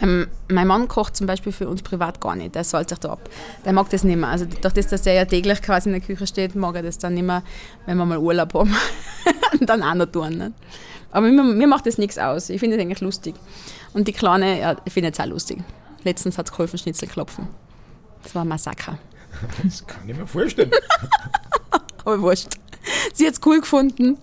Ähm, 0.02 0.28
mein 0.48 0.68
Mann 0.68 0.88
kocht 0.88 1.16
zum 1.16 1.28
Beispiel 1.28 1.52
für 1.52 1.68
uns 1.68 1.82
privat 1.82 2.22
gar 2.22 2.36
nicht, 2.36 2.56
der 2.56 2.64
salzt 2.64 2.90
sich 2.90 3.00
da 3.00 3.10
ab. 3.10 3.30
Der 3.66 3.74
mag 3.74 3.90
das 3.90 4.04
nicht 4.04 4.18
mehr. 4.18 4.30
Also 4.30 4.46
durch 4.46 4.74
das, 4.74 4.88
dass 4.88 5.06
er 5.06 5.14
ja 5.14 5.26
täglich 5.26 5.62
quasi 5.62 5.90
in 5.90 5.94
der 5.94 6.02
Küche 6.02 6.26
steht, 6.26 6.56
mag 6.56 6.76
er 6.76 6.84
das 6.84 6.98
dann 6.98 7.14
nicht 7.14 7.26
mehr, 7.26 7.44
wenn 7.86 7.98
wir 7.98 8.06
mal 8.06 8.18
Urlaub 8.18 8.54
haben. 8.54 8.76
dann 9.62 9.84
auch 9.84 9.96
noch 9.96 10.06
tun. 10.06 10.38
Ne? 10.38 10.54
Aber 11.12 11.28
mir, 11.28 11.44
mir 11.44 11.68
macht 11.68 11.86
das 11.86 11.98
nichts 11.98 12.18
aus. 12.18 12.50
Ich 12.50 12.60
finde 12.60 12.78
es 12.78 12.82
eigentlich 12.82 13.02
lustig. 13.02 13.36
Und 13.94 14.08
die 14.08 14.14
Kleine, 14.14 14.60
ja, 14.60 14.76
ich 14.86 14.94
finde 14.94 15.12
es 15.12 15.20
auch 15.20 15.26
lustig. 15.26 15.60
Letztens 16.04 16.38
hat 16.38 16.48
es 16.48 16.52
geholfen, 16.52 16.78
Schnitzel 16.78 17.08
klopfen. 17.08 17.48
Das 18.24 18.36
war 18.36 18.44
ein 18.44 18.48
Massaker. 18.48 18.98
Das 19.64 19.86
kann 19.86 20.08
ich 20.08 20.16
mir 20.16 20.28
vorstellen. 20.28 20.72
Aber 22.06 22.22
wurscht. 22.22 22.50
Sie 23.14 23.26
hat 23.28 23.34
es 23.34 23.42
cool 23.46 23.60
gefunden. 23.60 24.18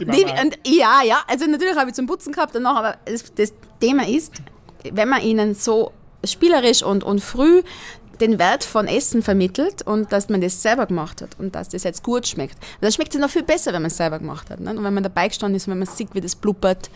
Die 0.00 0.04
Die, 0.04 0.24
und, 0.24 0.58
ja, 0.66 1.02
ja, 1.04 1.20
also 1.28 1.46
natürlich 1.46 1.76
habe 1.76 1.90
ich 1.90 1.94
zum 1.94 2.06
Putzen 2.06 2.32
gehabt 2.32 2.54
danach, 2.54 2.76
aber 2.76 2.96
das, 3.04 3.32
das 3.34 3.52
Thema 3.80 4.08
ist, 4.08 4.32
wenn 4.90 5.08
man 5.08 5.22
ihnen 5.22 5.54
so 5.54 5.92
spielerisch 6.24 6.82
und, 6.82 7.04
und 7.04 7.20
früh 7.20 7.62
den 8.20 8.38
Wert 8.38 8.64
von 8.64 8.88
Essen 8.88 9.22
vermittelt 9.22 9.82
und 9.82 10.12
dass 10.12 10.28
man 10.28 10.40
das 10.40 10.60
selber 10.60 10.86
gemacht 10.86 11.22
hat 11.22 11.38
und 11.38 11.54
dass 11.54 11.68
das 11.68 11.84
jetzt 11.84 12.02
gut 12.02 12.26
schmeckt. 12.26 12.56
Das 12.80 12.94
schmeckt 12.94 13.14
es 13.14 13.20
noch 13.20 13.30
viel 13.30 13.44
besser, 13.44 13.72
wenn 13.72 13.82
man 13.82 13.90
es 13.90 13.96
selber 13.96 14.18
gemacht 14.18 14.50
hat. 14.50 14.60
Ne? 14.60 14.70
Und 14.70 14.82
wenn 14.82 14.94
man 14.94 15.02
dabei 15.02 15.28
gestanden 15.28 15.56
ist, 15.56 15.68
wenn 15.68 15.78
man 15.78 15.86
sieht, 15.86 16.14
wie 16.14 16.20
das 16.20 16.34
blubbert. 16.34 16.90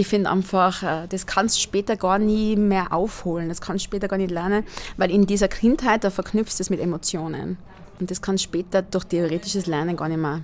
Ich 0.00 0.06
finde 0.06 0.30
einfach, 0.30 0.82
äh, 0.82 1.06
das 1.08 1.26
kannst 1.26 1.58
du 1.58 1.60
später 1.60 1.94
gar 1.94 2.18
nie 2.18 2.56
mehr 2.56 2.90
aufholen, 2.90 3.50
das 3.50 3.60
kannst 3.60 3.84
du 3.84 3.88
später 3.88 4.08
gar 4.08 4.16
nicht 4.16 4.30
lernen, 4.30 4.64
weil 4.96 5.10
in 5.10 5.26
dieser 5.26 5.46
Kindheit, 5.46 6.04
da 6.04 6.08
verknüpfst 6.08 6.56
du 6.56 6.62
es 6.62 6.70
mit 6.70 6.80
Emotionen. 6.80 7.58
Und 7.98 8.10
das 8.10 8.22
kannst 8.22 8.42
du 8.42 8.48
später 8.48 8.80
durch 8.80 9.04
theoretisches 9.04 9.66
Lernen 9.66 9.98
gar 9.98 10.08
nicht 10.08 10.16
mehr, 10.16 10.40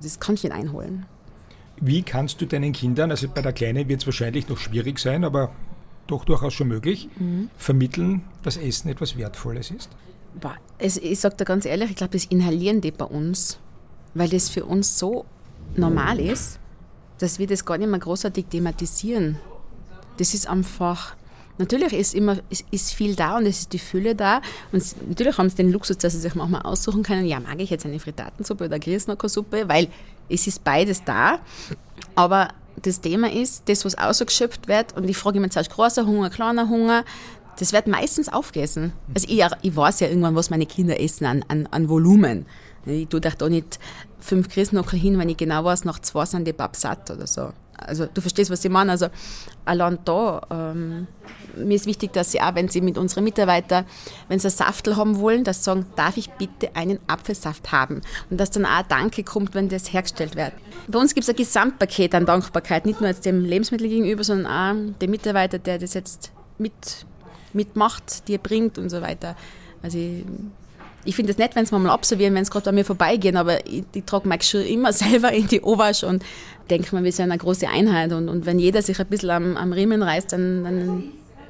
das 0.00 0.20
kannst 0.20 0.44
du 0.44 0.46
nicht 0.46 0.56
einholen. 0.56 1.06
Wie 1.80 2.02
kannst 2.04 2.40
du 2.40 2.46
deinen 2.46 2.72
Kindern, 2.72 3.10
also 3.10 3.26
bei 3.26 3.42
der 3.42 3.52
Kleinen 3.52 3.88
wird 3.88 4.02
es 4.02 4.06
wahrscheinlich 4.06 4.48
noch 4.48 4.58
schwierig 4.58 5.00
sein, 5.00 5.24
aber 5.24 5.50
doch 6.06 6.24
durchaus 6.24 6.54
schon 6.54 6.68
möglich, 6.68 7.08
mhm. 7.18 7.50
vermitteln, 7.56 8.22
dass 8.44 8.56
Essen 8.56 8.90
etwas 8.90 9.18
Wertvolles 9.18 9.72
ist? 9.72 9.90
Es, 10.78 10.96
ich 10.96 11.18
sage 11.18 11.34
da 11.36 11.44
ganz 11.44 11.64
ehrlich, 11.64 11.90
ich 11.90 11.96
glaube, 11.96 12.12
das 12.12 12.26
inhalieren 12.26 12.80
die 12.80 12.92
bei 12.92 13.06
uns, 13.06 13.58
weil 14.14 14.28
das 14.28 14.48
für 14.48 14.64
uns 14.66 15.00
so 15.00 15.24
normal 15.74 16.20
ist, 16.20 16.59
dass 17.20 17.38
wir 17.38 17.46
das 17.46 17.64
gar 17.64 17.78
nicht 17.78 17.88
mehr 17.88 18.00
großartig 18.00 18.46
thematisieren. 18.46 19.38
Das 20.16 20.34
ist 20.34 20.48
einfach, 20.48 21.14
natürlich 21.58 21.92
ist 21.92 22.14
immer 22.14 22.38
ist, 22.48 22.64
ist 22.70 22.92
viel 22.92 23.14
da 23.14 23.36
und 23.36 23.46
es 23.46 23.60
ist 23.60 23.72
die 23.72 23.78
Fülle 23.78 24.14
da. 24.14 24.40
Und 24.72 24.82
natürlich 25.08 25.38
haben 25.38 25.48
sie 25.50 25.56
den 25.56 25.70
Luxus, 25.70 25.98
dass 25.98 26.14
sie 26.14 26.18
sich 26.18 26.34
manchmal 26.34 26.62
aussuchen 26.62 27.02
können, 27.02 27.26
ja, 27.26 27.38
mag 27.38 27.60
ich 27.60 27.70
jetzt 27.70 27.86
eine 27.86 28.00
Frittatensuppe 28.00 28.64
oder 28.64 28.78
Grießnockersuppe, 28.78 29.68
weil 29.68 29.88
es 30.28 30.46
ist 30.46 30.64
beides 30.64 31.04
da. 31.04 31.38
Aber 32.14 32.48
das 32.82 33.00
Thema 33.02 33.30
ist, 33.30 33.68
das, 33.68 33.84
was 33.84 33.98
ausgeschöpft 33.98 34.66
wird, 34.66 34.96
und 34.96 35.08
ich 35.08 35.16
frage 35.16 35.40
mich 35.40 35.52
zuerst, 35.52 35.70
großer 35.70 36.06
Hunger, 36.06 36.30
kleiner 36.30 36.68
Hunger, 36.68 37.04
das 37.58 37.74
wird 37.74 37.86
meistens 37.86 38.30
aufgegessen. 38.30 38.94
Also 39.14 39.26
ich, 39.28 39.44
ich 39.60 39.76
weiß 39.76 40.00
ja 40.00 40.08
irgendwann, 40.08 40.34
was 40.34 40.48
meine 40.48 40.64
Kinder 40.64 40.98
essen 40.98 41.26
an, 41.26 41.44
an, 41.48 41.68
an 41.70 41.90
Volumen. 41.90 42.46
Ich 42.86 43.08
tue 43.08 43.20
da 43.20 43.48
nicht 43.50 43.78
fünf 44.20 44.48
Grießnocker 44.48 44.96
hin, 44.96 45.18
wenn 45.18 45.28
ich 45.28 45.36
genau 45.36 45.64
weiß, 45.64 45.84
nach 45.84 45.98
zwei 45.98 46.24
sind 46.26 46.46
die 46.46 46.52
Pap 46.52 46.76
satt 46.76 47.10
oder 47.10 47.26
so. 47.26 47.52
Also 47.86 48.06
du 48.06 48.20
verstehst, 48.20 48.50
was 48.50 48.64
ich 48.64 48.70
meine. 48.70 48.92
Also 48.92 49.08
allein 49.64 49.98
da, 50.04 50.42
ähm, 50.50 51.06
mir 51.56 51.74
ist 51.74 51.86
wichtig, 51.86 52.12
dass 52.12 52.32
sie 52.32 52.40
auch, 52.40 52.54
wenn 52.54 52.68
sie 52.68 52.80
mit 52.80 52.98
unseren 52.98 53.24
Mitarbeitern, 53.24 53.86
wenn 54.28 54.38
sie 54.38 54.48
einen 54.48 54.56
Saftel 54.56 54.96
haben 54.96 55.18
wollen, 55.18 55.44
dass 55.44 55.58
sie 55.58 55.64
sagen, 55.64 55.86
darf 55.96 56.16
ich 56.16 56.30
bitte 56.30 56.74
einen 56.76 56.98
Apfelsaft 57.06 57.72
haben? 57.72 58.02
Und 58.28 58.38
dass 58.38 58.50
dann 58.50 58.66
auch 58.66 58.82
Danke 58.82 59.24
kommt, 59.24 59.54
wenn 59.54 59.68
das 59.68 59.92
hergestellt 59.92 60.36
wird. 60.36 60.52
Bei 60.88 60.98
uns 60.98 61.14
gibt 61.14 61.24
es 61.24 61.30
ein 61.30 61.36
Gesamtpaket 61.36 62.14
an 62.14 62.26
Dankbarkeit, 62.26 62.86
nicht 62.86 63.00
nur 63.00 63.08
jetzt 63.08 63.24
dem 63.24 63.44
Lebensmittel 63.44 63.88
gegenüber, 63.88 64.24
sondern 64.24 64.46
auch 64.46 64.98
dem 64.98 65.10
Mitarbeiter, 65.10 65.58
der 65.58 65.78
das 65.78 65.94
jetzt 65.94 66.32
mit, 66.58 67.06
mitmacht, 67.52 68.28
dir 68.28 68.38
bringt 68.38 68.78
und 68.78 68.90
so 68.90 69.00
weiter. 69.00 69.36
Also 69.82 69.98
ich, 69.98 70.24
ich 71.04 71.16
finde 71.16 71.32
es 71.32 71.38
nett, 71.38 71.54
wenn 71.54 71.64
es 71.64 71.72
mal 71.72 71.88
absolvieren, 71.88 72.34
wenn 72.34 72.42
es 72.42 72.50
gerade 72.50 72.66
bei 72.66 72.72
mir 72.72 72.84
vorbeigehen, 72.84 73.36
aber 73.36 73.66
ich, 73.66 73.84
ich 73.94 74.04
trage 74.04 74.28
mein 74.28 74.38
Geschirr 74.38 74.64
immer 74.64 74.92
selber 74.92 75.32
in 75.32 75.46
die 75.46 75.60
Obersch 75.60 76.04
und 76.04 76.24
denke 76.68 76.94
mir, 76.94 77.02
wir 77.02 77.12
sind 77.12 77.30
eine 77.30 77.38
große 77.38 77.68
Einheit 77.68 78.12
und, 78.12 78.28
und 78.28 78.46
wenn 78.46 78.58
jeder 78.58 78.82
sich 78.82 79.00
ein 79.00 79.06
bisschen 79.06 79.30
am, 79.30 79.56
am 79.56 79.72
Riemen 79.72 80.02
reißt, 80.02 80.32
dann, 80.32 80.64
dann 80.64 81.04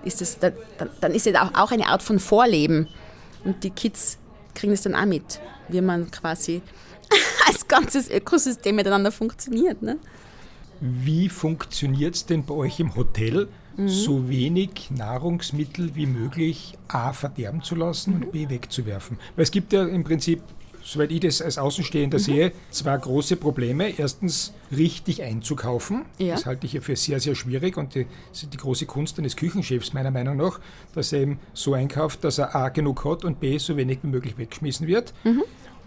ist 0.04 0.20
das, 0.20 0.38
dann, 0.38 0.52
dann 1.00 1.12
ist 1.12 1.26
es 1.26 1.34
auch, 1.34 1.54
auch 1.54 1.72
eine 1.72 1.88
Art 1.88 2.02
von 2.02 2.18
Vorleben 2.18 2.88
und 3.44 3.64
die 3.64 3.70
Kids 3.70 4.18
kriegen 4.54 4.72
es 4.72 4.82
dann 4.82 4.94
auch 4.94 5.06
mit, 5.06 5.40
wie 5.68 5.80
man 5.80 6.10
quasi 6.10 6.62
als 7.46 7.66
ganzes 7.66 8.10
Ökosystem 8.10 8.76
miteinander 8.76 9.12
funktioniert. 9.12 9.82
Ne? 9.82 9.98
Wie 10.80 11.28
funktioniert 11.28 12.14
es 12.14 12.26
denn 12.26 12.44
bei 12.44 12.54
euch 12.54 12.80
im 12.80 12.94
Hotel? 12.94 13.48
Mhm. 13.76 13.88
so 13.88 14.28
wenig 14.28 14.90
Nahrungsmittel 14.90 15.94
wie 15.94 16.06
möglich 16.06 16.76
A 16.88 17.12
verderben 17.12 17.62
zu 17.62 17.74
lassen 17.74 18.16
mhm. 18.16 18.22
und 18.22 18.32
B 18.32 18.48
wegzuwerfen. 18.48 19.18
Weil 19.36 19.44
es 19.44 19.50
gibt 19.50 19.72
ja 19.72 19.84
im 19.84 20.04
Prinzip 20.04 20.42
soweit 20.82 21.10
ich 21.10 21.20
das 21.20 21.42
als 21.42 21.58
Außenstehender 21.58 22.18
mhm. 22.18 22.22
sehe, 22.22 22.52
zwei 22.70 22.96
große 22.96 23.36
Probleme. 23.36 23.90
Erstens, 23.96 24.52
richtig 24.70 25.22
einzukaufen. 25.22 26.04
Ja. 26.18 26.34
Das 26.34 26.46
halte 26.46 26.66
ich 26.66 26.72
ja 26.72 26.80
für 26.80 26.96
sehr, 26.96 27.20
sehr 27.20 27.34
schwierig 27.34 27.76
und 27.76 27.94
die, 27.94 28.06
das 28.30 28.44
ist 28.44 28.52
die 28.52 28.56
große 28.56 28.86
Kunst 28.86 29.18
eines 29.18 29.36
Küchenchefs 29.36 29.92
meiner 29.92 30.10
Meinung 30.10 30.36
nach, 30.36 30.60
dass 30.94 31.12
er 31.12 31.20
eben 31.20 31.40
so 31.54 31.74
einkauft, 31.74 32.24
dass 32.24 32.38
er 32.38 32.54
A 32.54 32.68
genug 32.68 33.04
hat 33.04 33.24
und 33.24 33.40
B 33.40 33.58
so 33.58 33.76
wenig 33.76 33.98
wie 34.02 34.08
möglich 34.08 34.38
weggeschmissen 34.38 34.86
wird. 34.86 35.12
Mhm. 35.24 35.44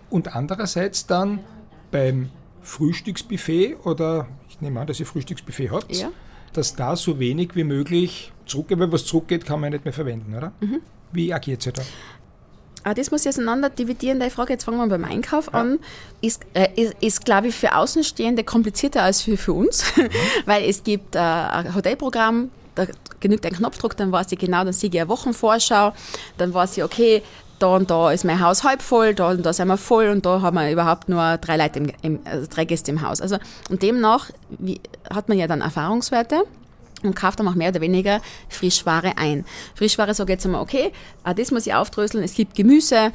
Und 0.09 0.35
andererseits 0.35 1.07
dann 1.07 1.39
beim 1.91 2.29
Frühstücksbuffet 2.61 3.77
oder 3.83 4.27
ich 4.49 4.61
nehme 4.61 4.79
an, 4.79 4.87
dass 4.87 4.99
ihr 4.99 5.05
Frühstücksbuffet 5.05 5.71
habt, 5.71 5.95
ja 5.95 6.11
dass 6.57 6.75
da 6.75 6.95
so 6.95 7.19
wenig 7.19 7.55
wie 7.55 7.63
möglich 7.63 8.31
zurückgeht, 8.45 8.79
weil 8.79 8.91
was 8.91 9.05
zurückgeht, 9.05 9.45
kann 9.45 9.59
man 9.59 9.71
nicht 9.71 9.85
mehr 9.85 9.93
verwenden, 9.93 10.35
oder? 10.35 10.51
Mhm. 10.59 10.81
Wie 11.11 11.33
agiert 11.33 11.65
ihr 11.65 11.73
da? 11.73 11.83
Ah, 12.83 12.93
das 12.93 13.11
muss 13.11 13.21
ich 13.21 13.29
auseinander 13.29 13.69
dividieren, 13.69 14.19
die 14.19 14.29
Frage. 14.29 14.53
Jetzt 14.53 14.65
fangen 14.65 14.77
wir 14.77 14.87
beim 14.87 15.05
Einkauf 15.05 15.49
ja. 15.53 15.61
an. 15.61 15.79
Ist, 16.21 16.45
äh, 16.53 16.67
ist, 16.75 16.95
ist 16.99 17.25
glaube 17.25 17.47
ich, 17.47 17.55
für 17.55 17.75
Außenstehende 17.75 18.43
komplizierter 18.43 19.03
als 19.03 19.21
für, 19.21 19.37
für 19.37 19.53
uns, 19.53 19.95
mhm. 19.95 20.09
weil 20.45 20.69
es 20.69 20.83
gibt 20.83 21.15
äh, 21.15 21.19
ein 21.19 21.73
Hotelprogramm, 21.73 22.49
da 22.75 22.87
genügt 23.19 23.45
ein 23.45 23.53
Knopfdruck, 23.53 23.95
dann 23.95 24.11
weiß 24.11 24.31
ich 24.31 24.39
genau, 24.39 24.63
dann 24.63 24.73
sehe 24.73 24.89
ich 24.89 24.99
eine 24.99 25.07
Wochenvorschau, 25.07 25.93
dann 26.37 26.53
weiß 26.53 26.77
ich, 26.77 26.83
okay, 26.83 27.21
da 27.63 27.75
und 27.75 27.89
da 27.89 28.11
ist 28.11 28.25
mein 28.25 28.39
Haus 28.39 28.63
halb 28.63 28.81
voll, 28.81 29.15
da 29.15 29.29
und 29.29 29.45
da 29.45 29.53
sind 29.53 29.67
wir 29.69 29.77
voll 29.77 30.09
und 30.09 30.25
da 30.25 30.41
haben 30.41 30.55
wir 30.57 30.69
überhaupt 30.71 31.09
nur 31.09 31.37
drei 31.37 31.57
Leute 31.57 31.79
im, 31.79 31.91
im 32.01 32.19
also 32.25 32.47
drei 32.47 32.65
Gäste 32.65 32.91
im 32.91 33.01
Haus. 33.01 33.21
Also 33.21 33.37
und 33.69 33.81
demnach 33.81 34.29
wie, 34.49 34.81
hat 35.11 35.29
man 35.29 35.37
ja 35.37 35.47
dann 35.47 35.61
Erfahrungswerte 35.61 36.43
und 37.03 37.15
kauft 37.15 37.39
dann 37.39 37.47
auch 37.47 37.55
mehr 37.55 37.69
oder 37.69 37.81
weniger 37.81 38.21
Frischware 38.49 39.17
ein. 39.17 39.45
Frischware 39.75 40.13
sage 40.13 40.33
ich 40.33 40.37
jetzt 40.37 40.45
einmal, 40.45 40.61
okay, 40.61 40.91
das 41.35 41.51
muss 41.51 41.65
ich 41.65 41.73
aufdröseln, 41.73 42.23
es 42.23 42.33
gibt 42.33 42.55
Gemüse, 42.55 43.11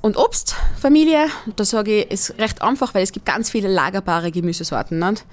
Und 0.00 0.16
Obstfamilie, 0.16 1.26
da 1.56 1.64
sage 1.64 2.02
ich, 2.02 2.10
ist 2.10 2.38
recht 2.38 2.62
einfach, 2.62 2.94
weil 2.94 3.02
es 3.02 3.12
gibt 3.12 3.26
ganz 3.26 3.50
viele 3.50 3.68
lagerbare 3.68 4.30
Gemüsesorten. 4.30 4.98
Nicht? 4.98 5.24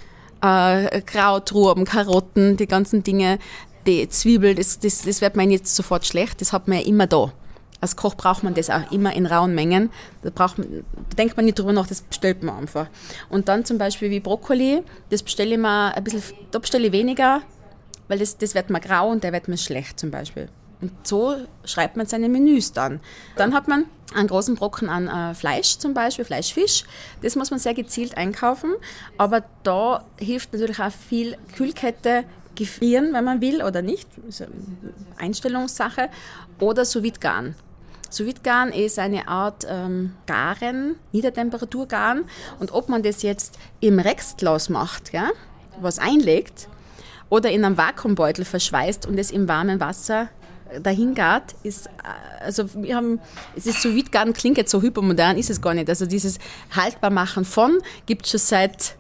Äh, 0.42 1.02
Krautruben, 1.02 1.86
Karotten, 1.86 2.58
die 2.58 2.68
ganzen 2.68 3.04
Dinge, 3.04 3.38
die 3.86 4.10
Zwiebel, 4.10 4.56
das, 4.56 4.80
das, 4.80 5.04
das 5.04 5.22
wird 5.22 5.36
man 5.36 5.52
jetzt 5.52 5.76
sofort 5.76 6.06
schlecht, 6.06 6.42
das 6.42 6.52
hat 6.52 6.68
man 6.68 6.80
ja 6.80 6.86
immer 6.86 7.08
da. 7.08 7.32
Als 7.82 7.96
Koch 7.96 8.16
braucht 8.16 8.44
man 8.44 8.54
das 8.54 8.70
auch 8.70 8.92
immer 8.92 9.14
in 9.14 9.26
rauen 9.26 9.54
Mengen. 9.54 9.92
Da, 10.24 10.30
braucht 10.30 10.58
man, 10.58 10.86
da 11.10 11.16
denkt 11.18 11.36
man 11.36 11.46
nicht 11.46 11.60
drüber 11.60 11.74
nach, 11.74 11.88
das 11.88 12.02
bestellt 12.02 12.42
man 12.44 12.58
einfach. 12.58 12.88
Und 13.30 13.50
dann 13.50 13.66
zum 13.66 13.78
Beispiel 13.78 14.10
wie 14.10 14.20
Brokkoli, 14.20 14.82
das 15.10 15.24
bestelle 15.24 15.56
ich 15.56 15.60
mir 15.60 15.96
ein 15.96 16.04
bisschen, 16.04 16.24
da 16.52 16.60
bestelle 16.60 16.88
ich 16.88 16.94
weniger, 16.94 17.42
weil 18.08 18.20
das, 18.20 18.38
das 18.38 18.56
wird 18.56 18.70
mir 18.70 18.80
grau 18.80 19.10
und 19.10 19.24
der 19.24 19.34
wird 19.34 19.48
mir 19.48 19.58
schlecht 19.58 20.00
zum 20.00 20.12
Beispiel. 20.12 20.50
Und 20.82 20.92
so 21.04 21.36
schreibt 21.64 21.98
man 21.98 22.06
seine 22.06 22.30
Menüs 22.30 22.72
dann. 22.74 23.00
Dann 23.36 23.54
hat 23.54 23.68
man 23.68 23.86
einen 24.14 24.28
großen 24.28 24.56
Brocken 24.56 24.90
an 24.90 25.08
äh, 25.08 25.34
Fleisch 25.34 25.78
zum 25.78 25.94
Beispiel, 25.94 26.26
Fleischfisch. 26.26 26.84
Das 27.22 27.36
muss 27.36 27.50
man 27.50 27.60
sehr 27.60 27.74
gezielt 27.74 28.18
einkaufen. 28.18 28.74
Aber 29.18 29.44
da 29.64 30.06
hilft 30.18 30.54
natürlich 30.54 30.80
auch 30.80 30.92
viel 30.92 31.38
Kühlkette, 31.56 32.26
gefrieren, 32.56 33.14
wenn 33.14 33.24
man 33.24 33.42
will 33.42 33.62
oder 33.64 33.82
nicht. 33.82 34.08
Ist 34.28 34.42
eine 34.42 34.52
Einstellungssache. 35.18 36.10
Oder 36.60 36.86
sous 36.86 37.20
garen. 37.20 37.56
Sous 38.10 38.34
garen 38.44 38.72
ist 38.72 38.98
eine 38.98 39.28
Art 39.28 39.66
ähm, 39.70 40.14
Garen, 40.26 40.96
Niedertemperaturgaren. 41.12 42.26
Und 42.60 42.74
ob 42.74 42.90
man 42.90 43.04
das 43.04 43.22
jetzt 43.22 43.58
im 43.82 44.00
Rexglas 44.00 44.70
macht, 44.70 45.12
ja, 45.12 45.30
was 45.82 46.00
einlegt, 46.00 46.70
oder 47.30 47.52
in 47.52 47.66
einem 47.66 47.78
Vakuumbeutel 47.78 48.46
verschweißt 48.46 49.06
und 49.08 49.18
es 49.18 49.32
im 49.32 49.48
warmen 49.48 49.80
Wasser 49.80 50.30
dahin 50.82 51.14
geht, 51.14 51.56
ist, 51.64 51.88
äh, 51.88 52.44
also 52.44 52.66
wir 52.76 52.96
haben, 52.96 53.20
es 53.56 53.66
ist 53.66 53.82
so 53.82 53.96
weit 53.96 54.12
gar 54.12 54.26
klingt 54.34 54.58
jetzt 54.58 54.72
so 54.72 54.82
hypermodern, 54.82 55.38
ist 55.38 55.50
es 55.50 55.62
gar 55.62 55.74
nicht. 55.74 55.90
Also 55.90 56.06
dieses 56.06 56.38
Haltbarmachen 56.76 57.46
von 57.46 57.80
gibt 58.06 58.26
es 58.26 58.32
schon 58.32 58.40
seit 58.40 58.96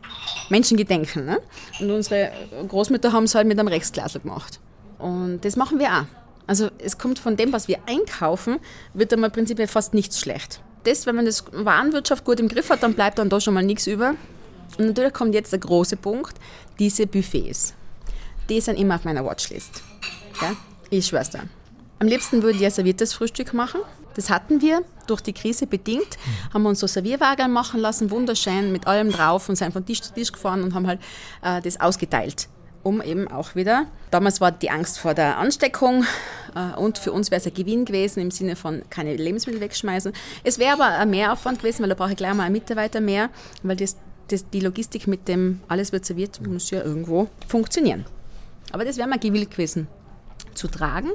Menschengedenken. 0.50 1.26
Ne? 1.26 1.40
Und 1.80 1.92
unsere 1.92 2.32
Großmütter 2.68 3.12
haben 3.12 3.26
es 3.26 3.36
halt 3.36 3.48
mit 3.48 3.60
einem 3.60 3.68
Rechtsglasel 3.68 4.22
gemacht. 4.22 4.60
Und 5.00 5.42
das 5.44 5.56
machen 5.56 5.80
wir 5.80 5.90
auch. 5.90 6.06
Also 6.48 6.70
es 6.78 6.98
kommt 6.98 7.20
von 7.20 7.38
dem, 7.38 7.52
was 7.54 7.68
wir 7.68 7.80
einkaufen, 7.88 8.60
wird 8.94 9.12
einmal 9.14 9.32
prinzipiell 9.32 9.68
fast 9.68 9.94
nichts 9.94 10.20
schlecht. 10.20 10.62
Das, 10.84 11.06
wenn 11.08 11.16
man 11.16 11.26
das 11.26 11.46
Warenwirtschaft 11.52 12.24
gut 12.24 12.40
im 12.40 12.48
Griff 12.48 12.70
hat, 12.70 12.84
dann 12.84 12.94
bleibt 12.94 13.18
dann 13.18 13.30
da 13.30 13.42
schon 13.42 13.56
mal 13.56 13.64
nichts 13.64 13.88
über. 13.88 14.14
Und 14.78 14.88
natürlich 14.88 15.14
kommt 15.14 15.34
jetzt 15.34 15.52
der 15.52 15.60
große 15.60 15.98
Punkt, 15.98 16.36
diese 16.78 17.08
Buffets. 17.08 17.74
Die 18.50 18.62
sind 18.62 18.78
immer 18.78 18.96
auf 18.96 19.04
meiner 19.04 19.26
Watchlist. 19.26 19.82
Ja? 20.42 20.56
Ich 20.90 21.08
schwör's 21.08 21.30
dir. 21.30 21.42
Am 22.00 22.08
liebsten 22.08 22.44
würde 22.44 22.58
ich 22.58 22.66
ein 22.66 22.72
serviertes 22.72 23.14
Frühstück 23.14 23.54
machen. 23.54 23.82
Das 24.16 24.30
hatten 24.30 24.62
wir 24.62 24.82
durch 25.08 25.22
die 25.22 25.34
Krise 25.34 25.68
bedingt. 25.68 26.18
Haben 26.54 26.64
wir 26.64 26.70
uns 26.70 26.80
so 26.80 26.88
Servierwagen 26.88 27.52
machen 27.52 27.80
lassen, 27.80 28.12
wunderschön, 28.12 28.72
mit 28.72 28.88
allem 28.88 29.12
drauf 29.12 29.50
und 29.50 29.56
sind 29.56 29.74
von 29.74 29.86
Tisch 29.86 30.02
zu 30.02 30.14
Tisch 30.14 30.32
gefahren 30.32 30.64
und 30.64 30.74
haben 30.74 30.88
halt 30.88 31.00
äh, 31.44 31.62
das 31.62 31.80
ausgeteilt. 31.80 32.48
Um 32.84 33.02
eben 33.02 33.28
auch 33.28 33.56
wieder, 33.56 33.88
damals 34.12 34.42
war 34.42 34.52
die 34.52 34.70
Angst 34.70 35.00
vor 35.00 35.16
der 35.16 35.38
Ansteckung 35.38 36.06
äh, 36.54 36.78
und 36.78 36.98
für 36.98 37.12
uns 37.12 37.32
wäre 37.32 37.42
es 37.42 37.48
ein 37.48 37.54
Gewinn 37.54 37.84
gewesen 37.84 38.20
im 38.20 38.30
Sinne 38.30 38.56
von 38.56 38.84
keine 38.90 39.16
Lebensmittel 39.16 39.60
wegschmeißen. 39.60 40.14
Es 40.44 40.60
wäre 40.60 40.74
aber 40.74 40.86
ein 40.86 41.10
Mehraufwand 41.10 41.60
gewesen, 41.60 41.82
weil 41.82 41.90
da 41.90 41.96
brauche 41.96 42.12
ich 42.12 42.18
gleich 42.18 42.34
mal 42.34 42.44
einen 42.44 42.54
Mitarbeiter 42.54 43.02
mehr, 43.02 43.30
weil 43.64 43.76
das, 43.76 43.98
das, 44.28 44.50
die 44.50 44.60
Logistik 44.60 45.08
mit 45.08 45.28
dem 45.28 45.62
alles 45.68 45.92
wird 45.92 46.06
serviert 46.06 46.46
muss 46.46 46.70
ja 46.70 46.84
irgendwo 46.84 47.28
funktionieren. 47.48 48.06
Aber 48.72 48.86
das 48.86 48.98
wäre 48.98 49.08
mal 49.08 49.18
gewillt 49.18 49.52
gewesen 49.52 49.88
zu 50.56 50.68
tragen, 50.68 51.12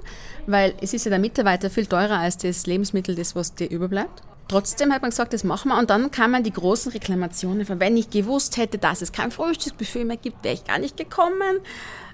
weil 0.46 0.74
es 0.80 0.94
ist 0.94 1.04
ja 1.04 1.10
der 1.10 1.18
Mitarbeiter 1.18 1.70
viel 1.70 1.86
teurer 1.86 2.18
als 2.18 2.36
das 2.38 2.66
Lebensmittel, 2.66 3.14
das 3.14 3.34
was 3.34 3.54
dir 3.54 3.70
überbleibt. 3.70 4.22
Trotzdem 4.48 4.92
hat 4.92 5.02
man 5.02 5.10
gesagt, 5.10 5.32
das 5.32 5.44
machen 5.44 5.68
wir. 5.68 5.78
Und 5.78 5.90
dann 5.90 6.10
kamen 6.10 6.42
die 6.42 6.52
großen 6.52 6.90
Reklamationen 6.90 7.64
von, 7.64 7.78
wenn 7.78 7.96
ich 7.96 8.10
gewusst 8.10 8.56
hätte, 8.56 8.78
dass 8.78 9.00
es 9.00 9.12
kein 9.12 9.30
Frühstücksbuffet 9.30 10.04
mehr 10.04 10.16
gibt, 10.16 10.42
wäre 10.42 10.54
ich 10.54 10.64
gar 10.64 10.80
nicht 10.80 10.96
gekommen. 10.96 11.60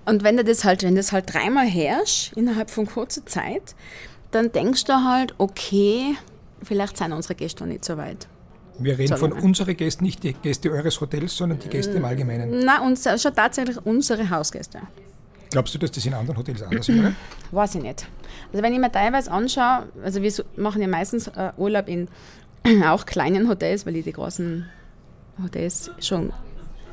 Und 0.04 0.22
wenn 0.22 0.36
du 0.36 0.44
das 0.44 0.64
halt, 0.64 0.82
wenn 0.82 0.96
das 0.96 1.12
halt 1.12 1.32
dreimal 1.32 1.66
herrscht, 1.66 2.34
innerhalb 2.34 2.70
von 2.70 2.86
kurzer 2.86 3.24
Zeit, 3.24 3.74
dann 4.32 4.52
denkst 4.52 4.84
du 4.84 4.92
halt, 4.92 5.34
okay, 5.38 6.14
vielleicht 6.62 6.98
sind 6.98 7.12
unsere 7.12 7.34
Gäste 7.34 7.62
noch 7.62 7.72
nicht 7.72 7.86
so 7.86 7.96
weit. 7.96 8.28
Wir 8.78 8.98
reden 8.98 9.16
von 9.16 9.32
unseren 9.32 9.74
Gästen, 9.74 10.04
nicht 10.04 10.22
die 10.22 10.34
Gäste 10.34 10.70
eures 10.70 11.00
Hotels, 11.00 11.34
sondern 11.36 11.58
die 11.58 11.68
Gäste 11.68 11.92
im 11.92 12.04
Allgemeinen. 12.04 12.64
Nein, 12.64 12.96
schon 12.96 13.34
tatsächlich 13.34 13.78
unsere 13.86 14.28
Hausgäste. 14.28 14.80
Glaubst 15.56 15.74
du, 15.74 15.78
dass 15.78 15.90
das 15.90 16.04
in 16.04 16.12
anderen 16.12 16.36
Hotels 16.36 16.62
anders 16.62 16.86
wäre? 16.86 17.14
Weiß 17.50 17.76
ich 17.76 17.82
nicht. 17.82 18.06
Also 18.52 18.62
wenn 18.62 18.74
ich 18.74 18.78
mir 18.78 18.92
teilweise 18.92 19.30
anschaue, 19.30 19.88
also 20.04 20.20
wir 20.20 20.30
machen 20.56 20.82
ja 20.82 20.86
meistens 20.86 21.28
äh, 21.28 21.50
Urlaub 21.56 21.88
in 21.88 22.08
auch 22.84 23.06
kleinen 23.06 23.48
Hotels, 23.48 23.86
weil 23.86 23.96
ich 23.96 24.04
die 24.04 24.12
großen 24.12 24.66
Hotels 25.42 25.90
schon 25.98 26.34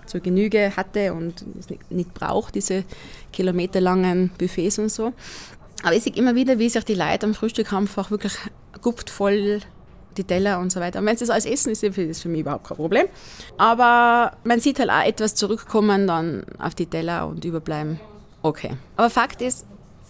zur 0.06 0.22
Genüge 0.22 0.78
hatte 0.78 1.14
und 1.14 1.44
es 1.60 1.70
nicht, 1.70 1.92
nicht 1.92 2.14
brauche, 2.14 2.54
diese 2.54 2.86
kilometerlangen 3.34 4.32
Buffets 4.38 4.80
und 4.80 4.90
so. 4.90 5.12
Aber 5.84 5.94
ich 5.94 6.04
sehe 6.04 6.16
immer 6.16 6.34
wieder, 6.34 6.58
wie 6.58 6.70
sich 6.70 6.86
die 6.86 6.96
Leute 6.96 7.26
am 7.26 7.34
Frühstück 7.34 7.74
einfach 7.74 8.12
wirklich 8.12 8.38
gupft 8.82 9.10
voll 9.10 9.60
die 10.16 10.24
Teller 10.24 10.62
und 10.62 10.72
so 10.72 10.80
weiter. 10.80 11.00
Und 11.00 11.06
wenn 11.06 11.16
es 11.16 11.20
das 11.20 11.30
alles 11.30 11.46
essen, 11.46 11.74
ist 11.74 11.84
das 11.84 12.22
für 12.22 12.30
mich 12.30 12.40
überhaupt 12.40 12.66
kein 12.66 12.78
Problem. 12.78 13.08
Aber 13.58 14.38
man 14.46 14.62
sieht 14.62 14.80
halt 14.80 14.90
auch 14.90 15.04
etwas 15.04 15.36
zurückkommen 15.36 16.08
dann 16.08 16.46
auf 16.60 16.76
die 16.76 16.86
Teller 16.86 17.28
und 17.28 17.44
überbleiben 17.44 18.00
Okay. 18.44 18.76
Aber 18.98 19.10
Fakt 19.10 19.42
ist, 19.42 19.66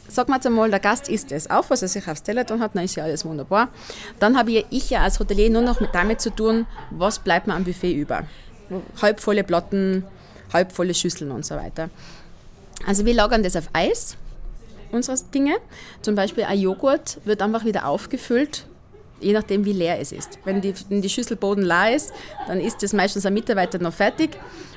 sag 0.08 0.28
mal 0.28 0.40
einmal, 0.44 0.70
der 0.70 0.80
Gast 0.80 1.08
isst 1.08 1.32
es 1.32 1.50
auf, 1.50 1.70
was 1.70 1.82
er 1.84 1.88
sich 1.88 2.08
aufs 2.08 2.24
Telefon 2.24 2.60
hat, 2.60 2.76
dann 2.76 2.84
ist 2.84 2.96
ja 2.96 3.04
alles 3.04 3.24
wunderbar. 3.24 3.70
Dann 4.20 4.38
habe 4.38 4.52
ich 4.70 4.90
ja 4.90 5.02
als 5.02 5.20
Hotelier 5.20 5.50
nur 5.50 5.62
noch 5.62 5.80
damit 5.92 6.20
zu 6.20 6.32
tun, 6.32 6.66
was 6.90 7.20
bleibt 7.20 7.48
mir 7.48 7.54
am 7.54 7.64
Buffet 7.64 7.94
über. 7.94 8.24
Halbvolle 9.02 9.44
Platten, 9.44 10.04
halbvolle 10.52 10.94
Schüsseln 10.94 11.32
und 11.32 11.46
so 11.46 11.56
weiter. 11.56 11.90
Also 12.86 13.06
wir 13.06 13.14
lagern 13.14 13.44
das 13.44 13.56
auf 13.56 13.70
Eis, 13.72 14.18
unsere 14.92 15.18
Dinge. 15.34 15.56
Zum 16.02 16.16
Beispiel 16.16 16.44
ein 16.44 16.60
Joghurt 16.60 17.20
wird 17.24 17.42
einfach 17.42 17.66
wieder 17.66 17.88
aufgefüllt 17.88 18.66
je 19.24 19.34
nachdem, 19.34 19.66
wie 19.66 19.74
leer 19.74 20.00
es 20.00 20.12
ist. 20.12 20.40
Wenn 20.46 20.62
die, 20.62 20.74
wenn 20.90 21.02
die 21.02 21.10
Schüssel 21.10 21.38
bodenleer 21.38 21.96
ist, 21.96 22.12
dann 22.48 22.60
ist 22.60 22.84
das 22.84 22.94
meistens 22.94 23.26
ein 23.26 23.34
Mitarbeiter 23.34 23.80
noch 23.80 23.94
fertig 23.94 24.32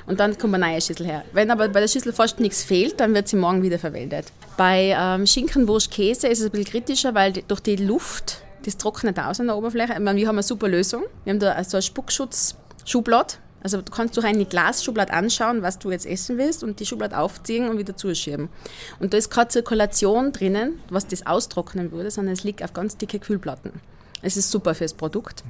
und 0.07 0.19
dann 0.19 0.37
kommt 0.37 0.55
eine 0.55 0.65
neue 0.65 0.81
Schüssel 0.81 1.05
her. 1.05 1.23
Wenn 1.33 1.51
aber 1.51 1.67
bei 1.69 1.81
der 1.81 1.87
Schüssel 1.87 2.13
fast 2.13 2.39
nichts 2.39 2.63
fehlt, 2.63 2.99
dann 2.99 3.13
wird 3.13 3.27
sie 3.27 3.35
morgen 3.35 3.61
wieder 3.61 3.77
verwendet. 3.77 4.31
Bei 4.55 4.95
ähm, 4.97 5.27
Schinken, 5.27 5.67
Wurst, 5.67 5.91
Käse 5.91 6.27
ist 6.27 6.39
es 6.39 6.45
ein 6.45 6.51
bisschen 6.51 6.71
kritischer, 6.71 7.13
weil 7.13 7.33
die, 7.33 7.43
durch 7.43 7.59
die 7.59 7.75
Luft, 7.75 8.41
das 8.65 8.77
trocknet 8.77 9.19
aus 9.19 9.39
an 9.39 9.47
der 9.47 9.57
Oberfläche. 9.57 9.93
Ich 9.93 9.99
meine, 9.99 10.19
wir 10.19 10.27
haben 10.27 10.35
eine 10.35 10.43
super 10.43 10.67
Lösung. 10.67 11.03
Wir 11.25 11.33
haben 11.33 11.39
da 11.39 11.63
so 11.63 11.77
ein 11.77 11.83
Spuckschutz-Schublad. 11.83 13.39
Also 13.61 13.81
du 13.81 13.91
kannst 13.91 14.15
durch 14.15 14.25
eine 14.25 14.45
Glasschublade 14.45 15.11
anschauen, 15.11 15.61
was 15.61 15.77
du 15.79 15.91
jetzt 15.91 16.05
essen 16.05 16.37
willst 16.37 16.63
und 16.63 16.79
die 16.79 16.85
Schublade 16.85 17.17
aufziehen 17.17 17.67
und 17.67 17.77
wieder 17.77 17.97
zuschieben. 17.97 18.49
Und 18.99 19.13
da 19.13 19.17
ist 19.17 19.29
keine 19.29 19.49
Zirkulation 19.49 20.31
drinnen, 20.31 20.79
was 20.89 21.07
das 21.07 21.25
austrocknen 21.25 21.91
würde, 21.91 22.09
sondern 22.11 22.33
es 22.33 22.43
liegt 22.43 22.63
auf 22.63 22.73
ganz 22.73 22.97
dicke 22.97 23.19
Kühlplatten. 23.19 23.73
Es 24.21 24.37
ist 24.37 24.51
super 24.51 24.75
fürs 24.75 24.93
Produkt. 24.93 25.43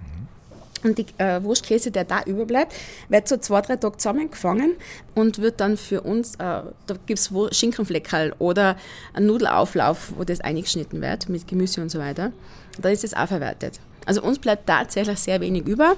Und 0.83 0.97
die 0.97 1.05
äh, 1.17 1.41
Wurstkäse, 1.41 1.89
der 1.89 2.03
da 2.03 2.21
überbleibt, 2.23 2.73
wird 3.09 3.27
so 3.27 3.37
zwei, 3.37 3.61
drei 3.61 3.77
Tage 3.77 3.97
zusammengefangen 3.97 4.75
und 5.15 5.39
wird 5.39 5.59
dann 5.59 5.75
für 5.75 6.01
uns, 6.01 6.35
äh, 6.35 6.37
da 6.37 6.95
gibt 7.05 7.19
es 7.19 7.31
Schinkenfleckerl 7.51 8.35
oder 8.37 8.77
einen 9.13 9.25
Nudelauflauf, 9.25 10.13
wo 10.17 10.23
das 10.23 10.39
eingeschnitten 10.41 11.01
wird 11.01 11.29
mit 11.29 11.47
Gemüse 11.47 11.81
und 11.81 11.89
so 11.89 11.99
weiter. 11.99 12.31
Da 12.79 12.89
ist 12.89 13.03
es 13.03 13.15
auch 13.15 13.27
verwertet. 13.27 13.79
Also 14.05 14.21
uns 14.21 14.39
bleibt 14.39 14.67
tatsächlich 14.67 15.19
sehr 15.19 15.41
wenig 15.41 15.65
über. 15.65 15.95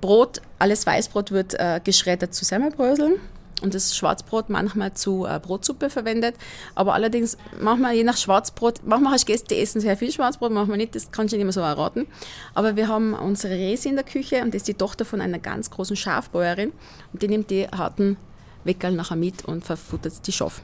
Brot, 0.00 0.42
alles 0.58 0.86
Weißbrot 0.86 1.32
wird 1.32 1.54
äh, 1.54 1.80
geschreddert 1.82 2.34
zu 2.34 2.44
Semmelbröseln 2.44 3.14
und 3.62 3.74
das 3.74 3.96
Schwarzbrot 3.96 4.50
manchmal 4.50 4.94
zu 4.94 5.26
äh, 5.26 5.38
Brotsuppe 5.40 5.90
verwendet. 5.90 6.36
Aber 6.74 6.94
allerdings 6.94 7.36
manchmal 7.60 7.94
je 7.94 8.04
nach 8.04 8.16
Schwarzbrot, 8.16 8.80
manchmal 8.84 9.12
hast 9.14 9.26
Gäste, 9.26 9.54
die 9.54 9.60
essen 9.60 9.80
sehr 9.80 9.96
viel 9.96 10.12
Schwarzbrot, 10.12 10.52
manchmal 10.52 10.76
nicht, 10.76 10.94
das 10.94 11.10
kannst 11.10 11.32
du 11.32 11.36
nicht 11.36 11.42
immer 11.42 11.52
so 11.52 11.60
erraten. 11.60 12.06
Aber 12.54 12.76
wir 12.76 12.88
haben 12.88 13.14
unsere 13.14 13.54
Resi 13.54 13.88
in 13.88 13.96
der 13.96 14.04
Küche 14.04 14.42
und 14.42 14.54
das 14.54 14.62
ist 14.62 14.68
die 14.68 14.74
Tochter 14.74 15.04
von 15.04 15.20
einer 15.20 15.38
ganz 15.38 15.70
großen 15.70 15.96
Schafbäuerin 15.96 16.72
und 17.12 17.22
die 17.22 17.28
nimmt 17.28 17.50
die 17.50 17.66
harten 17.68 18.16
Weckerl 18.64 18.92
nachher 18.92 19.16
mit 19.16 19.44
und 19.44 19.64
verfuttert 19.64 20.26
die 20.26 20.32
Schaf. 20.32 20.62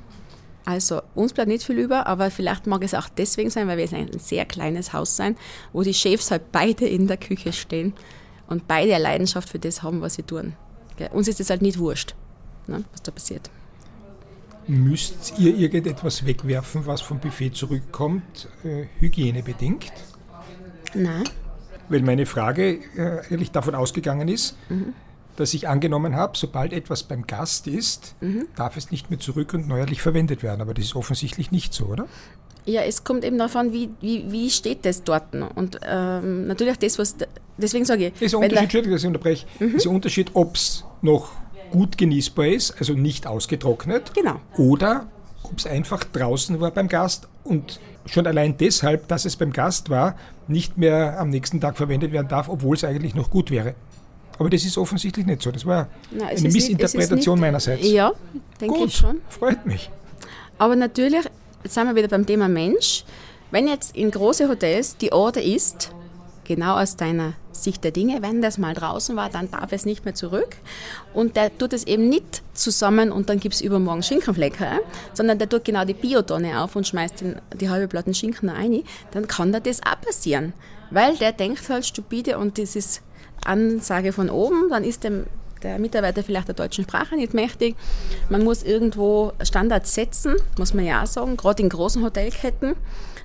Also 0.66 1.02
uns 1.14 1.34
bleibt 1.34 1.48
nicht 1.48 1.64
viel 1.64 1.78
über, 1.78 2.06
aber 2.06 2.30
vielleicht 2.30 2.66
mag 2.66 2.82
es 2.82 2.94
auch 2.94 3.08
deswegen 3.08 3.50
sein, 3.50 3.68
weil 3.68 3.76
wir 3.76 3.92
ein 3.92 4.18
sehr 4.18 4.46
kleines 4.46 4.94
Haus 4.94 5.14
sein, 5.14 5.36
wo 5.74 5.82
die 5.82 5.92
Chefs 5.92 6.30
halt 6.30 6.52
beide 6.52 6.86
in 6.86 7.06
der 7.06 7.18
Küche 7.18 7.52
stehen 7.52 7.92
und 8.46 8.66
beide 8.66 8.94
eine 8.94 9.02
Leidenschaft 9.02 9.50
für 9.50 9.58
das 9.58 9.82
haben, 9.82 10.00
was 10.00 10.14
sie 10.14 10.22
tun. 10.22 10.54
Uns 11.12 11.28
ist 11.28 11.40
es 11.40 11.50
halt 11.50 11.60
nicht 11.60 11.78
wurscht 11.78 12.14
ne, 12.66 12.84
was 12.92 13.02
da 13.02 13.12
passiert. 13.12 13.50
Müsst 14.66 15.34
ihr 15.38 15.54
irgendetwas 15.54 16.24
wegwerfen, 16.24 16.86
was 16.86 17.02
vom 17.02 17.18
Buffet 17.18 17.50
zurückkommt, 17.50 18.48
äh, 18.64 18.86
hygienebedingt? 18.98 19.92
Nein. 20.94 21.24
Weil 21.88 22.00
meine 22.02 22.24
Frage 22.24 22.78
äh, 22.96 23.30
ehrlich 23.30 23.50
davon 23.50 23.74
ausgegangen 23.74 24.28
ist, 24.28 24.56
mhm. 24.70 24.94
dass 25.36 25.52
ich 25.52 25.68
angenommen 25.68 26.16
habe, 26.16 26.38
sobald 26.38 26.72
etwas 26.72 27.02
beim 27.02 27.26
Gast 27.26 27.66
ist, 27.66 28.14
mhm. 28.22 28.46
darf 28.56 28.78
es 28.78 28.90
nicht 28.90 29.10
mehr 29.10 29.18
zurück 29.18 29.52
und 29.52 29.68
neuerlich 29.68 30.00
verwendet 30.00 30.42
werden. 30.42 30.62
Aber 30.62 30.72
das 30.72 30.86
ist 30.86 30.96
offensichtlich 30.96 31.50
nicht 31.50 31.74
so, 31.74 31.86
oder? 31.86 32.08
Ja, 32.64 32.80
es 32.80 33.04
kommt 33.04 33.24
eben 33.24 33.38
an, 33.38 33.72
wie, 33.74 33.90
wie, 34.00 34.32
wie 34.32 34.48
steht 34.48 34.86
das 34.86 35.04
dort. 35.04 35.34
Und 35.34 35.78
ähm, 35.86 36.46
natürlich 36.46 36.78
das, 36.78 36.98
was. 36.98 37.16
Deswegen 37.58 37.84
sage 37.84 38.06
ich. 38.06 38.12
Das 38.14 38.22
ist 38.22 38.34
ein 38.34 38.42
Unterschied, 38.42 38.62
Entschuldigung, 38.62 38.94
dass 38.94 39.02
ich 39.02 39.08
unterbreche. 39.08 39.46
Mhm. 39.60 39.76
ist 39.76 39.86
ein 39.86 39.94
Unterschied, 39.94 40.30
ob 40.32 40.54
es 40.54 40.84
noch 41.02 41.32
gut 41.74 41.98
genießbar 41.98 42.46
ist, 42.46 42.76
also 42.78 42.92
nicht 42.92 43.26
ausgetrocknet. 43.26 44.14
Genau. 44.14 44.40
Oder 44.56 45.08
ob 45.42 45.58
es 45.58 45.66
einfach 45.66 46.04
draußen 46.04 46.60
war 46.60 46.70
beim 46.70 46.86
Gast 46.86 47.26
und 47.42 47.80
schon 48.06 48.28
allein 48.28 48.56
deshalb, 48.56 49.08
dass 49.08 49.24
es 49.24 49.34
beim 49.34 49.52
Gast 49.52 49.90
war, 49.90 50.14
nicht 50.46 50.78
mehr 50.78 51.18
am 51.18 51.30
nächsten 51.30 51.60
Tag 51.60 51.76
verwendet 51.76 52.12
werden 52.12 52.28
darf, 52.28 52.48
obwohl 52.48 52.76
es 52.76 52.84
eigentlich 52.84 53.16
noch 53.16 53.28
gut 53.28 53.50
wäre. 53.50 53.74
Aber 54.38 54.50
das 54.50 54.64
ist 54.64 54.78
offensichtlich 54.78 55.26
nicht 55.26 55.42
so. 55.42 55.50
Das 55.50 55.66
war 55.66 55.88
Nein, 56.12 56.28
eine 56.28 56.48
Missinterpretation 56.48 57.34
nicht, 57.34 57.40
meinerseits. 57.40 57.88
Ja, 57.88 58.12
denke 58.60 58.84
ich 58.84 58.94
schon. 58.94 59.20
Freut 59.28 59.66
mich. 59.66 59.90
Aber 60.58 60.76
natürlich, 60.76 61.24
jetzt 61.64 61.74
sind 61.74 61.88
wir 61.88 61.96
wieder 61.96 62.08
beim 62.08 62.24
Thema 62.24 62.48
Mensch. 62.48 63.04
Wenn 63.50 63.66
jetzt 63.66 63.96
in 63.96 64.12
große 64.12 64.48
Hotels 64.48 64.96
die 64.96 65.12
Order 65.12 65.42
ist, 65.42 65.92
genau 66.44 66.78
aus 66.78 66.96
deiner 66.96 67.34
Sicht 67.52 67.84
der 67.84 67.90
Dinge, 67.90 68.22
wenn 68.22 68.42
das 68.42 68.58
mal 68.58 68.74
draußen 68.74 69.16
war, 69.16 69.30
dann 69.30 69.50
darf 69.50 69.72
es 69.72 69.84
nicht 69.86 70.04
mehr 70.04 70.14
zurück. 70.14 70.56
Und 71.12 71.36
der 71.36 71.56
tut 71.56 71.72
es 71.72 71.84
eben 71.84 72.08
nicht 72.08 72.42
zusammen 72.52 73.12
und 73.12 73.28
dann 73.28 73.40
gibt 73.40 73.54
es 73.54 73.60
übermorgen 73.60 74.02
Schinkenflecker, 74.02 74.80
sondern 75.12 75.38
der 75.38 75.48
tut 75.48 75.64
genau 75.64 75.84
die 75.84 75.94
Biotonne 75.94 76.60
auf 76.60 76.76
und 76.76 76.86
schmeißt 76.86 77.20
den, 77.20 77.36
die 77.60 77.68
halbe 77.68 77.88
Platten 77.88 78.14
Schinken 78.14 78.48
rein, 78.48 78.82
dann 79.12 79.28
kann 79.28 79.52
da 79.52 79.60
das 79.60 79.80
auch 79.82 80.00
passieren. 80.00 80.52
Weil 80.90 81.16
der 81.16 81.32
denkt 81.32 81.68
halt 81.68 81.86
stupide 81.86 82.38
und 82.38 82.58
das 82.58 82.76
ist 82.76 83.02
Ansage 83.44 84.12
von 84.12 84.30
oben, 84.30 84.68
dann 84.70 84.84
ist 84.84 85.04
dem 85.04 85.26
der 85.64 85.78
Mitarbeiter 85.78 86.22
vielleicht 86.22 86.48
der 86.48 86.54
deutschen 86.54 86.84
Sprache 86.84 87.16
nicht 87.16 87.34
mächtig. 87.34 87.74
Man 88.28 88.44
muss 88.44 88.62
irgendwo 88.62 89.32
Standards 89.42 89.94
setzen, 89.94 90.36
muss 90.58 90.74
man 90.74 90.84
ja 90.84 91.02
auch 91.02 91.06
sagen, 91.06 91.36
gerade 91.36 91.62
in 91.62 91.70
großen 91.70 92.04
Hotelketten. 92.04 92.76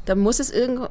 Da 0.05 0.15
muss 0.15 0.39
es 0.39 0.49
irgendwo, 0.49 0.87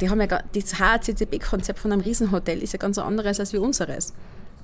die 0.00 0.10
haben 0.10 0.20
ja, 0.20 0.26
das 0.26 0.78
HACCP-Konzept 0.78 1.78
von 1.78 1.92
einem 1.92 2.02
Riesenhotel 2.02 2.62
ist 2.62 2.72
ja 2.72 2.78
ganz 2.78 2.98
anderes 2.98 3.40
als 3.40 3.52
wie 3.52 3.58
unseres. 3.58 4.12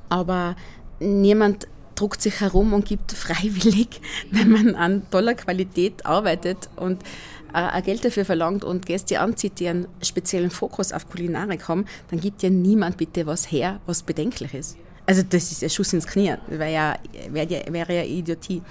Aber 0.09 0.57
niemand 1.01 1.67
druckt 1.95 2.21
sich 2.21 2.41
herum 2.41 2.73
und 2.75 2.85
gibt 2.85 3.13
freiwillig, 3.13 4.01
wenn 4.31 4.51
man 4.51 4.75
an 4.75 5.03
toller 5.11 5.35
Qualität 5.35 6.05
arbeitet 6.05 6.69
und 6.77 7.03
äh, 7.55 7.83
Geld 7.83 8.05
dafür 8.05 8.25
verlangt 8.25 8.65
und 8.65 8.87
Gäste 8.87 9.21
anzieht, 9.21 9.59
die 9.59 9.69
einen 9.69 9.89
speziellen 10.03 10.51
Fokus 10.51 10.93
auf 10.93 11.09
Kulinarik 11.09 11.69
haben, 11.69 11.87
dann 12.11 12.21
gibt 12.21 12.43
ja 12.43 12.51
niemand 12.51 12.99
bitte 12.99 13.27
was 13.27 13.51
her, 13.51 13.81
was 13.87 14.03
bedenklich 14.03 14.55
ist. 14.55 14.77
Also 15.07 15.23
das 15.23 15.53
ist 15.53 15.63
ja 15.63 15.69
Schuss 15.69 15.93
ins 15.93 16.07
Knie, 16.07 16.35
wäre 16.49 16.73
ja, 16.73 16.97
wär 17.31 17.45
ja, 17.45 17.61
wäre 17.73 17.95
ja 17.95 18.03
Idiotie. 18.03 18.63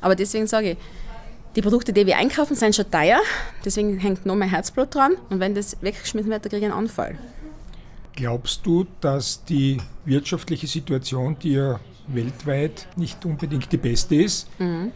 Aber 0.00 0.14
deswegen 0.14 0.46
sage 0.46 0.72
ich, 0.72 0.78
die 1.58 1.62
Produkte, 1.62 1.92
die 1.92 2.06
wir 2.06 2.16
einkaufen, 2.16 2.54
sind 2.54 2.76
schon 2.76 2.88
teuer, 2.88 3.18
deswegen 3.64 3.98
hängt 3.98 4.24
noch 4.24 4.36
mehr 4.36 4.48
Herzblut 4.48 4.94
dran 4.94 5.14
und 5.28 5.40
wenn 5.40 5.56
das 5.56 5.76
weggeschmissen 5.82 6.30
wird, 6.30 6.44
dann 6.44 6.50
kriege 6.50 6.64
ich 6.64 6.72
einen 6.72 6.78
Anfall. 6.78 7.18
Glaubst 8.14 8.64
du, 8.64 8.86
dass 9.00 9.44
die 9.44 9.78
wirtschaftliche 10.04 10.68
Situation, 10.68 11.36
die 11.42 11.54
ja 11.54 11.80
weltweit 12.06 12.86
nicht 12.94 13.24
unbedingt 13.24 13.72
die 13.72 13.76
beste 13.76 14.14
ist, 14.14 14.48
mhm 14.60 14.92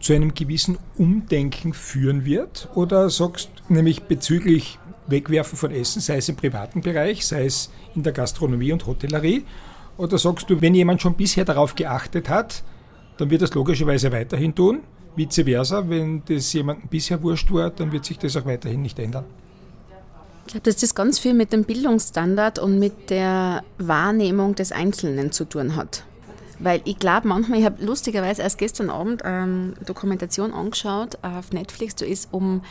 zu 0.00 0.14
einem 0.14 0.34
gewissen 0.34 0.78
Umdenken 0.98 1.72
führen 1.74 2.24
wird? 2.24 2.68
Oder 2.74 3.08
sagst 3.08 3.50
du 3.68 3.74
nämlich 3.74 4.02
bezüglich 4.02 4.80
Wegwerfen 5.06 5.56
von 5.56 5.70
Essen, 5.70 6.00
sei 6.00 6.16
es 6.16 6.28
im 6.28 6.34
privaten 6.34 6.80
Bereich, 6.80 7.24
sei 7.24 7.44
es 7.44 7.70
in 7.94 8.02
der 8.02 8.12
Gastronomie 8.12 8.72
und 8.72 8.84
Hotellerie? 8.84 9.44
Oder 9.96 10.18
sagst 10.18 10.50
du, 10.50 10.60
wenn 10.60 10.74
jemand 10.74 11.00
schon 11.02 11.14
bisher 11.14 11.44
darauf 11.44 11.76
geachtet 11.76 12.28
hat, 12.28 12.64
dann 13.16 13.30
wird 13.30 13.42
das 13.42 13.54
logischerweise 13.54 14.10
weiterhin 14.10 14.56
tun? 14.56 14.80
Vice 15.16 15.44
versa, 15.44 15.88
wenn 15.88 16.22
das 16.24 16.52
jemandem 16.52 16.88
bisher 16.88 17.22
wurscht 17.22 17.50
war, 17.52 17.70
dann 17.70 17.92
wird 17.92 18.04
sich 18.04 18.18
das 18.18 18.36
auch 18.36 18.46
weiterhin 18.46 18.82
nicht 18.82 18.98
ändern. 18.98 19.24
Ich 20.46 20.52
glaube, 20.52 20.64
dass 20.64 20.76
das 20.76 20.94
ganz 20.94 21.18
viel 21.18 21.34
mit 21.34 21.52
dem 21.52 21.64
Bildungsstandard 21.64 22.58
und 22.58 22.78
mit 22.78 23.10
der 23.10 23.62
Wahrnehmung 23.78 24.54
des 24.54 24.72
Einzelnen 24.72 25.32
zu 25.32 25.44
tun 25.44 25.76
hat. 25.76 26.04
Weil 26.62 26.80
ich 26.84 26.98
glaube 26.98 27.28
manchmal, 27.28 27.58
ich 27.58 27.64
habe 27.64 27.84
lustigerweise 27.84 28.42
erst 28.42 28.58
gestern 28.58 28.90
Abend 28.90 29.22
ähm, 29.24 29.74
Dokumentation 29.84 30.52
angeschaut 30.52 31.18
auf 31.22 31.52
Netflix, 31.52 31.96
da 31.96 32.06
ist 32.06 32.28
um 32.30 32.62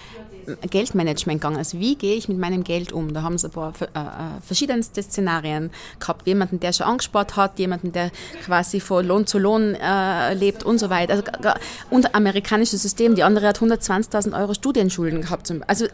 Geldmanagement 0.69 1.41
gegangen. 1.41 1.57
Also 1.57 1.79
wie 1.79 1.95
gehe 1.95 2.15
ich 2.15 2.27
mit 2.27 2.37
meinem 2.37 2.63
Geld 2.63 2.91
um? 2.91 3.13
Da 3.13 3.21
haben 3.21 3.37
sie 3.37 3.47
ein 3.47 3.51
paar 3.51 3.73
äh, 3.81 3.85
äh, 3.85 4.41
verschiedenste 4.41 5.03
Szenarien 5.03 5.71
gehabt. 5.99 6.25
Jemanden, 6.27 6.59
der 6.59 6.73
schon 6.73 6.87
angespart 6.87 7.35
hat, 7.35 7.59
jemanden, 7.59 7.91
der 7.91 8.11
quasi 8.43 8.79
von 8.79 9.05
Lohn 9.05 9.27
zu 9.27 9.39
Lohn 9.39 9.75
äh, 9.75 10.33
lebt 10.33 10.63
und 10.63 10.79
so 10.79 10.89
weiter. 10.89 11.13
Also, 11.13 11.59
und 11.89 12.15
amerikanisches 12.15 12.81
System. 12.81 13.15
Die 13.15 13.23
andere 13.23 13.47
hat 13.47 13.59
120.000 13.59 14.39
Euro 14.39 14.53
Studienschulden 14.53 15.21
gehabt. 15.21 15.51
Also 15.67 15.85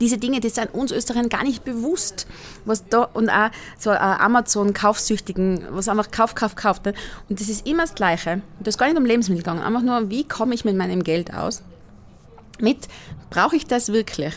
diese 0.00 0.18
Dinge, 0.18 0.40
die 0.40 0.48
sind 0.48 0.74
uns 0.74 0.92
Österreichern 0.92 1.28
gar 1.28 1.44
nicht 1.44 1.64
bewusst, 1.64 2.26
was 2.64 2.86
da 2.88 3.04
und 3.14 3.30
auch 3.30 3.50
so 3.78 3.90
Amazon-Kaufsüchtigen, 3.90 5.66
was 5.70 5.88
einfach 5.88 6.10
Kauf, 6.10 6.34
Kauf, 6.34 6.54
Kauf. 6.56 6.82
Ne? 6.84 6.94
Und 7.28 7.40
das 7.40 7.48
ist 7.48 7.66
immer 7.66 7.82
das 7.84 7.94
Gleiche. 7.94 8.42
Das 8.60 8.74
ist 8.74 8.78
gar 8.78 8.88
nicht 8.88 8.98
um 8.98 9.04
Lebensmittel 9.04 9.42
gegangen, 9.42 9.62
einfach 9.62 9.82
nur, 9.82 10.10
wie 10.10 10.24
komme 10.24 10.54
ich 10.54 10.64
mit 10.64 10.76
meinem 10.76 11.02
Geld 11.02 11.32
aus? 11.34 11.62
Mit, 12.60 12.88
brauche 13.30 13.56
ich 13.56 13.66
das 13.66 13.92
wirklich? 13.92 14.34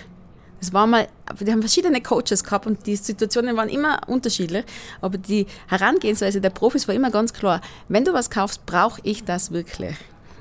Das 0.59 0.73
war 0.73 0.87
mal, 0.87 1.07
wir 1.37 1.53
haben 1.53 1.61
verschiedene 1.61 2.01
Coaches 2.01 2.43
gehabt 2.43 2.65
und 2.65 2.87
die 2.87 2.95
Situationen 2.95 3.55
waren 3.55 3.69
immer 3.69 4.01
unterschiedlich, 4.07 4.65
aber 5.01 5.17
die 5.17 5.45
Herangehensweise 5.67 6.41
der 6.41 6.49
Profis 6.49 6.87
war 6.87 6.95
immer 6.95 7.11
ganz 7.11 7.31
klar, 7.33 7.61
wenn 7.89 8.05
du 8.05 8.13
was 8.13 8.29
kaufst, 8.29 8.65
brauche 8.65 8.99
ich 9.03 9.23
das 9.23 9.51
wirklich? 9.51 9.95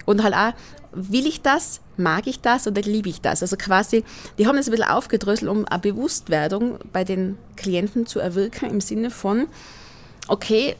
Und 0.06 0.22
halt 0.22 0.34
auch, 0.34 0.52
will 0.92 1.26
ich 1.26 1.42
das, 1.42 1.80
mag 1.96 2.26
ich 2.26 2.40
das? 2.40 2.66
Oder 2.66 2.80
liebe 2.80 3.08
ich 3.08 3.20
das? 3.20 3.42
Also 3.42 3.56
quasi, 3.56 4.04
die 4.38 4.46
haben 4.46 4.56
das 4.56 4.68
ein 4.68 4.70
bisschen 4.70 4.88
aufgedröselt, 4.88 5.50
um 5.50 5.66
eine 5.66 5.78
Bewusstwerdung 5.78 6.78
bei 6.92 7.04
den 7.04 7.36
Klienten 7.56 8.06
zu 8.06 8.18
erwirken 8.18 8.70
im 8.70 8.80
Sinne 8.80 9.10
von, 9.10 9.46
okay, 10.28 10.76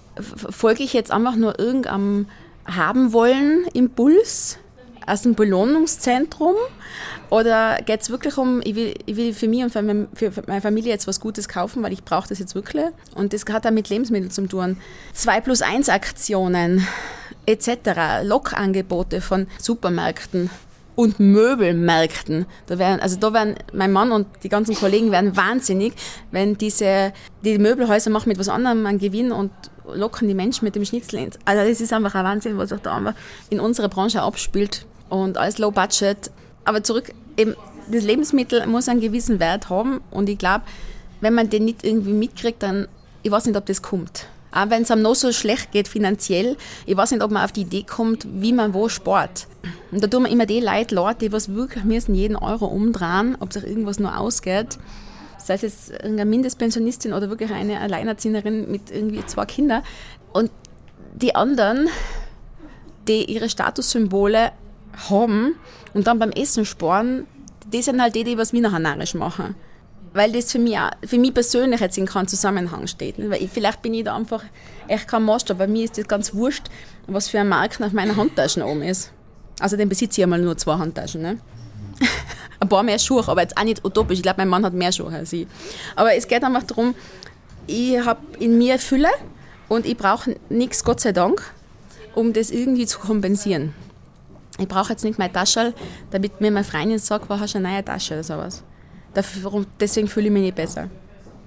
folge 0.50 0.82
ich 0.82 0.92
jetzt 0.92 1.10
einfach 1.10 1.36
nur 1.36 1.58
irgendeinem 1.58 2.26
haben 2.64 3.12
wollen 3.12 3.66
Impuls 3.74 4.58
aus 5.06 5.22
dem 5.22 5.34
Belohnungszentrum? 5.34 6.54
Oder 7.30 7.78
geht 7.84 8.02
es 8.02 8.10
wirklich 8.10 8.38
um, 8.38 8.60
ich 8.62 8.74
will, 8.74 8.94
ich 9.04 9.16
will 9.16 9.32
für 9.34 9.48
mich 9.48 9.62
und 9.62 9.70
für 9.70 10.32
meine 10.46 10.60
Familie 10.60 10.90
jetzt 10.90 11.06
was 11.06 11.20
Gutes 11.20 11.48
kaufen, 11.48 11.82
weil 11.82 11.92
ich 11.92 12.04
brauche 12.04 12.28
das 12.28 12.38
jetzt 12.38 12.54
wirklich? 12.54 12.86
Und 13.14 13.32
das 13.32 13.44
hat 13.50 13.66
auch 13.66 13.70
mit 13.70 13.88
Lebensmitteln 13.88 14.30
zu 14.30 14.46
tun. 14.46 14.78
2 15.14 15.40
plus 15.40 15.62
1 15.62 15.88
Aktionen, 15.88 16.86
etc., 17.46 18.22
Lokangebote 18.24 19.20
von 19.20 19.46
Supermärkten 19.58 20.50
und 20.96 21.20
Möbelmärkten. 21.20 22.46
Da 22.66 22.78
werden, 22.78 23.00
also 23.00 23.16
da 23.18 23.32
werden 23.32 23.54
mein 23.72 23.92
Mann 23.92 24.10
und 24.12 24.26
die 24.42 24.48
ganzen 24.48 24.74
Kollegen 24.74 25.12
werden 25.12 25.36
wahnsinnig, 25.36 25.92
wenn 26.30 26.56
diese 26.58 27.12
die 27.44 27.58
Möbelhäuser 27.58 28.10
machen 28.10 28.28
mit 28.30 28.38
was 28.38 28.48
anderem 28.48 28.84
einen 28.86 28.98
Gewinn 28.98 29.30
und 29.30 29.52
locken 29.94 30.26
die 30.26 30.34
Menschen 30.34 30.64
mit 30.64 30.74
dem 30.74 30.84
Schnitzel 30.84 31.20
ins. 31.20 31.38
Also 31.44 31.68
das 31.68 31.80
ist 31.80 31.92
einfach 31.92 32.14
ein 32.14 32.24
Wahnsinn, 32.24 32.58
was 32.58 32.70
sich 32.70 32.80
da 32.80 32.96
einfach 32.96 33.14
in 33.50 33.60
unserer 33.60 33.88
Branche 33.88 34.22
abspielt 34.22 34.86
und 35.08 35.36
alles 35.38 35.58
Low 35.58 35.70
Budget. 35.70 36.30
Aber 36.64 36.82
zurück, 36.82 37.12
eben 37.36 37.54
das 37.90 38.02
Lebensmittel 38.02 38.66
muss 38.66 38.88
einen 38.88 39.00
gewissen 39.00 39.38
Wert 39.38 39.68
haben 39.68 40.00
und 40.10 40.28
ich 40.28 40.38
glaube, 40.38 40.64
wenn 41.20 41.34
man 41.34 41.50
den 41.50 41.66
nicht 41.66 41.84
irgendwie 41.84 42.12
mitkriegt, 42.12 42.62
dann 42.62 42.88
ich 43.22 43.30
weiß 43.30 43.46
nicht, 43.46 43.56
ob 43.56 43.66
das 43.66 43.82
kommt. 43.82 44.28
Auch 44.52 44.70
wenn 44.70 44.82
es 44.82 44.90
einem 44.90 45.02
noch 45.02 45.14
so 45.14 45.32
schlecht 45.32 45.72
geht 45.72 45.88
finanziell, 45.88 46.56
ich 46.86 46.96
weiß 46.96 47.10
nicht, 47.10 47.22
ob 47.22 47.30
man 47.30 47.44
auf 47.44 47.52
die 47.52 47.62
Idee 47.62 47.82
kommt, 47.82 48.26
wie 48.30 48.52
man 48.52 48.74
wo 48.74 48.88
spart. 48.88 49.46
Und 49.90 50.02
da 50.02 50.06
tun 50.06 50.24
wir 50.24 50.30
immer 50.30 50.46
die 50.46 50.60
Leute 50.60 50.94
leid, 50.94 51.20
die 51.20 51.32
was 51.32 51.54
wirklich 51.54 51.84
müssen 51.84 52.14
jeden 52.14 52.36
Euro 52.36 52.66
umdrehen, 52.66 53.36
ob 53.40 53.52
sich 53.52 53.64
irgendwas 53.64 53.98
nur 53.98 54.16
ausgeht. 54.18 54.78
Sei 55.38 55.54
es 55.54 55.62
jetzt 55.62 55.90
irgendeine 55.90 56.26
Mindestpensionistin 56.26 57.12
oder 57.12 57.28
wirklich 57.28 57.52
eine 57.52 57.80
Alleinerzieherin 57.80 58.70
mit 58.70 58.90
irgendwie 58.90 59.24
zwei 59.26 59.44
Kindern. 59.44 59.82
Und 60.32 60.50
die 61.14 61.34
anderen, 61.34 61.88
die 63.08 63.24
ihre 63.24 63.48
Statussymbole 63.48 64.52
haben 65.08 65.54
und 65.94 66.06
dann 66.06 66.18
beim 66.18 66.30
Essen 66.30 66.64
sparen, 66.64 67.26
die 67.72 67.82
sind 67.82 68.00
halt 68.00 68.14
die, 68.14 68.24
die 68.24 68.38
was 68.38 68.52
wie 68.52 68.60
nachher 68.60 68.78
narrisch 68.78 69.14
machen 69.14 69.54
weil 70.16 70.32
das 70.32 70.50
für 70.50 70.58
mich, 70.58 70.78
auch, 70.78 70.90
für 71.04 71.18
mich 71.18 71.34
persönlich 71.34 71.80
jetzt 71.80 71.98
in 71.98 72.06
keinem 72.06 72.26
Zusammenhang 72.26 72.86
steht. 72.86 73.16
Weil 73.18 73.42
ich, 73.42 73.50
vielleicht 73.50 73.82
bin 73.82 73.92
ich 73.92 74.04
da 74.04 74.16
einfach 74.16 74.42
echt 74.88 75.06
kein 75.06 75.22
Maßstab, 75.24 75.58
weil 75.58 75.68
mir 75.68 75.84
ist 75.84 75.98
das 75.98 76.08
ganz 76.08 76.34
wurscht, 76.34 76.64
was 77.06 77.28
für 77.28 77.38
ein 77.38 77.48
Marken 77.48 77.84
auf 77.84 77.92
meiner 77.92 78.16
Handtaschen 78.16 78.62
oben 78.62 78.82
ist. 78.82 79.10
Also 79.60 79.76
den 79.76 79.88
besitze 79.88 80.20
ich 80.20 80.24
einmal 80.24 80.40
nur 80.40 80.56
zwei 80.56 80.76
Handtaschen. 80.78 81.22
Ne? 81.22 81.38
ein 82.60 82.68
paar 82.68 82.82
mehr 82.82 82.98
Schuhe, 82.98 83.22
aber 83.26 83.42
jetzt 83.42 83.56
auch 83.58 83.64
nicht 83.64 83.84
utopisch. 83.84 84.18
Ich 84.18 84.22
glaube, 84.22 84.38
mein 84.38 84.48
Mann 84.48 84.64
hat 84.64 84.72
mehr 84.72 84.90
Schuhe 84.90 85.12
als 85.12 85.32
ich. 85.32 85.46
Aber 85.94 86.14
es 86.14 86.26
geht 86.26 86.42
einfach 86.42 86.62
darum, 86.62 86.94
ich 87.66 87.98
habe 87.98 88.20
in 88.38 88.56
mir 88.56 88.78
Fülle 88.78 89.10
und 89.68 89.84
ich 89.84 89.96
brauche 89.96 90.36
nichts, 90.48 90.82
Gott 90.82 91.00
sei 91.00 91.12
Dank, 91.12 91.42
um 92.14 92.32
das 92.32 92.50
irgendwie 92.50 92.86
zu 92.86 92.98
kompensieren. 92.98 93.74
Ich 94.58 94.68
brauche 94.68 94.92
jetzt 94.92 95.04
nicht 95.04 95.18
meine 95.18 95.32
Tasche, 95.32 95.74
damit 96.10 96.40
mir 96.40 96.50
meine 96.50 96.64
Freundin 96.64 96.98
sagt, 96.98 97.28
wo 97.28 97.38
hast 97.38 97.54
du 97.54 97.58
eine 97.58 97.70
neue 97.70 97.84
Tasche 97.84 98.14
oder 98.14 98.24
sowas 98.24 98.62
deswegen 99.80 100.08
fühle 100.08 100.26
ich 100.26 100.32
mich 100.32 100.42
nicht 100.42 100.54
besser. 100.54 100.88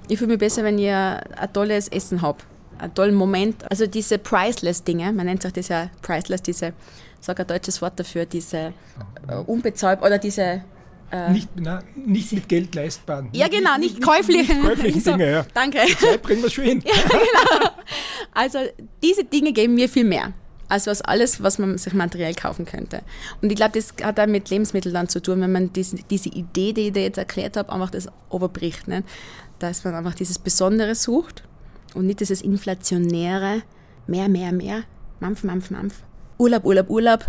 Ich 0.07 0.17
fühle 0.17 0.31
mich 0.31 0.39
besser, 0.39 0.63
wenn 0.63 0.79
ich 0.79 0.89
ein 0.89 1.53
tolles 1.53 1.87
Essen 1.89 2.21
habe, 2.21 2.39
einen 2.79 2.93
tollen 2.93 3.15
Moment. 3.15 3.69
Also 3.69 3.85
diese 3.85 4.17
Priceless-Dinge, 4.17 5.11
man 5.13 5.25
nennt 5.25 5.41
sich 5.43 5.53
das 5.53 5.67
ja 5.67 5.89
Priceless, 6.01 6.41
diese, 6.41 6.73
sag 7.19 7.39
ein 7.39 7.47
deutsches 7.47 7.81
Wort 7.81 7.99
dafür, 7.99 8.25
diese 8.25 8.73
äh, 9.27 9.35
unbezahlbar 9.45 10.07
oder 10.07 10.17
diese 10.17 10.63
Äh, 11.11 11.31
nicht, 11.31 11.49
na, 11.55 11.81
nicht 11.95 12.31
mit 12.33 12.47
Geld 12.47 12.75
leistbar. 12.75 13.25
Ja, 13.33 13.47
genau, 13.47 13.77
nicht, 13.79 13.95
nicht 13.95 14.03
käufliche. 14.03 14.53
Nicht 14.53 14.63
käufliche 14.63 14.99
so, 15.05 15.11
Dinge, 15.11 15.31
ja. 15.31 15.45
Danke. 15.55 15.79
Die 15.87 15.97
Zeit 15.97 16.21
bringen 16.21 16.43
wir 16.43 16.51
schon 16.51 16.65
hin. 16.65 16.83
ja, 16.85 16.93
genau. 16.93 17.69
Also 18.31 18.59
diese 19.01 19.23
Dinge 19.23 19.51
geben 19.51 19.73
mir 19.73 19.89
viel 19.89 20.03
mehr 20.03 20.33
als 20.69 20.87
was 20.87 21.01
alles, 21.01 21.41
was 21.43 21.57
man 21.57 21.77
sich 21.77 21.93
materiell 21.93 22.33
kaufen 22.33 22.65
könnte. 22.65 23.01
Und 23.41 23.51
ich 23.51 23.55
glaube, 23.55 23.73
das 23.73 23.93
hat 24.03 24.19
auch 24.19 24.27
mit 24.27 24.49
Lebensmitteln 24.49 24.93
dann 24.93 25.09
zu 25.09 25.21
tun, 25.21 25.41
wenn 25.41 25.51
man 25.51 25.73
diese, 25.73 25.97
diese 26.09 26.29
Idee, 26.29 26.73
die 26.73 26.87
ich 26.87 26.93
dir 26.93 27.03
jetzt 27.03 27.17
erklärt 27.17 27.57
habe, 27.57 27.71
einfach 27.73 27.89
das 27.89 28.07
überbricht. 28.31 28.87
Ne? 28.87 29.03
Dass 29.57 29.83
man 29.83 29.95
einfach 29.95 30.13
dieses 30.13 30.39
Besondere 30.39 30.95
sucht 30.95 31.43
und 31.95 32.05
nicht 32.05 32.19
dieses 32.19 32.41
inflationäre, 32.41 33.63
mehr, 34.07 34.29
mehr, 34.29 34.51
mehr, 34.51 34.83
Mampf, 35.19 35.43
Mampf, 35.43 35.71
Mampf. 35.71 35.95
Urlaub, 36.37 36.63
Urlaub, 36.65 36.89
Urlaub, 36.89 37.25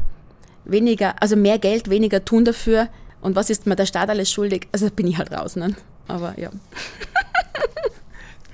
weniger, 0.64 1.20
also 1.20 1.34
mehr 1.34 1.58
Geld, 1.58 1.90
weniger 1.90 2.24
tun 2.24 2.44
dafür. 2.44 2.88
Und 3.20 3.36
was 3.36 3.50
ist 3.50 3.66
mir 3.66 3.76
der 3.76 3.86
Staat 3.86 4.10
alles 4.10 4.30
schuldig? 4.30 4.68
Also 4.72 4.88
bin 4.90 5.06
ich 5.06 5.18
halt 5.18 5.32
raus. 5.32 5.56
Ne? 5.56 5.74
Aber 6.08 6.38
ja. 6.38 6.50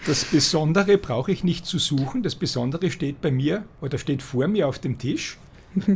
Das 0.07 0.25
Besondere 0.25 0.99
brauche 0.99 1.33
ich 1.33 1.43
nicht 1.43 1.67
zu 1.67 1.79
suchen. 1.79 2.23
Das 2.23 2.37
Besondere 2.37 2.93
steht 2.93 3.21
bei 3.21 3.33
mir 3.33 3.65
oder 3.81 3.99
steht 3.99 4.23
vor 4.23 4.47
mir 4.47 4.69
auf 4.69 4.79
dem 4.79 4.99
Tisch. 4.99 5.37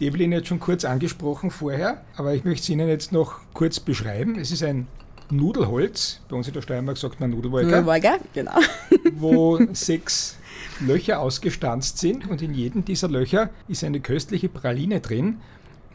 Die 0.00 0.06
Evelyn 0.06 0.34
hat 0.34 0.46
schon 0.46 0.60
kurz 0.60 0.84
angesprochen 0.84 1.50
vorher, 1.50 2.04
aber 2.16 2.34
ich 2.34 2.44
möchte 2.44 2.62
es 2.62 2.68
Ihnen 2.68 2.88
jetzt 2.88 3.12
noch 3.12 3.40
kurz 3.54 3.80
beschreiben. 3.80 4.36
Es 4.38 4.50
ist 4.50 4.62
ein 4.62 4.88
Nudelholz, 5.30 6.20
bei 6.28 6.36
uns 6.36 6.48
in 6.48 6.52
der 6.52 6.60
Steiermark 6.60 6.98
sagt 6.98 7.20
man 7.20 7.30
Nudelwolke, 7.30 7.68
Nudelwolke, 7.68 8.18
genau. 8.34 8.58
wo 9.14 9.58
sechs 9.72 10.36
Löcher 10.80 11.20
ausgestanzt 11.20 11.98
sind 11.98 12.28
und 12.28 12.42
in 12.42 12.52
jedem 12.52 12.84
dieser 12.84 13.08
Löcher 13.08 13.48
ist 13.68 13.84
eine 13.84 14.00
köstliche 14.00 14.50
Praline 14.50 15.00
drin. 15.00 15.38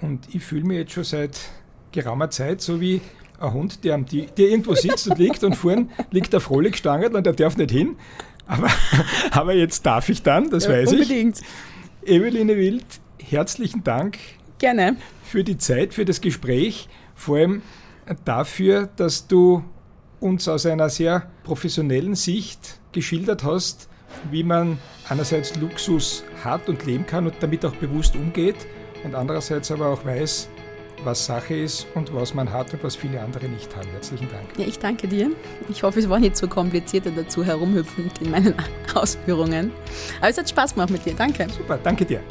Und 0.02 0.34
ich 0.34 0.44
fühle 0.44 0.64
mich 0.64 0.78
jetzt 0.78 0.94
schon 0.94 1.04
seit 1.04 1.38
geraumer 1.92 2.32
Zeit 2.32 2.62
so 2.62 2.82
wie 2.82 3.02
ein 3.40 3.54
Hund, 3.54 3.84
der, 3.84 3.98
der 3.98 4.48
irgendwo 4.48 4.76
sitzt 4.76 5.08
und 5.08 5.18
liegt 5.18 5.44
und 5.44 5.56
vorn 5.56 5.90
liegt 6.12 6.34
der 6.34 6.40
Frohlich-Stangel 6.40 7.16
und 7.16 7.26
der 7.26 7.34
darf 7.34 7.58
nicht 7.58 7.72
hin. 7.72 7.96
Aber, 8.48 8.68
aber 9.32 9.54
jetzt 9.54 9.86
darf 9.86 10.10
ich 10.10 10.24
dann, 10.24 10.50
das 10.50 10.66
ja, 10.66 10.72
weiß 10.72 10.92
unbedingt. 10.92 11.42
ich. 12.02 12.10
Eveline 12.10 12.56
Wild, 12.56 12.86
herzlichen 13.22 13.84
Dank. 13.84 14.18
Gerne. 14.58 14.98
Für 15.24 15.44
die 15.44 15.58
Zeit, 15.58 15.94
für 15.94 16.06
das 16.06 16.22
Gespräch, 16.22 16.90
vor 17.16 17.38
allem 17.38 17.62
dafür, 18.26 18.90
dass 18.96 19.28
du 19.28 19.64
uns 20.20 20.48
aus 20.48 20.66
einer 20.66 20.90
sehr 20.90 21.30
professionellen 21.44 22.16
Sicht 22.16 22.80
geschildert 22.92 23.44
hast, 23.44 23.90
wie 24.32 24.44
man 24.44 24.80
einerseits 25.08 25.56
Luxus 25.56 26.24
hat 26.44 26.68
und 26.68 26.86
leben 26.86 27.06
kann 27.06 27.26
und 27.26 27.36
damit 27.40 27.66
auch 27.66 27.76
bewusst 27.76 28.16
umgeht 28.16 28.56
und 29.04 29.16
andererseits 29.16 29.72
aber 29.72 29.88
auch 29.88 30.06
weiß, 30.06 30.50
was 31.04 31.26
Sache 31.26 31.56
ist 31.56 31.88
und 31.95 32.14
was 32.14 32.34
man 32.34 32.52
hat 32.52 32.74
und 32.74 32.84
was 32.84 32.95
viele 32.95 33.22
andere 33.22 33.47
nicht 33.47 33.76
haben. 33.76 33.88
Herzlichen 33.91 34.30
Dank. 34.30 34.45
Ja, 34.58 34.66
ich 34.66 34.80
danke 34.80 35.08
dir. 35.08 35.32
Ich 35.70 35.84
hoffe, 35.84 36.00
es 36.00 36.10
war 36.10 36.20
nicht 36.20 36.36
so 36.36 36.47
kompliziert 36.47 37.06
und 37.06 37.18
dazu 37.18 37.43
herumhüpfend 37.43 38.22
in 38.22 38.32
meinen 38.32 38.54
Ausführungen. 38.93 39.72
Aber 40.20 40.30
es 40.30 40.38
hat 40.38 40.50
Spaß 40.50 40.74
gemacht 40.74 40.89
mit 40.89 41.06
dir. 41.06 41.14
Danke. 41.14 41.47
Super, 41.50 41.80
danke 41.82 42.06
dir. 42.06 42.22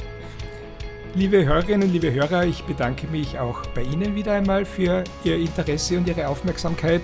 Liebe 1.14 1.44
Hörerinnen, 1.44 1.90
liebe 1.90 2.12
Hörer, 2.12 2.44
ich 2.44 2.62
bedanke 2.64 3.06
mich 3.06 3.38
auch 3.38 3.66
bei 3.74 3.82
Ihnen 3.82 4.14
wieder 4.14 4.32
einmal 4.34 4.64
für 4.64 5.04
Ihr 5.24 5.36
Interesse 5.36 5.96
und 5.96 6.06
Ihre 6.06 6.28
Aufmerksamkeit. 6.28 7.02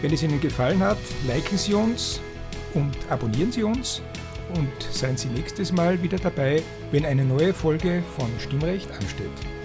Wenn 0.00 0.12
es 0.12 0.22
Ihnen 0.22 0.40
gefallen 0.40 0.80
hat, 0.80 0.98
liken 1.26 1.58
Sie 1.58 1.74
uns 1.74 2.20
und 2.74 2.94
abonnieren 3.08 3.50
Sie 3.50 3.64
uns 3.64 4.02
und 4.54 4.70
seien 4.92 5.16
Sie 5.16 5.28
nächstes 5.28 5.72
Mal 5.72 6.00
wieder 6.02 6.18
dabei, 6.18 6.62
wenn 6.92 7.04
eine 7.04 7.24
neue 7.24 7.52
Folge 7.52 8.02
von 8.16 8.28
Stimmrecht 8.38 8.90
ansteht. 8.92 9.57